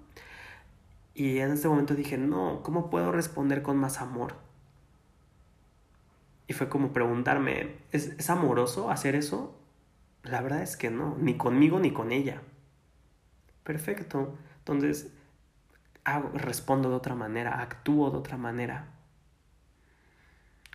Y 1.15 1.39
en 1.39 1.51
ese 1.51 1.67
momento 1.67 1.93
dije, 1.93 2.17
no, 2.17 2.61
¿cómo 2.63 2.89
puedo 2.89 3.11
responder 3.11 3.61
con 3.61 3.77
más 3.77 4.01
amor? 4.01 4.35
Y 6.47 6.53
fue 6.53 6.69
como 6.69 6.91
preguntarme, 6.91 7.77
¿es, 7.91 8.29
amoroso 8.29 8.91
hacer 8.91 9.15
eso? 9.15 9.57
La 10.23 10.41
verdad 10.41 10.61
es 10.61 10.77
que 10.77 10.89
no, 10.89 11.15
ni 11.19 11.37
conmigo 11.37 11.79
ni 11.79 11.91
con 11.91 12.11
ella. 12.11 12.41
Perfecto. 13.63 14.35
Entonces, 14.59 15.11
respondo 16.33 16.89
de 16.89 16.95
otra 16.95 17.15
manera, 17.15 17.61
actúo 17.61 18.11
de 18.11 18.17
otra 18.17 18.37
manera. 18.37 18.87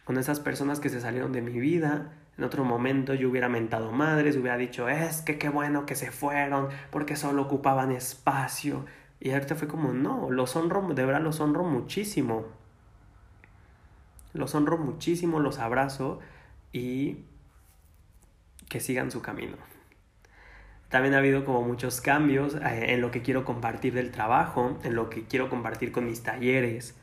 Con 0.04 0.16
esas 0.16 0.40
personas 0.40 0.80
que 0.80 0.88
se 0.88 1.02
salieron 1.02 1.32
de 1.32 1.42
mi 1.42 1.58
vida, 1.58 2.12
en 2.38 2.44
otro 2.44 2.64
momento 2.64 3.12
yo 3.12 3.28
hubiera 3.28 3.50
mentado 3.50 3.92
madres, 3.92 4.36
hubiera 4.36 4.56
dicho, 4.56 4.88
es 4.88 5.20
que 5.20 5.38
qué 5.38 5.50
bueno 5.50 5.84
que 5.84 5.96
se 5.96 6.10
fueron, 6.10 6.68
porque 6.90 7.16
solo 7.16 7.42
ocupaban 7.42 7.92
espacio. 7.92 8.86
Y 9.20 9.32
ahorita 9.32 9.54
fue 9.54 9.68
como, 9.68 9.92
no, 9.92 10.30
los 10.30 10.56
honro, 10.56 10.94
de 10.94 11.04
verdad 11.04 11.20
los 11.20 11.40
honro 11.40 11.64
muchísimo 11.64 12.57
los 14.33 14.55
honro 14.55 14.79
muchísimo, 14.79 15.41
los 15.41 15.59
abrazo 15.59 16.20
y 16.72 17.24
que 18.68 18.81
sigan 18.81 19.11
su 19.11 19.22
camino. 19.22 19.57
También 20.89 21.14
ha 21.14 21.18
habido 21.18 21.45
como 21.45 21.62
muchos 21.62 22.01
cambios 22.01 22.55
eh, 22.55 22.95
en 22.95 23.01
lo 23.01 23.11
que 23.11 23.22
quiero 23.22 23.45
compartir 23.45 23.95
del 23.95 24.11
trabajo, 24.11 24.79
en 24.85 24.95
lo 24.95 25.11
que 25.11 25.24
quiero 25.24 25.51
compartir 25.51 25.93
con 25.93 26.07
mis 26.07 26.22
talleres, 26.22 26.97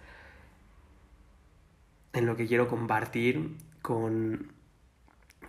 en 2.13 2.25
lo 2.25 2.35
que 2.35 2.47
quiero 2.47 2.67
compartir 2.67 3.57
con, 3.81 4.53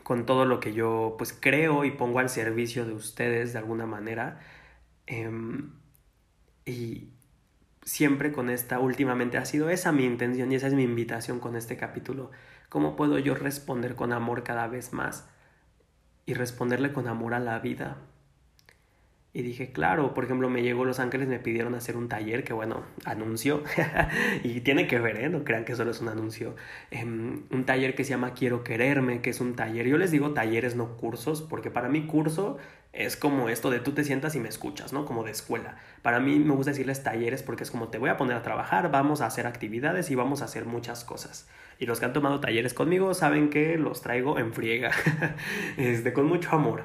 con 0.02 0.26
todo 0.26 0.44
lo 0.44 0.60
que 0.60 0.74
yo 0.74 1.14
pues 1.16 1.32
creo 1.32 1.84
y 1.84 1.92
pongo 1.92 2.18
al 2.18 2.28
servicio 2.28 2.84
de 2.84 2.92
ustedes 2.92 3.52
de 3.52 3.58
alguna 3.58 3.86
manera. 3.86 4.40
Em, 5.06 5.72
y, 6.66 7.10
siempre 7.86 8.32
con 8.32 8.50
esta, 8.50 8.80
últimamente 8.80 9.38
ha 9.38 9.44
sido 9.44 9.70
esa 9.70 9.92
mi 9.92 10.04
intención 10.04 10.52
y 10.52 10.56
esa 10.56 10.66
es 10.66 10.74
mi 10.74 10.82
invitación 10.82 11.40
con 11.40 11.56
este 11.56 11.76
capítulo. 11.76 12.32
¿Cómo 12.68 12.96
puedo 12.96 13.18
yo 13.18 13.34
responder 13.34 13.94
con 13.94 14.12
amor 14.12 14.42
cada 14.42 14.66
vez 14.66 14.92
más 14.92 15.28
y 16.26 16.34
responderle 16.34 16.92
con 16.92 17.06
amor 17.06 17.32
a 17.32 17.38
la 17.38 17.58
vida? 17.60 17.96
Y 19.32 19.42
dije, 19.42 19.70
claro, 19.70 20.14
por 20.14 20.24
ejemplo, 20.24 20.48
me 20.48 20.62
llegó 20.62 20.84
Los 20.86 20.98
Ángeles, 20.98 21.28
me 21.28 21.38
pidieron 21.38 21.74
hacer 21.74 21.96
un 21.96 22.08
taller 22.08 22.42
que, 22.42 22.54
bueno, 22.54 22.84
anuncio, 23.04 23.62
y 24.42 24.62
tiene 24.62 24.86
que 24.86 24.98
ver, 24.98 25.18
¿eh? 25.18 25.28
No 25.28 25.44
crean 25.44 25.66
que 25.66 25.76
solo 25.76 25.90
es 25.90 26.00
un 26.00 26.08
anuncio. 26.08 26.56
Em, 26.90 27.42
un 27.50 27.64
taller 27.66 27.94
que 27.94 28.02
se 28.02 28.10
llama 28.10 28.32
Quiero 28.32 28.64
Quererme, 28.64 29.20
que 29.20 29.30
es 29.30 29.40
un 29.42 29.54
taller, 29.54 29.86
yo 29.86 29.98
les 29.98 30.10
digo 30.10 30.32
talleres, 30.32 30.74
no 30.74 30.96
cursos, 30.96 31.42
porque 31.42 31.70
para 31.70 31.90
mí 31.90 32.06
curso 32.06 32.56
es 32.96 33.16
como 33.16 33.48
esto 33.48 33.70
de 33.70 33.80
tú 33.80 33.92
te 33.92 34.04
sientas 34.04 34.34
y 34.34 34.40
me 34.40 34.48
escuchas, 34.48 34.92
¿no? 34.92 35.04
Como 35.04 35.24
de 35.24 35.30
escuela. 35.30 35.76
Para 36.02 36.20
mí 36.20 36.38
me 36.38 36.54
gusta 36.54 36.70
decirles 36.70 37.02
talleres 37.02 37.42
porque 37.42 37.62
es 37.62 37.70
como 37.70 37.88
te 37.88 37.98
voy 37.98 38.10
a 38.10 38.16
poner 38.16 38.36
a 38.36 38.42
trabajar, 38.42 38.90
vamos 38.90 39.20
a 39.20 39.26
hacer 39.26 39.46
actividades 39.46 40.10
y 40.10 40.14
vamos 40.14 40.42
a 40.42 40.46
hacer 40.46 40.64
muchas 40.64 41.04
cosas. 41.04 41.48
Y 41.78 41.86
los 41.86 42.00
que 42.00 42.06
han 42.06 42.12
tomado 42.12 42.40
talleres 42.40 42.74
conmigo 42.74 43.12
saben 43.14 43.50
que 43.50 43.76
los 43.76 44.00
traigo 44.00 44.38
en 44.38 44.52
friega, 44.52 44.92
este, 45.76 46.12
con 46.12 46.26
mucho 46.26 46.50
amor. 46.52 46.84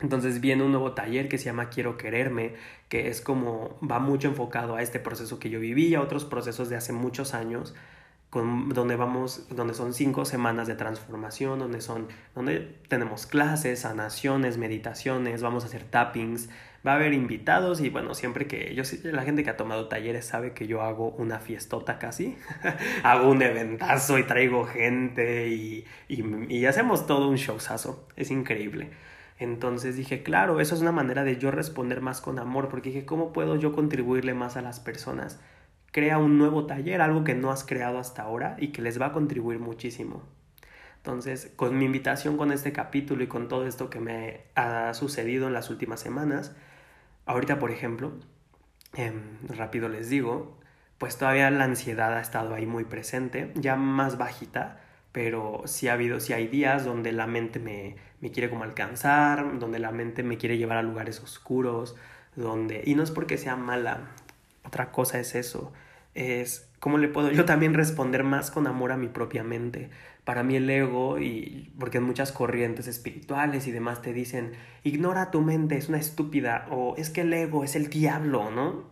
Entonces 0.00 0.40
viene 0.40 0.62
un 0.62 0.72
nuevo 0.72 0.92
taller 0.92 1.28
que 1.28 1.38
se 1.38 1.46
llama 1.46 1.70
Quiero 1.70 1.96
Quererme, 1.96 2.54
que 2.88 3.08
es 3.08 3.20
como 3.20 3.78
va 3.80 3.98
mucho 3.98 4.28
enfocado 4.28 4.76
a 4.76 4.82
este 4.82 5.00
proceso 5.00 5.38
que 5.38 5.50
yo 5.50 5.60
viví 5.60 5.88
y 5.88 5.94
a 5.94 6.02
otros 6.02 6.24
procesos 6.24 6.68
de 6.68 6.76
hace 6.76 6.92
muchos 6.92 7.34
años 7.34 7.74
con, 8.30 8.68
donde 8.70 8.96
vamos, 8.96 9.46
donde 9.50 9.74
son 9.74 9.94
cinco 9.94 10.24
semanas 10.24 10.66
de 10.66 10.74
transformación, 10.74 11.58
donde 11.58 11.80
son, 11.80 12.08
donde 12.34 12.76
tenemos 12.88 13.26
clases, 13.26 13.80
sanaciones, 13.80 14.58
meditaciones, 14.58 15.42
vamos 15.42 15.64
a 15.64 15.68
hacer 15.68 15.84
tappings, 15.84 16.48
va 16.86 16.92
a 16.92 16.94
haber 16.96 17.12
invitados 17.12 17.80
y 17.80 17.88
bueno, 17.88 18.14
siempre 18.14 18.46
que 18.46 18.74
yo, 18.74 18.82
la 19.04 19.22
gente 19.22 19.42
que 19.42 19.50
ha 19.50 19.56
tomado 19.56 19.88
talleres 19.88 20.26
sabe 20.26 20.52
que 20.52 20.66
yo 20.66 20.82
hago 20.82 21.10
una 21.10 21.38
fiestota 21.38 21.98
casi, 21.98 22.36
hago 23.02 23.30
un 23.30 23.42
eventazo 23.42 24.18
y 24.18 24.24
traigo 24.24 24.66
gente 24.66 25.48
y, 25.48 25.84
y, 26.08 26.24
y 26.48 26.66
hacemos 26.66 27.06
todo 27.06 27.28
un 27.28 27.36
showzazo, 27.36 28.06
es 28.16 28.30
increíble. 28.30 28.90
Entonces 29.38 29.96
dije, 29.96 30.22
claro, 30.22 30.60
eso 30.60 30.74
es 30.74 30.80
una 30.80 30.92
manera 30.92 31.22
de 31.22 31.36
yo 31.36 31.50
responder 31.50 32.00
más 32.00 32.20
con 32.20 32.38
amor, 32.38 32.68
porque 32.68 32.88
dije, 32.88 33.04
¿cómo 33.04 33.32
puedo 33.32 33.56
yo 33.56 33.72
contribuirle 33.72 34.32
más 34.32 34.56
a 34.56 34.62
las 34.62 34.80
personas? 34.80 35.38
Crea 35.96 36.18
un 36.18 36.36
nuevo 36.36 36.66
taller, 36.66 37.00
algo 37.00 37.24
que 37.24 37.34
no 37.34 37.50
has 37.50 37.64
creado 37.64 37.98
hasta 37.98 38.20
ahora 38.20 38.58
y 38.58 38.68
que 38.68 38.82
les 38.82 39.00
va 39.00 39.06
a 39.06 39.12
contribuir 39.14 39.60
muchísimo. 39.60 40.22
Entonces, 40.98 41.50
con 41.56 41.78
mi 41.78 41.86
invitación 41.86 42.36
con 42.36 42.52
este 42.52 42.70
capítulo 42.70 43.24
y 43.24 43.28
con 43.28 43.48
todo 43.48 43.66
esto 43.66 43.88
que 43.88 43.98
me 43.98 44.42
ha 44.56 44.92
sucedido 44.92 45.46
en 45.46 45.54
las 45.54 45.70
últimas 45.70 45.98
semanas, 45.98 46.54
ahorita, 47.24 47.58
por 47.58 47.70
ejemplo, 47.70 48.12
em, 48.92 49.38
rápido 49.48 49.88
les 49.88 50.10
digo, 50.10 50.58
pues 50.98 51.16
todavía 51.16 51.50
la 51.50 51.64
ansiedad 51.64 52.12
ha 52.14 52.20
estado 52.20 52.54
ahí 52.54 52.66
muy 52.66 52.84
presente, 52.84 53.50
ya 53.54 53.76
más 53.76 54.18
bajita, 54.18 54.82
pero 55.12 55.62
sí 55.64 55.88
ha 55.88 55.94
habido, 55.94 56.20
sí 56.20 56.34
hay 56.34 56.46
días 56.46 56.84
donde 56.84 57.12
la 57.12 57.26
mente 57.26 57.58
me, 57.58 57.96
me 58.20 58.30
quiere 58.30 58.50
como 58.50 58.64
alcanzar, 58.64 59.58
donde 59.58 59.78
la 59.78 59.92
mente 59.92 60.22
me 60.22 60.36
quiere 60.36 60.58
llevar 60.58 60.76
a 60.76 60.82
lugares 60.82 61.20
oscuros, 61.22 61.96
donde... 62.34 62.82
Y 62.84 62.96
no 62.96 63.02
es 63.02 63.10
porque 63.10 63.38
sea 63.38 63.56
mala, 63.56 64.10
otra 64.62 64.92
cosa 64.92 65.18
es 65.18 65.34
eso, 65.34 65.72
es 66.16 66.70
cómo 66.80 66.98
le 66.98 67.08
puedo 67.08 67.30
yo 67.30 67.44
también 67.44 67.74
responder 67.74 68.24
más 68.24 68.50
con 68.50 68.66
amor 68.66 68.90
a 68.90 68.96
mi 68.96 69.08
propia 69.08 69.44
mente. 69.44 69.90
Para 70.24 70.42
mí 70.42 70.56
el 70.56 70.68
ego, 70.68 71.20
y 71.20 71.72
porque 71.78 71.98
en 71.98 72.04
muchas 72.04 72.32
corrientes 72.32 72.88
espirituales 72.88 73.66
y 73.68 73.70
demás 73.70 74.02
te 74.02 74.12
dicen, 74.12 74.52
ignora 74.82 75.30
tu 75.30 75.42
mente, 75.42 75.76
es 75.76 75.88
una 75.88 75.98
estúpida, 75.98 76.66
o 76.70 76.96
es 76.96 77.10
que 77.10 77.20
el 77.20 77.32
ego 77.32 77.62
es 77.62 77.76
el 77.76 77.90
diablo, 77.90 78.50
¿no? 78.50 78.84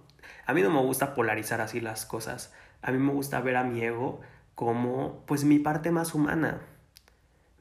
A 0.46 0.52
mí 0.54 0.62
no 0.62 0.70
me 0.70 0.80
gusta 0.80 1.14
polarizar 1.14 1.60
así 1.60 1.80
las 1.80 2.06
cosas. 2.06 2.52
A 2.82 2.92
mí 2.92 2.98
me 2.98 3.12
gusta 3.12 3.40
ver 3.40 3.56
a 3.56 3.64
mi 3.64 3.80
ego 3.82 4.20
como 4.54 5.24
pues 5.26 5.44
mi 5.44 5.58
parte 5.58 5.90
más 5.90 6.14
humana, 6.14 6.60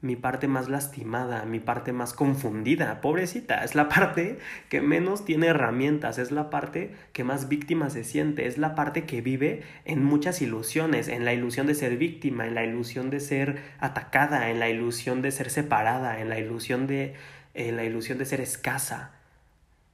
mi 0.04 0.18
parte 0.18 0.50
más 0.50 0.68
lastimada, 0.68 1.46
mi 1.46 1.62
parte 1.62 1.94
más 1.94 2.12
confundida, 2.14 3.00
pobrecita, 3.00 3.64
es 3.64 3.74
la 3.74 3.88
parte 3.88 4.38
que 4.68 4.82
menos 4.82 5.24
tiene 5.24 5.48
herramientas, 5.48 6.18
es 6.18 6.30
la 6.30 6.50
parte 6.50 6.94
que 7.14 7.24
más 7.24 7.48
víctima 7.48 7.90
se 7.90 8.04
siente, 8.04 8.46
es 8.46 8.58
la 8.58 8.76
parte 8.76 9.06
que 9.06 9.22
vive 9.22 9.64
en 9.86 10.04
muchas 10.04 10.42
ilusiones, 10.42 11.08
en 11.08 11.24
la 11.24 11.34
ilusión 11.34 11.68
de 11.68 11.74
ser 11.74 11.96
víctima, 11.96 12.46
en 12.46 12.54
la 12.54 12.66
ilusión 12.66 13.10
de 13.10 13.22
ser 13.22 13.62
atacada, 13.80 14.50
en 14.50 14.60
la 14.60 14.68
ilusión 14.68 15.22
de 15.22 15.32
ser 15.32 15.50
separada, 15.50 16.20
en 16.20 16.28
la 16.28 16.38
ilusión 16.38 16.86
de, 16.86 17.14
en 17.54 17.78
la 17.78 17.86
ilusión 17.86 18.18
de 18.18 18.26
ser 18.26 18.42
escasa. 18.42 19.14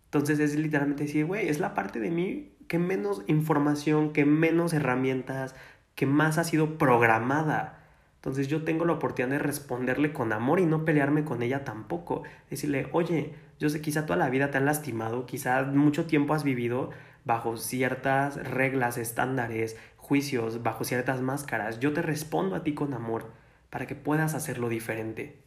Entonces 0.05 0.39
es 0.39 0.55
literalmente 0.55 1.03
decir, 1.03 1.25
güey, 1.25 1.49
es 1.49 1.59
la 1.59 1.75
parte 1.75 1.99
de 1.99 2.09
mí 2.09 2.51
que 2.67 2.79
menos 2.79 3.21
información, 3.27 4.11
que 4.11 4.25
menos 4.25 4.73
herramientas, 4.73 5.53
que 5.93 6.07
más 6.07 6.39
ha 6.39 6.43
sido 6.43 6.79
programada. 6.79 7.78
Entonces 8.19 8.49
yo 8.49 8.65
tengo 8.65 8.83
la 8.83 8.93
oportunidad 8.93 9.37
de 9.37 9.39
responderle 9.39 10.11
con 10.11 10.33
amor 10.33 10.59
y 10.59 10.65
no 10.65 10.83
pelearme 10.83 11.23
con 11.23 11.41
ella 11.41 11.63
tampoco. 11.63 12.23
Decirle, 12.49 12.89
oye, 12.91 13.33
yo 13.59 13.69
sé, 13.69 13.79
quizá 13.79 14.05
toda 14.05 14.17
la 14.17 14.29
vida 14.29 14.51
te 14.51 14.57
han 14.57 14.65
lastimado, 14.65 15.25
quizá 15.25 15.63
mucho 15.63 16.05
tiempo 16.05 16.33
has 16.33 16.43
vivido 16.43 16.89
bajo 17.23 17.55
ciertas 17.55 18.35
reglas, 18.35 18.97
estándares, 18.97 19.77
juicios, 19.95 20.63
bajo 20.63 20.83
ciertas 20.83 21.21
máscaras. 21.21 21.79
Yo 21.79 21.93
te 21.93 22.01
respondo 22.01 22.57
a 22.57 22.63
ti 22.63 22.73
con 22.73 22.93
amor 22.93 23.31
para 23.69 23.87
que 23.87 23.95
puedas 23.95 24.33
hacerlo 24.33 24.67
diferente. 24.67 25.41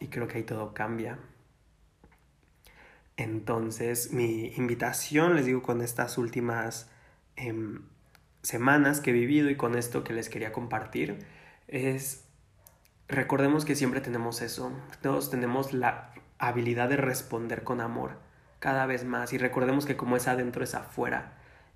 Y 0.00 0.08
creo 0.08 0.28
que 0.28 0.36
ahí 0.36 0.44
todo 0.44 0.74
cambia. 0.74 1.18
Entonces, 3.16 4.12
mi 4.12 4.48
invitación, 4.56 5.36
les 5.36 5.46
digo, 5.46 5.62
con 5.62 5.80
estas 5.80 6.18
últimas 6.18 6.90
em, 7.36 7.84
semanas 8.44 9.00
que 9.00 9.10
he 9.10 9.12
vivido 9.12 9.50
y 9.50 9.56
con 9.56 9.76
esto 9.76 10.04
que 10.04 10.12
les 10.12 10.28
quería 10.28 10.52
compartir 10.52 11.18
es, 11.66 12.24
recordemos 13.08 13.64
que 13.64 13.74
siempre 13.74 14.00
tenemos 14.00 14.42
eso, 14.42 14.72
todos 15.02 15.30
tenemos 15.30 15.72
la 15.72 16.12
habilidad 16.38 16.88
de 16.88 16.96
responder 16.96 17.64
con 17.64 17.80
amor 17.80 18.12
cada 18.60 18.86
vez 18.86 19.04
más 19.04 19.32
y 19.32 19.38
recordemos 19.38 19.86
que 19.86 19.96
como 19.96 20.16
es 20.16 20.28
adentro 20.28 20.62
es 20.62 20.74
afuera 20.74 21.32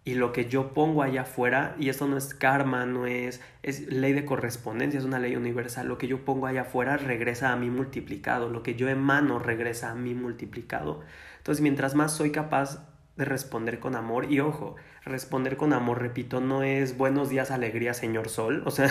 y 0.09 0.15
lo 0.15 0.33
que 0.33 0.49
yo 0.49 0.73
pongo 0.73 1.03
allá 1.03 1.23
afuera, 1.23 1.75
y 1.79 1.91
esto 1.91 2.07
no 2.07 2.17
es 2.17 2.33
karma, 2.33 2.87
no 2.87 3.07
es, 3.07 3.43
es 3.63 3.93
ley 3.93 4.15
de 4.15 4.25
correspondencia, 4.25 4.97
es 4.97 5.05
una 5.05 5.19
ley 5.19 5.37
universal, 5.37 5.87
lo 5.87 5.99
que 5.99 6.07
yo 6.07 6.25
pongo 6.25 6.47
allá 6.47 6.63
afuera 6.63 6.97
regresa 6.97 7.53
a 7.53 7.57
mí 7.57 7.69
multiplicado, 7.69 8.49
lo 8.49 8.63
que 8.63 8.75
yo 8.75 8.89
emano 8.89 9.39
regresa 9.39 9.91
a 9.91 9.95
mí 9.95 10.15
multiplicado. 10.15 11.03
Entonces, 11.37 11.61
mientras 11.61 11.95
más 11.95 12.13
soy 12.13 12.33
capaz 12.33 12.89
de 13.19 13.25
responder 13.25 13.81
con 13.81 13.97
amor. 13.97 14.33
Y 14.33 14.41
ojo, 14.41 14.77
responder 15.05 15.57
con 15.57 15.73
amor, 15.73 16.01
repito, 16.01 16.41
no 16.41 16.63
es 16.63 16.97
buenos 16.97 17.29
días, 17.29 17.51
alegría, 17.51 17.93
señor 17.93 18.29
sol. 18.29 18.63
O 18.65 18.71
sea, 18.71 18.89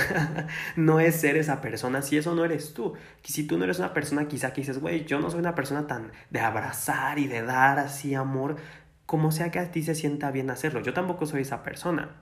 no 0.75 0.99
es 0.99 1.15
ser 1.15 1.37
esa 1.37 1.61
persona 1.61 2.01
si 2.01 2.17
eso 2.17 2.35
no 2.35 2.43
eres 2.45 2.73
tú. 2.73 2.93
Si 3.23 3.47
tú 3.47 3.57
no 3.57 3.63
eres 3.63 3.79
una 3.79 3.93
persona 3.93 4.27
quizá 4.27 4.51
que 4.51 4.61
dices, 4.61 4.79
güey, 4.79 5.05
yo 5.05 5.19
no 5.19 5.31
soy 5.31 5.39
una 5.39 5.55
persona 5.55 5.87
tan 5.87 6.11
de 6.29 6.41
abrazar 6.41 7.19
y 7.19 7.27
de 7.27 7.41
dar 7.41 7.79
así 7.79 8.13
amor, 8.15 8.57
como 9.05 9.31
sea 9.31 9.49
que 9.49 9.59
a 9.59 9.71
ti 9.71 9.81
se 9.81 9.95
sienta 9.95 10.29
bien 10.31 10.49
hacerlo. 10.49 10.81
Yo 10.81 10.93
tampoco 10.93 11.25
soy 11.25 11.43
esa 11.43 11.63
persona, 11.63 12.17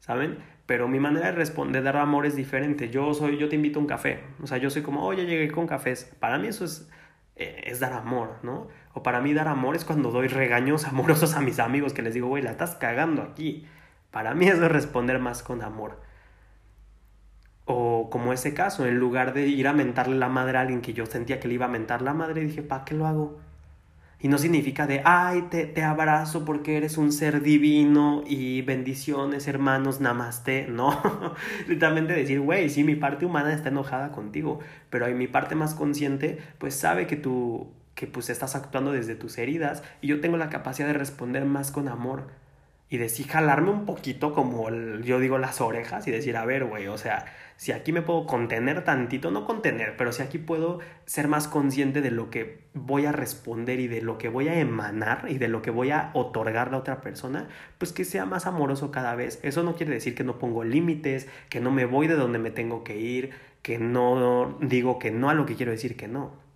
¿saben? 0.00 0.38
Pero 0.66 0.86
mi 0.86 1.00
manera 1.00 1.28
de 1.28 1.32
responder, 1.32 1.82
dar 1.82 1.96
amor 1.96 2.26
es 2.26 2.36
diferente. 2.36 2.90
Yo 2.90 3.14
soy, 3.14 3.38
yo 3.38 3.48
te 3.48 3.56
invito 3.56 3.78
a 3.78 3.82
un 3.82 3.88
café. 3.88 4.20
O 4.42 4.46
sea, 4.46 4.58
yo 4.58 4.68
soy 4.68 4.82
como, 4.82 5.02
oye, 5.06 5.24
llegué 5.24 5.50
con 5.50 5.66
cafés. 5.66 6.14
Para 6.20 6.38
mí 6.38 6.48
eso 6.48 6.66
es, 6.66 6.90
eh, 7.36 7.62
es 7.64 7.80
dar 7.80 7.94
amor, 7.94 8.36
¿no? 8.42 8.68
O 8.98 9.02
para 9.04 9.20
mí 9.20 9.32
dar 9.32 9.46
amor 9.46 9.76
es 9.76 9.84
cuando 9.84 10.10
doy 10.10 10.26
regaños 10.26 10.84
amorosos 10.88 11.36
a 11.36 11.40
mis 11.40 11.60
amigos 11.60 11.92
que 11.92 12.02
les 12.02 12.14
digo, 12.14 12.26
güey, 12.26 12.42
la 12.42 12.50
estás 12.50 12.74
cagando 12.74 13.22
aquí. 13.22 13.64
Para 14.10 14.34
mí 14.34 14.48
eso 14.48 14.64
es 14.64 14.72
responder 14.72 15.20
más 15.20 15.44
con 15.44 15.62
amor. 15.62 16.00
O 17.64 18.10
como 18.10 18.32
ese 18.32 18.54
caso, 18.54 18.86
en 18.86 18.98
lugar 18.98 19.34
de 19.34 19.46
ir 19.46 19.68
a 19.68 19.72
mentarle 19.72 20.16
la 20.16 20.28
madre 20.28 20.58
a 20.58 20.62
alguien 20.62 20.80
que 20.80 20.94
yo 20.94 21.06
sentía 21.06 21.38
que 21.38 21.46
le 21.46 21.54
iba 21.54 21.66
a 21.66 21.68
mentar 21.68 22.02
la 22.02 22.12
madre, 22.12 22.40
dije, 22.40 22.62
¿para 22.62 22.84
qué 22.84 22.94
lo 22.94 23.06
hago? 23.06 23.38
Y 24.18 24.26
no 24.26 24.36
significa 24.36 24.88
de, 24.88 25.00
ay, 25.04 25.42
te, 25.42 25.66
te 25.66 25.84
abrazo 25.84 26.44
porque 26.44 26.76
eres 26.76 26.98
un 26.98 27.12
ser 27.12 27.40
divino 27.40 28.24
y 28.26 28.62
bendiciones, 28.62 29.46
hermanos, 29.46 30.00
namaste. 30.00 30.66
No, 30.70 31.00
literalmente 31.68 32.14
decir, 32.14 32.40
güey, 32.40 32.68
sí, 32.68 32.82
mi 32.82 32.96
parte 32.96 33.26
humana 33.26 33.54
está 33.54 33.68
enojada 33.68 34.10
contigo, 34.10 34.58
pero 34.90 35.06
hay 35.06 35.14
mi 35.14 35.28
parte 35.28 35.54
más 35.54 35.76
consciente, 35.76 36.38
pues 36.58 36.74
sabe 36.74 37.06
que 37.06 37.14
tú 37.14 37.77
que 37.98 38.06
pues 38.06 38.30
estás 38.30 38.54
actuando 38.54 38.92
desde 38.92 39.16
tus 39.16 39.38
heridas 39.38 39.82
y 40.00 40.06
yo 40.06 40.20
tengo 40.20 40.36
la 40.36 40.50
capacidad 40.50 40.86
de 40.86 40.92
responder 40.92 41.44
más 41.44 41.72
con 41.72 41.88
amor 41.88 42.28
y 42.88 42.96
de 42.96 43.08
sí 43.08 43.24
jalarme 43.24 43.70
un 43.70 43.86
poquito 43.86 44.32
como 44.34 44.70
yo 45.00 45.18
digo 45.18 45.36
las 45.38 45.60
orejas 45.60 46.06
y 46.06 46.12
decir, 46.12 46.36
a 46.36 46.44
ver, 46.44 46.64
güey, 46.64 46.86
o 46.86 46.96
sea, 46.96 47.24
si 47.56 47.72
aquí 47.72 47.90
me 47.90 48.00
puedo 48.00 48.24
contener 48.24 48.84
tantito, 48.84 49.32
no 49.32 49.44
contener, 49.44 49.96
pero 49.96 50.12
si 50.12 50.22
aquí 50.22 50.38
puedo 50.38 50.78
ser 51.06 51.26
más 51.26 51.48
consciente 51.48 52.00
de 52.00 52.12
lo 52.12 52.30
que 52.30 52.60
voy 52.72 53.04
a 53.04 53.10
responder 53.10 53.80
y 53.80 53.88
de 53.88 54.00
lo 54.00 54.16
que 54.16 54.28
voy 54.28 54.46
a 54.46 54.60
emanar 54.60 55.26
y 55.28 55.38
de 55.38 55.48
lo 55.48 55.60
que 55.60 55.72
voy 55.72 55.90
a 55.90 56.12
otorgar 56.14 56.72
a 56.72 56.78
otra 56.78 57.00
persona, 57.00 57.48
pues 57.78 57.92
que 57.92 58.04
sea 58.04 58.26
más 58.26 58.46
amoroso 58.46 58.92
cada 58.92 59.16
vez. 59.16 59.40
Eso 59.42 59.64
no 59.64 59.74
quiere 59.74 59.92
decir 59.92 60.14
que 60.14 60.22
no 60.22 60.38
pongo 60.38 60.62
límites, 60.62 61.26
que 61.48 61.58
no 61.58 61.72
me 61.72 61.84
voy 61.84 62.06
de 62.06 62.14
donde 62.14 62.38
me 62.38 62.52
tengo 62.52 62.84
que 62.84 62.96
ir, 62.96 63.30
que 63.60 63.80
no 63.80 64.56
digo 64.60 65.00
que 65.00 65.10
no 65.10 65.30
a 65.30 65.34
lo 65.34 65.46
que 65.46 65.56
quiero 65.56 65.72
decir 65.72 65.96
que 65.96 66.06
no 66.06 66.47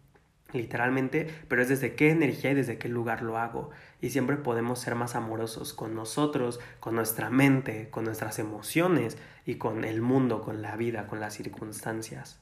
literalmente, 0.52 1.28
pero 1.48 1.62
es 1.62 1.68
desde 1.68 1.94
qué 1.94 2.10
energía 2.10 2.50
y 2.52 2.54
desde 2.54 2.78
qué 2.78 2.88
lugar 2.88 3.22
lo 3.22 3.38
hago. 3.38 3.70
Y 4.00 4.10
siempre 4.10 4.36
podemos 4.36 4.78
ser 4.80 4.94
más 4.94 5.14
amorosos 5.14 5.72
con 5.72 5.94
nosotros, 5.94 6.60
con 6.80 6.94
nuestra 6.94 7.30
mente, 7.30 7.88
con 7.90 8.04
nuestras 8.04 8.38
emociones 8.38 9.18
y 9.46 9.56
con 9.56 9.84
el 9.84 10.00
mundo, 10.02 10.42
con 10.42 10.62
la 10.62 10.76
vida, 10.76 11.06
con 11.06 11.20
las 11.20 11.34
circunstancias. 11.34 12.40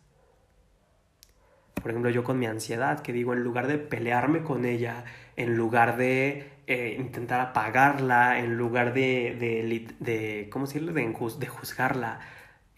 Por 1.75 1.91
ejemplo, 1.91 2.11
yo 2.11 2.25
con 2.25 2.39
mi 2.39 2.47
ansiedad, 2.47 3.01
que 3.01 3.13
digo, 3.13 3.33
en 3.33 3.43
lugar 3.43 3.67
de 3.67 3.79
pelearme 3.79 4.43
con 4.43 4.65
ella, 4.65 5.05
en 5.37 5.57
lugar 5.57 5.97
de 5.97 6.51
eh, 6.67 6.97
intentar 6.99 7.41
apagarla, 7.41 8.39
en 8.39 8.57
lugar 8.57 8.93
de, 8.93 9.37
de, 9.41 9.95
de 9.99 10.49
¿cómo 10.51 10.67
decirlo?, 10.67 10.93
de, 10.93 11.03
de 11.03 11.47
juzgarla, 11.47 12.21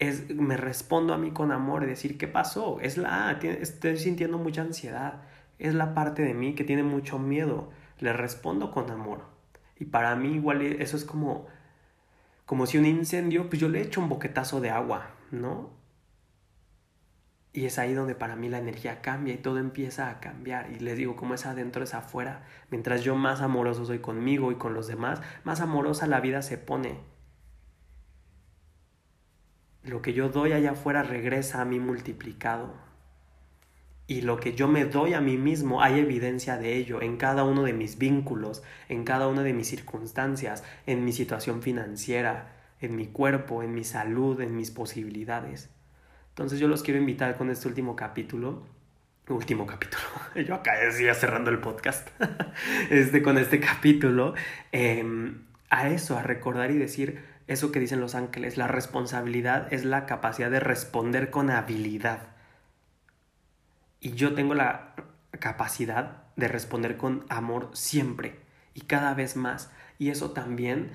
es, 0.07 0.33
me 0.35 0.57
respondo 0.57 1.13
a 1.13 1.17
mí 1.17 1.31
con 1.31 1.51
amor 1.51 1.83
y 1.83 1.87
decir, 1.87 2.17
¿qué 2.17 2.27
pasó? 2.27 2.79
Es 2.79 2.97
la, 2.97 3.31
estoy 3.41 3.97
sintiendo 3.97 4.37
mucha 4.37 4.61
ansiedad, 4.61 5.21
es 5.59 5.73
la 5.73 5.93
parte 5.93 6.21
de 6.21 6.33
mí 6.33 6.55
que 6.55 6.63
tiene 6.63 6.83
mucho 6.83 7.19
miedo, 7.19 7.69
le 7.99 8.13
respondo 8.13 8.71
con 8.71 8.89
amor. 8.91 9.25
Y 9.79 9.85
para 9.85 10.15
mí 10.15 10.33
igual 10.35 10.61
eso 10.61 10.97
es 10.97 11.05
como, 11.05 11.47
como 12.45 12.65
si 12.65 12.77
un 12.77 12.85
incendio, 12.85 13.49
pues 13.49 13.59
yo 13.61 13.69
le 13.69 13.81
echo 13.81 14.01
un 14.01 14.09
boquetazo 14.09 14.61
de 14.61 14.69
agua, 14.69 15.11
¿no? 15.31 15.71
Y 17.55 17.65
es 17.65 17.77
ahí 17.77 17.93
donde 17.93 18.15
para 18.15 18.35
mí 18.35 18.49
la 18.49 18.57
energía 18.57 19.01
cambia 19.01 19.35
y 19.35 19.37
todo 19.37 19.59
empieza 19.59 20.09
a 20.09 20.19
cambiar. 20.19 20.71
Y 20.71 20.79
les 20.79 20.97
digo, 20.97 21.15
como 21.15 21.35
es 21.35 21.45
adentro, 21.45 21.83
es 21.83 21.93
afuera. 21.93 22.43
Mientras 22.71 23.03
yo 23.03 23.15
más 23.15 23.41
amoroso 23.41 23.85
soy 23.85 23.99
conmigo 23.99 24.51
y 24.51 24.55
con 24.55 24.73
los 24.73 24.87
demás, 24.87 25.21
más 25.43 25.61
amorosa 25.61 26.07
la 26.07 26.19
vida 26.19 26.41
se 26.41 26.57
pone 26.57 27.12
lo 29.83 30.01
que 30.01 30.13
yo 30.13 30.29
doy 30.29 30.53
allá 30.53 30.71
afuera 30.71 31.03
regresa 31.03 31.61
a 31.61 31.65
mí 31.65 31.79
multiplicado. 31.79 32.73
Y 34.07 34.21
lo 34.21 34.37
que 34.39 34.53
yo 34.53 34.67
me 34.67 34.85
doy 34.85 35.13
a 35.13 35.21
mí 35.21 35.37
mismo, 35.37 35.81
hay 35.81 35.99
evidencia 35.99 36.57
de 36.57 36.75
ello 36.75 37.01
en 37.01 37.17
cada 37.17 37.43
uno 37.43 37.63
de 37.63 37.73
mis 37.73 37.97
vínculos, 37.97 38.63
en 38.89 39.05
cada 39.05 39.27
una 39.27 39.43
de 39.43 39.53
mis 39.53 39.67
circunstancias, 39.67 40.63
en 40.85 41.05
mi 41.05 41.13
situación 41.13 41.61
financiera, 41.61 42.53
en 42.81 42.95
mi 42.95 43.07
cuerpo, 43.07 43.63
en 43.63 43.73
mi 43.73 43.83
salud, 43.83 44.41
en 44.41 44.55
mis 44.55 44.71
posibilidades. 44.71 45.69
Entonces 46.29 46.59
yo 46.59 46.67
los 46.67 46.83
quiero 46.83 46.99
invitar 46.99 47.37
con 47.37 47.49
este 47.49 47.67
último 47.67 47.95
capítulo. 47.95 48.65
Último 49.29 49.65
capítulo. 49.65 50.03
Yo 50.45 50.55
acá 50.55 50.77
decía 50.77 51.13
cerrando 51.13 51.49
el 51.49 51.59
podcast. 51.59 52.09
Este, 52.89 53.21
con 53.21 53.37
este 53.37 53.61
capítulo. 53.61 54.33
Em, 54.73 55.43
a 55.69 55.87
eso, 55.87 56.17
a 56.17 56.23
recordar 56.23 56.71
y 56.71 56.77
decir 56.77 57.23
eso 57.47 57.71
que 57.71 57.79
dicen 57.79 57.99
los 57.99 58.15
ángeles. 58.15 58.57
La 58.57 58.67
responsabilidad 58.67 59.71
es 59.73 59.85
la 59.85 60.05
capacidad 60.05 60.49
de 60.49 60.59
responder 60.59 61.29
con 61.29 61.49
habilidad. 61.49 62.27
Y 63.99 64.11
yo 64.13 64.33
tengo 64.33 64.53
la 64.53 64.95
capacidad 65.39 66.23
de 66.35 66.47
responder 66.47 66.97
con 66.97 67.25
amor 67.29 67.69
siempre 67.73 68.39
y 68.73 68.81
cada 68.81 69.13
vez 69.13 69.35
más. 69.35 69.71
Y 69.99 70.09
eso 70.09 70.31
también 70.31 70.91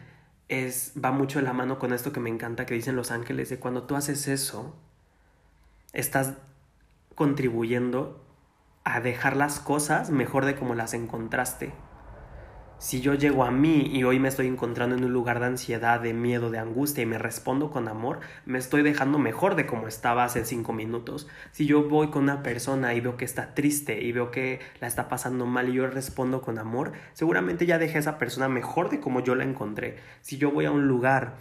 es, 0.49 0.93
va 1.03 1.13
mucho 1.13 1.39
de 1.39 1.45
la 1.45 1.53
mano 1.53 1.79
con 1.79 1.93
esto 1.93 2.13
que 2.13 2.21
me 2.21 2.31
encanta 2.31 2.67
que 2.67 2.75
dicen 2.75 2.97
los 2.97 3.11
ángeles, 3.11 3.49
de 3.51 3.59
cuando 3.59 3.85
tú 3.85 3.97
haces 3.97 4.29
eso, 4.29 4.77
estás 5.93 6.35
contribuyendo 7.15 8.25
a 8.85 9.01
dejar 9.01 9.37
las 9.37 9.61
cosas 9.61 10.11
mejor 10.11 10.45
de 10.45 10.55
como 10.55 10.75
las 10.75 10.95
encontraste 10.95 11.73
si 12.79 13.01
yo 13.01 13.15
llego 13.15 13.45
a 13.45 13.51
mí 13.51 13.91
y 13.93 14.05
hoy 14.05 14.21
me 14.21 14.29
estoy 14.29 14.47
encontrando 14.47 14.95
en 14.95 15.05
un 15.05 15.13
lugar 15.13 15.41
de 15.41 15.47
ansiedad, 15.47 16.01
de 16.01 16.15
miedo, 16.15 16.51
de 16.51 16.59
angustia 16.59 17.03
y 17.03 17.07
me 17.07 17.19
respondo 17.19 17.71
con 17.71 17.89
amor, 17.89 18.21
me 18.47 18.59
estoy 18.59 18.83
dejando 18.83 19.19
mejor 19.19 19.57
de 19.57 19.67
como 19.67 19.89
estaba 19.89 20.23
hace 20.23 20.45
cinco 20.45 20.73
minutos. 20.73 21.27
Si 21.51 21.67
yo 21.67 21.89
voy 21.89 22.11
con 22.11 22.23
una 22.23 22.45
persona 22.45 22.95
y 22.95 23.01
veo 23.01 23.17
que 23.17 23.25
está 23.25 23.55
triste 23.55 24.01
y 24.01 24.13
veo 24.13 24.31
que 24.31 24.61
la 24.81 24.87
está 24.87 25.09
pasando 25.09 25.45
mal 25.45 25.69
y 25.69 25.73
yo 25.75 25.89
respondo 25.89 26.41
con 26.41 26.59
amor, 26.59 26.93
seguramente 27.15 27.67
ya 27.67 27.79
dejé 27.79 27.97
a 27.97 28.01
esa 28.01 28.19
persona 28.19 28.49
mejor 28.49 28.91
de 28.91 29.01
como 29.01 29.21
yo 29.21 29.35
la 29.35 29.45
encontré. 29.45 29.97
Si 30.21 30.39
yo 30.39 30.53
voy 30.53 30.67
a 30.67 30.71
un 30.71 30.87
lugar 30.87 31.35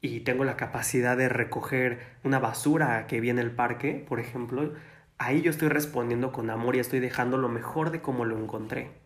y 0.00 0.20
tengo 0.20 0.44
la 0.44 0.56
capacidad 0.56 1.18
de 1.18 1.28
recoger 1.28 2.00
una 2.24 2.38
basura 2.38 3.06
que 3.06 3.20
viene 3.20 3.42
el 3.42 3.50
parque, 3.50 4.04
por 4.08 4.20
ejemplo, 4.20 4.72
ahí 5.18 5.42
yo 5.42 5.50
estoy 5.50 5.68
respondiendo 5.68 6.32
con 6.32 6.48
amor 6.48 6.76
y 6.76 6.78
estoy 6.78 7.00
dejando 7.00 7.36
lo 7.36 7.50
mejor 7.50 7.90
de 7.90 8.00
como 8.00 8.24
lo 8.24 8.38
encontré 8.38 9.01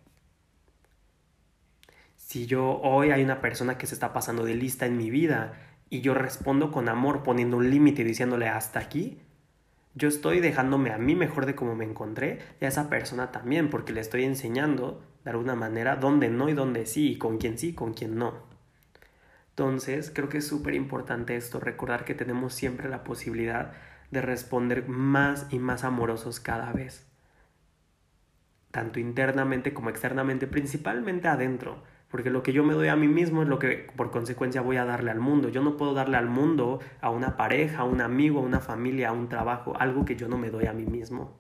si 2.27 2.47
yo 2.47 2.81
hoy 2.81 3.13
hay 3.13 3.23
una 3.23 3.41
persona 3.41 3.79
que 3.79 3.87
se 3.87 3.95
está 3.95 4.13
pasando 4.13 4.45
de 4.45 4.57
lista 4.57 4.85
en 4.85 4.97
mi 4.97 5.11
vida 5.11 5.53
y 5.89 6.01
yo 6.01 6.13
respondo 6.13 6.73
con 6.73 6.89
amor 6.89 7.23
poniendo 7.23 7.57
un 7.57 7.71
límite 7.71 8.03
y 8.03 8.05
diciéndole 8.05 8.49
hasta 8.49 8.81
aquí, 8.81 9.21
yo 9.95 10.09
estoy 10.09 10.41
dejándome 10.41 10.91
a 10.91 10.99
mí 10.99 11.15
mejor 11.15 11.47
de 11.47 11.55
como 11.55 11.77
me 11.77 11.85
encontré 11.85 12.41
y 12.61 12.65
a 12.65 12.69
esa 12.69 12.91
persona 12.91 13.31
también 13.31 13.71
porque 13.71 13.93
le 13.93 14.01
estoy 14.01 14.25
enseñando 14.25 15.05
de 15.23 15.31
alguna 15.31 15.55
manera 15.55 15.95
dónde 15.95 16.29
no 16.29 16.49
y 16.49 16.55
dónde 16.55 16.87
sí 16.87 17.13
y 17.13 17.17
con 17.17 17.39
quién 17.39 17.59
sí 17.59 17.69
y 17.69 17.75
con 17.75 17.95
quién 17.95 18.19
no. 18.19 18.35
Entonces 19.51 20.11
creo 20.13 20.29
que 20.29 20.39
es 20.39 20.49
súper 20.49 20.75
importante 20.75 21.37
esto, 21.37 21.61
recordar 21.61 22.05
que 22.05 22.17
tenemos 22.17 22.55
siempre 22.55 22.89
la 22.89 23.05
posibilidad 23.05 23.71
de 24.11 24.21
responder 24.21 24.89
más 24.89 25.47
y 25.51 25.61
más 25.61 25.85
amorosos 25.85 26.41
cada 26.41 26.73
vez, 26.73 27.07
tanto 28.73 28.99
internamente 28.99 29.73
como 29.73 29.91
externamente, 29.91 30.49
principalmente 30.49 31.29
adentro 31.29 31.85
porque 32.11 32.31
lo 32.31 32.43
que 32.43 32.53
yo 32.53 32.63
me 32.63 32.75
doy 32.75 32.89
a 32.89 32.97
mí 32.97 33.09
mismo 33.09 33.43
es 33.43 33.49
lo 33.49 33.59
que 33.59 33.91
por 33.97 34.11
consecuencia 34.11 34.61
voy 34.61 34.77
a 34.77 34.85
darle 34.85 35.11
al 35.11 35.19
mundo. 35.19 35.49
Yo 35.49 35.63
no 35.63 35.77
puedo 35.77 35.93
darle 35.93 36.17
al 36.17 36.29
mundo, 36.29 36.79
a 37.01 37.11
una 37.11 37.37
pareja, 37.37 37.81
a 37.81 37.85
un 37.85 38.01
amigo, 38.01 38.39
a 38.39 38.43
una 38.43 38.61
familia, 38.61 39.09
a 39.09 39.13
un 39.13 39.29
trabajo, 39.29 39.77
algo 39.79 40.05
que 40.05 40.17
yo 40.17 40.29
no 40.29 40.39
me 40.39 40.51
doy 40.51 40.67
a 40.67 40.73
mí 40.73 40.87
mismo. 40.87 41.37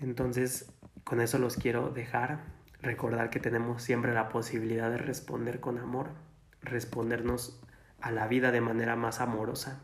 Entonces, 0.00 0.72
con 1.04 1.20
eso 1.20 1.38
los 1.38 1.56
quiero 1.56 1.90
dejar, 1.90 2.44
recordar 2.80 3.30
que 3.30 3.40
tenemos 3.40 3.82
siempre 3.82 4.14
la 4.14 4.28
posibilidad 4.28 4.90
de 4.90 4.98
responder 4.98 5.60
con 5.60 5.78
amor, 5.78 6.10
respondernos 6.62 7.60
a 8.00 8.12
la 8.12 8.28
vida 8.28 8.52
de 8.52 8.60
manera 8.60 8.96
más 8.96 9.20
amorosa. 9.20 9.80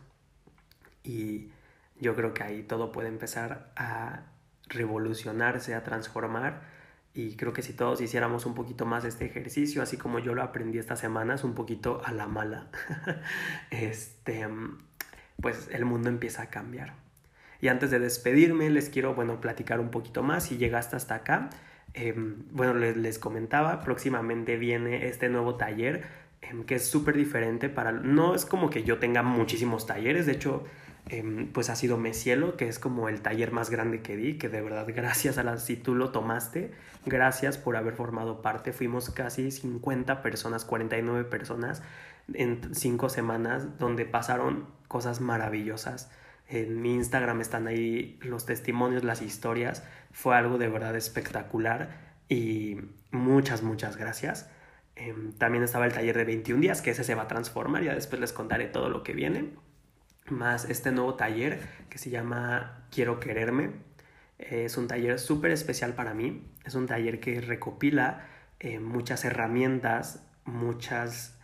Y 1.03 1.51
yo 1.99 2.15
creo 2.15 2.33
que 2.33 2.43
ahí 2.43 2.63
todo 2.63 2.91
puede 2.91 3.09
empezar 3.09 3.71
a 3.75 4.23
revolucionarse, 4.69 5.75
a 5.75 5.83
transformar 5.83 6.76
y 7.13 7.35
creo 7.35 7.51
que 7.51 7.61
si 7.61 7.73
todos 7.73 7.99
hiciéramos 8.01 8.45
un 8.45 8.53
poquito 8.53 8.85
más 8.85 9.03
este 9.03 9.25
ejercicio, 9.25 9.81
así 9.81 9.97
como 9.97 10.19
yo 10.19 10.35
lo 10.35 10.43
aprendí 10.43 10.77
estas 10.77 10.99
semanas, 10.99 11.43
un 11.43 11.55
poquito 11.55 12.01
a 12.05 12.11
la 12.11 12.27
mala, 12.27 12.67
este, 13.71 14.47
pues 15.41 15.69
el 15.71 15.85
mundo 15.85 16.09
empieza 16.09 16.43
a 16.43 16.49
cambiar. 16.49 16.93
Y 17.59 17.69
antes 17.69 17.89
de 17.89 17.99
despedirme, 17.99 18.69
les 18.69 18.89
quiero, 18.89 19.15
bueno, 19.15 19.41
platicar 19.41 19.79
un 19.79 19.89
poquito 19.89 20.21
más. 20.21 20.45
Si 20.45 20.57
llegaste 20.57 20.95
hasta 20.95 21.15
acá, 21.15 21.49
em, 21.93 22.43
bueno, 22.51 22.75
les, 22.75 22.95
les, 22.95 23.17
comentaba, 23.17 23.81
próximamente 23.81 24.57
viene 24.57 25.07
este 25.07 25.29
nuevo 25.29 25.55
taller 25.55 26.03
em, 26.41 26.63
que 26.65 26.75
es 26.75 26.87
súper 26.87 27.17
diferente 27.17 27.69
para... 27.69 27.91
No 27.91 28.35
es 28.35 28.45
como 28.45 28.69
que 28.69 28.83
yo 28.83 28.99
tenga 28.99 29.23
muchísimos 29.23 29.87
talleres, 29.87 30.27
de 30.27 30.33
hecho 30.33 30.65
Em, 31.09 31.47
pues 31.53 31.69
ha 31.69 31.75
sido 31.75 31.97
Mesielo, 31.97 32.57
que 32.57 32.67
es 32.67 32.79
como 32.79 33.07
el 33.07 33.21
taller 33.21 33.51
más 33.51 33.69
grande 33.69 34.01
que 34.01 34.17
di, 34.17 34.37
que 34.37 34.49
de 34.49 34.61
verdad 34.61 34.85
gracias 34.93 35.37
a 35.37 35.43
la, 35.43 35.57
si 35.57 35.77
tú 35.77 35.95
lo 35.95 36.11
tomaste, 36.11 36.71
gracias 37.05 37.57
por 37.57 37.77
haber 37.77 37.93
formado 37.93 38.41
parte. 38.41 38.73
Fuimos 38.73 39.09
casi 39.09 39.51
50 39.51 40.21
personas, 40.21 40.65
49 40.65 41.23
personas 41.23 41.81
en 42.33 42.75
cinco 42.75 43.09
semanas, 43.09 43.77
donde 43.79 44.05
pasaron 44.05 44.65
cosas 44.89 45.21
maravillosas. 45.21 46.11
En 46.49 46.81
mi 46.81 46.93
Instagram 46.95 47.41
están 47.41 47.67
ahí 47.67 48.19
los 48.21 48.45
testimonios, 48.45 49.03
las 49.03 49.21
historias. 49.21 49.83
Fue 50.11 50.35
algo 50.35 50.57
de 50.57 50.67
verdad 50.67 50.95
espectacular 50.95 51.89
y 52.27 52.79
muchas, 53.11 53.63
muchas 53.63 53.95
gracias. 53.95 54.49
Em, 54.95 55.31
también 55.33 55.63
estaba 55.63 55.85
el 55.85 55.93
taller 55.93 56.17
de 56.17 56.25
21 56.25 56.59
días, 56.61 56.81
que 56.81 56.91
ese 56.91 57.03
se 57.03 57.15
va 57.15 57.23
a 57.23 57.27
transformar, 57.27 57.83
ya 57.83 57.93
después 57.93 58.19
les 58.19 58.33
contaré 58.33 58.65
todo 58.67 58.89
lo 58.89 59.03
que 59.03 59.13
viene 59.13 59.51
más 60.31 60.65
este 60.65 60.91
nuevo 60.91 61.15
taller 61.15 61.59
que 61.89 61.97
se 61.97 62.09
llama 62.09 62.85
Quiero 62.91 63.19
Quererme. 63.19 63.71
Es 64.37 64.77
un 64.77 64.87
taller 64.87 65.19
súper 65.19 65.51
especial 65.51 65.93
para 65.93 66.13
mí. 66.13 66.43
Es 66.65 66.75
un 66.75 66.85
taller 66.85 67.19
que 67.19 67.41
recopila 67.41 68.27
eh, 68.59 68.79
muchas 68.79 69.25
herramientas, 69.25 70.23
muchas 70.45 71.37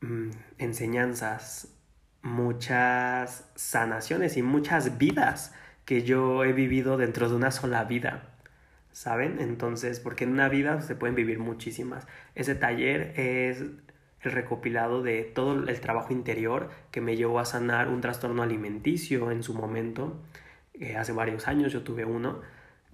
mm, 0.00 0.30
enseñanzas, 0.58 1.76
muchas 2.22 3.48
sanaciones 3.54 4.36
y 4.36 4.42
muchas 4.42 4.98
vidas 4.98 5.54
que 5.84 6.02
yo 6.02 6.44
he 6.44 6.52
vivido 6.52 6.96
dentro 6.96 7.28
de 7.28 7.36
una 7.36 7.50
sola 7.50 7.84
vida. 7.84 8.32
¿Saben? 8.92 9.40
Entonces, 9.40 10.00
porque 10.00 10.24
en 10.24 10.32
una 10.32 10.48
vida 10.48 10.80
se 10.80 10.94
pueden 10.94 11.14
vivir 11.14 11.38
muchísimas. 11.38 12.06
Ese 12.34 12.54
taller 12.54 13.12
es 13.20 13.62
el 14.22 14.32
recopilado 14.32 15.02
de 15.02 15.22
todo 15.22 15.68
el 15.68 15.80
trabajo 15.80 16.12
interior 16.12 16.70
que 16.90 17.00
me 17.00 17.16
llevó 17.16 17.38
a 17.38 17.44
sanar 17.44 17.88
un 17.88 18.00
trastorno 18.00 18.42
alimenticio 18.42 19.30
en 19.30 19.42
su 19.42 19.54
momento. 19.54 20.16
Eh, 20.74 20.96
hace 20.96 21.12
varios 21.12 21.48
años 21.48 21.72
yo 21.72 21.82
tuve 21.82 22.04
uno 22.04 22.40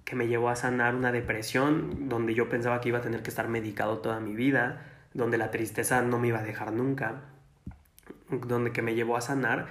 que 0.05 0.15
me 0.15 0.27
llevó 0.27 0.49
a 0.49 0.55
sanar 0.55 0.95
una 0.95 1.11
depresión 1.11 2.09
donde 2.09 2.33
yo 2.33 2.49
pensaba 2.49 2.81
que 2.81 2.89
iba 2.89 2.99
a 2.99 3.01
tener 3.01 3.23
que 3.23 3.29
estar 3.29 3.47
medicado 3.47 3.99
toda 3.99 4.19
mi 4.19 4.35
vida, 4.35 4.85
donde 5.13 5.37
la 5.37 5.51
tristeza 5.51 6.01
no 6.01 6.19
me 6.19 6.27
iba 6.27 6.39
a 6.39 6.43
dejar 6.43 6.73
nunca, 6.73 7.21
donde 8.29 8.71
que 8.71 8.81
me 8.81 8.95
llevó 8.95 9.15
a 9.15 9.21
sanar 9.21 9.67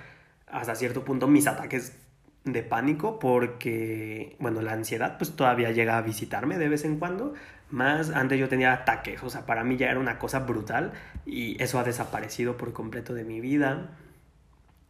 hasta 0.46 0.74
cierto 0.74 1.04
punto 1.04 1.28
mis 1.28 1.46
ataques 1.46 1.98
de 2.44 2.62
pánico 2.62 3.18
porque, 3.18 4.36
bueno, 4.38 4.62
la 4.62 4.72
ansiedad 4.72 5.16
pues 5.18 5.36
todavía 5.36 5.70
llega 5.70 5.96
a 5.96 6.02
visitarme 6.02 6.58
de 6.58 6.68
vez 6.68 6.84
en 6.84 6.98
cuando, 6.98 7.34
más 7.70 8.10
antes 8.10 8.38
yo 8.38 8.48
tenía 8.48 8.72
ataques, 8.72 9.22
o 9.22 9.30
sea, 9.30 9.46
para 9.46 9.64
mí 9.64 9.76
ya 9.76 9.90
era 9.90 10.00
una 10.00 10.18
cosa 10.18 10.40
brutal 10.40 10.92
y 11.24 11.62
eso 11.62 11.78
ha 11.78 11.84
desaparecido 11.84 12.56
por 12.56 12.72
completo 12.72 13.14
de 13.14 13.24
mi 13.24 13.40
vida, 13.40 13.90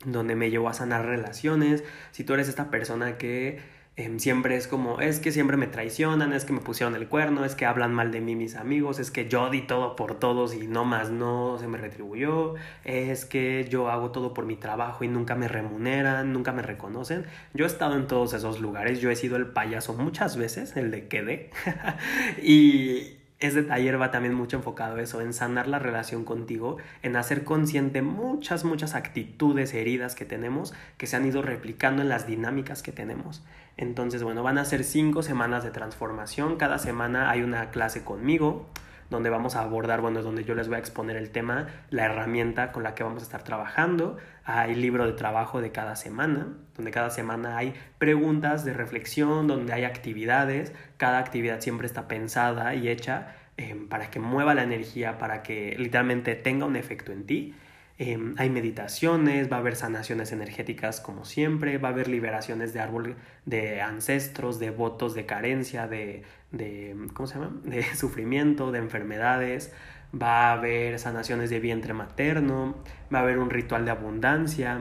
donde 0.05 0.35
me 0.35 0.51
llevó 0.51 0.69
a 0.69 0.75
sanar 0.75 1.07
relaciones. 1.07 1.85
Si 2.11 2.25
tú 2.25 2.35
eres 2.35 2.49
esta 2.49 2.71
persona 2.71 3.19
que 3.19 3.61
Em, 3.95 4.18
siempre 4.18 4.57
es 4.57 4.68
como, 4.68 5.01
es 5.03 5.20
que 5.20 5.32
siempre 5.32 5.59
me 5.59 5.66
traicionan, 5.66 6.32
es 6.32 6.47
que 6.47 6.55
me 6.55 6.61
pusieron 6.61 6.95
el 6.95 7.09
cuerno, 7.09 7.45
es 7.45 7.55
que 7.55 7.66
hablan 7.66 7.93
mal 7.93 8.11
de 8.11 8.22
mí 8.22 8.34
mis 8.34 8.57
amigos, 8.57 8.99
es 8.99 9.11
que 9.11 9.28
yo 9.28 9.51
di 9.51 9.61
todo 9.61 9.97
por 9.97 10.18
todos 10.18 10.55
y 10.55 10.66
no 10.66 10.86
más 10.86 11.11
no 11.11 11.59
se 11.61 11.68
me 11.68 11.76
retribuyó, 11.76 12.55
es 12.84 13.26
que 13.26 13.66
yo 13.68 13.90
hago 13.90 14.11
todo 14.11 14.32
por 14.32 14.47
mi 14.47 14.57
trabajo 14.57 15.05
y 15.05 15.09
nunca 15.09 15.34
me 15.34 15.47
remuneran, 15.47 16.32
nunca 16.32 16.53
me 16.53 16.62
reconocen. 16.62 17.26
Yo 17.53 17.66
he 17.66 17.68
estado 17.68 17.95
en 17.97 18.07
todos 18.07 18.32
esos 18.32 18.61
lugares, 18.61 19.01
yo 19.01 19.11
he 19.11 19.16
sido 19.16 19.36
el 19.36 19.49
payaso 19.49 19.93
muchas 19.93 20.38
veces, 20.38 20.74
el 20.76 20.90
de 20.90 21.09
quede, 21.09 21.51
y 22.43 23.22
ese 23.47 23.62
taller 23.62 24.01
va 24.01 24.11
también 24.11 24.34
mucho 24.34 24.57
enfocado 24.57 24.97
a 24.97 25.03
eso, 25.03 25.20
en 25.20 25.32
sanar 25.32 25.68
la 25.68 25.78
relación 25.78 26.24
contigo, 26.24 26.76
en 27.03 27.16
hacer 27.16 27.45
consciente 27.45 28.03
muchas, 28.03 28.64
muchas 28.64 28.95
actitudes 28.95 29.74
heridas 29.74 30.14
que 30.14 30.24
tenemos 30.24 30.74
que 30.97 31.07
se 31.07 31.16
han 31.16 31.26
ido 31.26 31.43
replicando 31.43 32.03
en 32.03 32.09
las 32.09 32.26
dinámicas 32.26 32.82
que 32.82 32.93
tenemos. 32.93 33.43
Entonces, 33.76 34.22
bueno, 34.22 34.43
van 34.43 34.59
a 34.59 34.64
ser 34.64 34.84
cinco 34.84 35.22
semanas 35.22 35.64
de 35.64 35.70
transformación. 35.70 36.57
Cada 36.57 36.78
semana 36.78 37.30
hay 37.30 37.43
una 37.43 37.70
clase 37.70 38.05
conmigo 38.05 38.66
donde 39.13 39.31
vamos 39.31 39.55
a 39.55 39.61
abordar, 39.61 40.01
bueno, 40.01 40.23
donde 40.23 40.43
yo 40.43 40.57
les 40.57 40.67
voy 40.67 40.77
a 40.77 40.79
exponer 40.81 41.17
el 41.17 41.31
tema, 41.31 41.69
la 41.91 42.07
herramienta 42.07 42.73
con 42.73 42.83
la 42.83 42.97
que 42.97 43.05
vamos 43.05 43.23
a 43.23 43.27
estar 43.27 43.45
trabajando. 43.45 44.17
Hay 44.45 44.75
libro 44.75 45.07
de 45.07 45.13
trabajo 45.13 45.61
de 45.61 45.71
cada 45.71 45.95
semana, 45.95 46.49
donde 46.75 46.91
cada 46.91 47.11
semana 47.11 47.57
hay 47.57 47.75
preguntas 47.99 48.65
de 48.65 48.73
reflexión, 48.73 49.47
donde 49.47 49.73
hay 49.73 49.85
actividades. 49.85 50.73
Cada 50.97 51.19
actividad 51.19 51.61
siempre 51.61 51.87
está 51.87 52.09
pensada 52.09 52.75
y 52.75 52.89
hecha 52.89 53.37
em, 53.57 53.89
para 53.89 54.11
que 54.11 54.19
mueva 54.19 54.55
la 54.55 54.65
energía, 54.65 55.19
para 55.19 55.43
que 55.43 55.77
literalmente 55.79 56.35
tenga 56.35 56.67
un 56.67 56.75
efecto 56.75 57.13
en 57.13 57.27
ti. 57.27 57.55
Em, 57.99 58.34
hay 58.38 58.49
meditaciones, 58.51 59.53
va 59.53 59.57
a 59.57 59.61
haber 59.61 59.76
sanaciones 59.76 60.32
energéticas 60.32 61.01
como 61.01 61.24
siempre, 61.24 61.78
va 61.78 61.88
a 61.88 61.93
haber 61.93 62.09
liberaciones 62.09 62.72
de 62.72 62.80
árbol 62.80 63.16
de 63.45 63.80
ancestros, 63.82 64.59
de 64.59 64.70
votos 64.70 65.14
de 65.14 65.26
carencia, 65.26 65.86
de, 65.86 66.22
de 66.51 66.97
¿cómo 67.12 67.26
se 67.26 67.34
llama? 67.34 67.53
de 67.64 67.82
sufrimiento, 67.95 68.72
de 68.72 68.78
enfermedades, 68.78 69.72
va 70.20 70.49
a 70.49 70.53
haber 70.53 70.99
sanaciones 70.99 71.51
de 71.51 71.61
vientre 71.61 71.93
materno, 71.93 72.76
va 73.12 73.20
a 73.20 73.22
haber 73.22 73.38
un 73.38 73.51
ritual 73.51 73.84
de 73.84 73.90
abundancia, 73.90 74.80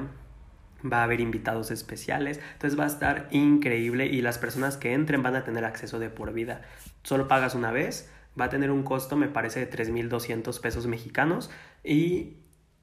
va 0.92 1.02
a 1.02 1.04
haber 1.04 1.20
invitados 1.20 1.70
especiales, 1.72 2.40
entonces 2.54 2.80
va 2.80 2.86
a 2.86 2.88
estar 2.88 3.28
increíble 3.32 4.08
y 4.08 4.22
las 4.22 4.38
personas 4.38 4.78
que 4.78 4.94
entren 4.94 5.22
van 5.22 5.36
a 5.36 5.44
tener 5.44 5.66
acceso 5.66 6.00
de 6.00 6.10
por 6.10 6.34
vida. 6.34 6.62
Solo 7.04 7.28
pagas 7.28 7.56
una 7.56 7.72
vez, 7.72 8.10
va 8.40 8.46
a 8.46 8.50
tener 8.50 8.72
un 8.72 8.84
costo 8.84 9.18
me 9.18 9.28
parece 9.28 9.66
de 9.66 9.70
3.200 9.70 10.60
pesos 10.60 10.88
mexicanos 10.88 11.50
y 11.84 12.38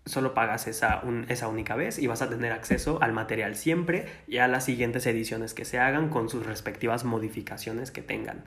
solo 0.09 0.35
pagas 0.35 0.67
esa, 0.67 1.03
esa 1.29 1.49
única 1.49 1.77
vez 1.77 1.99
y 1.99 2.07
vas 2.07 2.23
a 2.23 2.29
tener 2.29 2.53
acceso 2.53 2.99
al 3.03 3.13
material 3.13 3.57
siempre 3.57 4.07
y 4.27 4.39
a 4.39 4.49
las 4.49 4.65
siguientes 4.65 5.07
ediciones 5.07 5.55
que 5.55 5.65
se 5.65 5.79
hagan 5.79 6.09
con 6.09 6.29
sus 6.29 6.47
respectivas 6.47 7.05
modificaciones 7.05 7.91
que 7.91 8.03
tengan. 8.03 8.45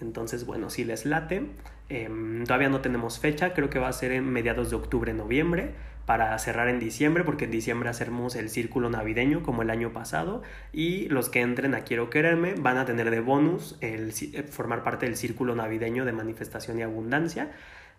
Entonces, 0.00 0.44
bueno, 0.44 0.70
si 0.70 0.84
les 0.84 1.06
late, 1.06 1.46
em, 1.88 2.44
todavía 2.44 2.68
no 2.68 2.80
tenemos 2.80 3.20
fecha, 3.20 3.54
creo 3.54 3.70
que 3.70 3.78
va 3.78 3.88
a 3.88 3.92
ser 3.92 4.12
en 4.12 4.28
mediados 4.28 4.70
de 4.70 4.76
octubre, 4.76 5.14
noviembre, 5.14 5.72
para 6.06 6.38
cerrar 6.38 6.68
en 6.68 6.78
diciembre, 6.78 7.24
porque 7.24 7.46
en 7.46 7.50
diciembre 7.50 7.88
hacemos 7.88 8.36
el 8.36 8.50
círculo 8.50 8.90
navideño 8.90 9.42
como 9.42 9.62
el 9.62 9.70
año 9.70 9.92
pasado 9.92 10.42
y 10.72 11.08
los 11.08 11.30
que 11.30 11.40
entren 11.40 11.74
a 11.74 11.80
Quiero 11.80 12.10
Quererme 12.10 12.54
van 12.54 12.76
a 12.76 12.84
tener 12.84 13.10
de 13.10 13.20
bonus 13.20 13.78
el 13.80 14.12
formar 14.50 14.82
parte 14.82 15.06
del 15.06 15.16
círculo 15.16 15.54
navideño 15.54 16.04
de 16.04 16.12
manifestación 16.12 16.78
y 16.78 16.82
abundancia. 16.82 17.52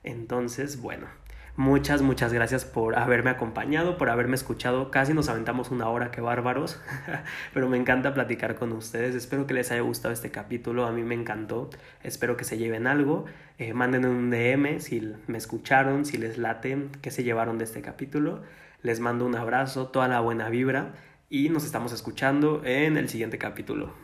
Entonces, 0.04 0.80
bueno, 0.80 1.08
Muchas, 1.58 2.02
muchas 2.02 2.34
gracias 2.34 2.66
por 2.66 2.98
haberme 2.98 3.30
acompañado, 3.30 3.98
por 3.98 4.10
haberme 4.10 4.36
escuchado. 4.36 4.92
Casi 4.92 5.14
nos 5.14 5.30
aventamos 5.30 5.72
una 5.72 5.88
hora, 5.88 6.12
qué 6.12 6.20
bárbaros. 6.20 6.82
Pero 7.54 7.70
me 7.70 7.78
encanta 7.78 8.14
platicar 8.14 8.56
con 8.56 8.74
ustedes. 8.74 9.16
Espero 9.16 9.48
que 9.48 9.54
les 9.54 9.72
haya 9.72 9.80
gustado 9.80 10.14
este 10.14 10.32
capítulo. 10.32 10.86
A 10.86 10.92
mí 10.92 11.04
me 11.04 11.16
encantó. 11.16 11.70
Espero 12.04 12.36
que 12.36 12.44
se 12.44 12.58
lleven 12.58 12.88
algo. 12.88 13.24
Eh, 13.58 13.74
manden 13.74 14.06
un 14.06 14.32
DM 14.32 14.82
si 14.82 15.14
me 15.28 15.38
escucharon, 15.38 16.04
si 16.04 16.18
les 16.18 16.38
late, 16.38 16.90
qué 17.02 17.10
se 17.10 17.24
llevaron 17.24 17.58
de 17.58 17.64
este 17.64 17.82
capítulo. 17.82 18.42
Les 18.82 19.00
mando 19.00 19.26
un 19.26 19.36
abrazo, 19.36 19.88
toda 19.88 20.10
la 20.10 20.20
buena 20.20 20.50
vibra 20.50 20.92
y 21.30 21.48
nos 21.48 21.66
estamos 21.66 21.94
escuchando 21.94 22.64
en 22.66 22.98
el 22.98 23.08
siguiente 23.08 23.38
capítulo. 23.38 23.96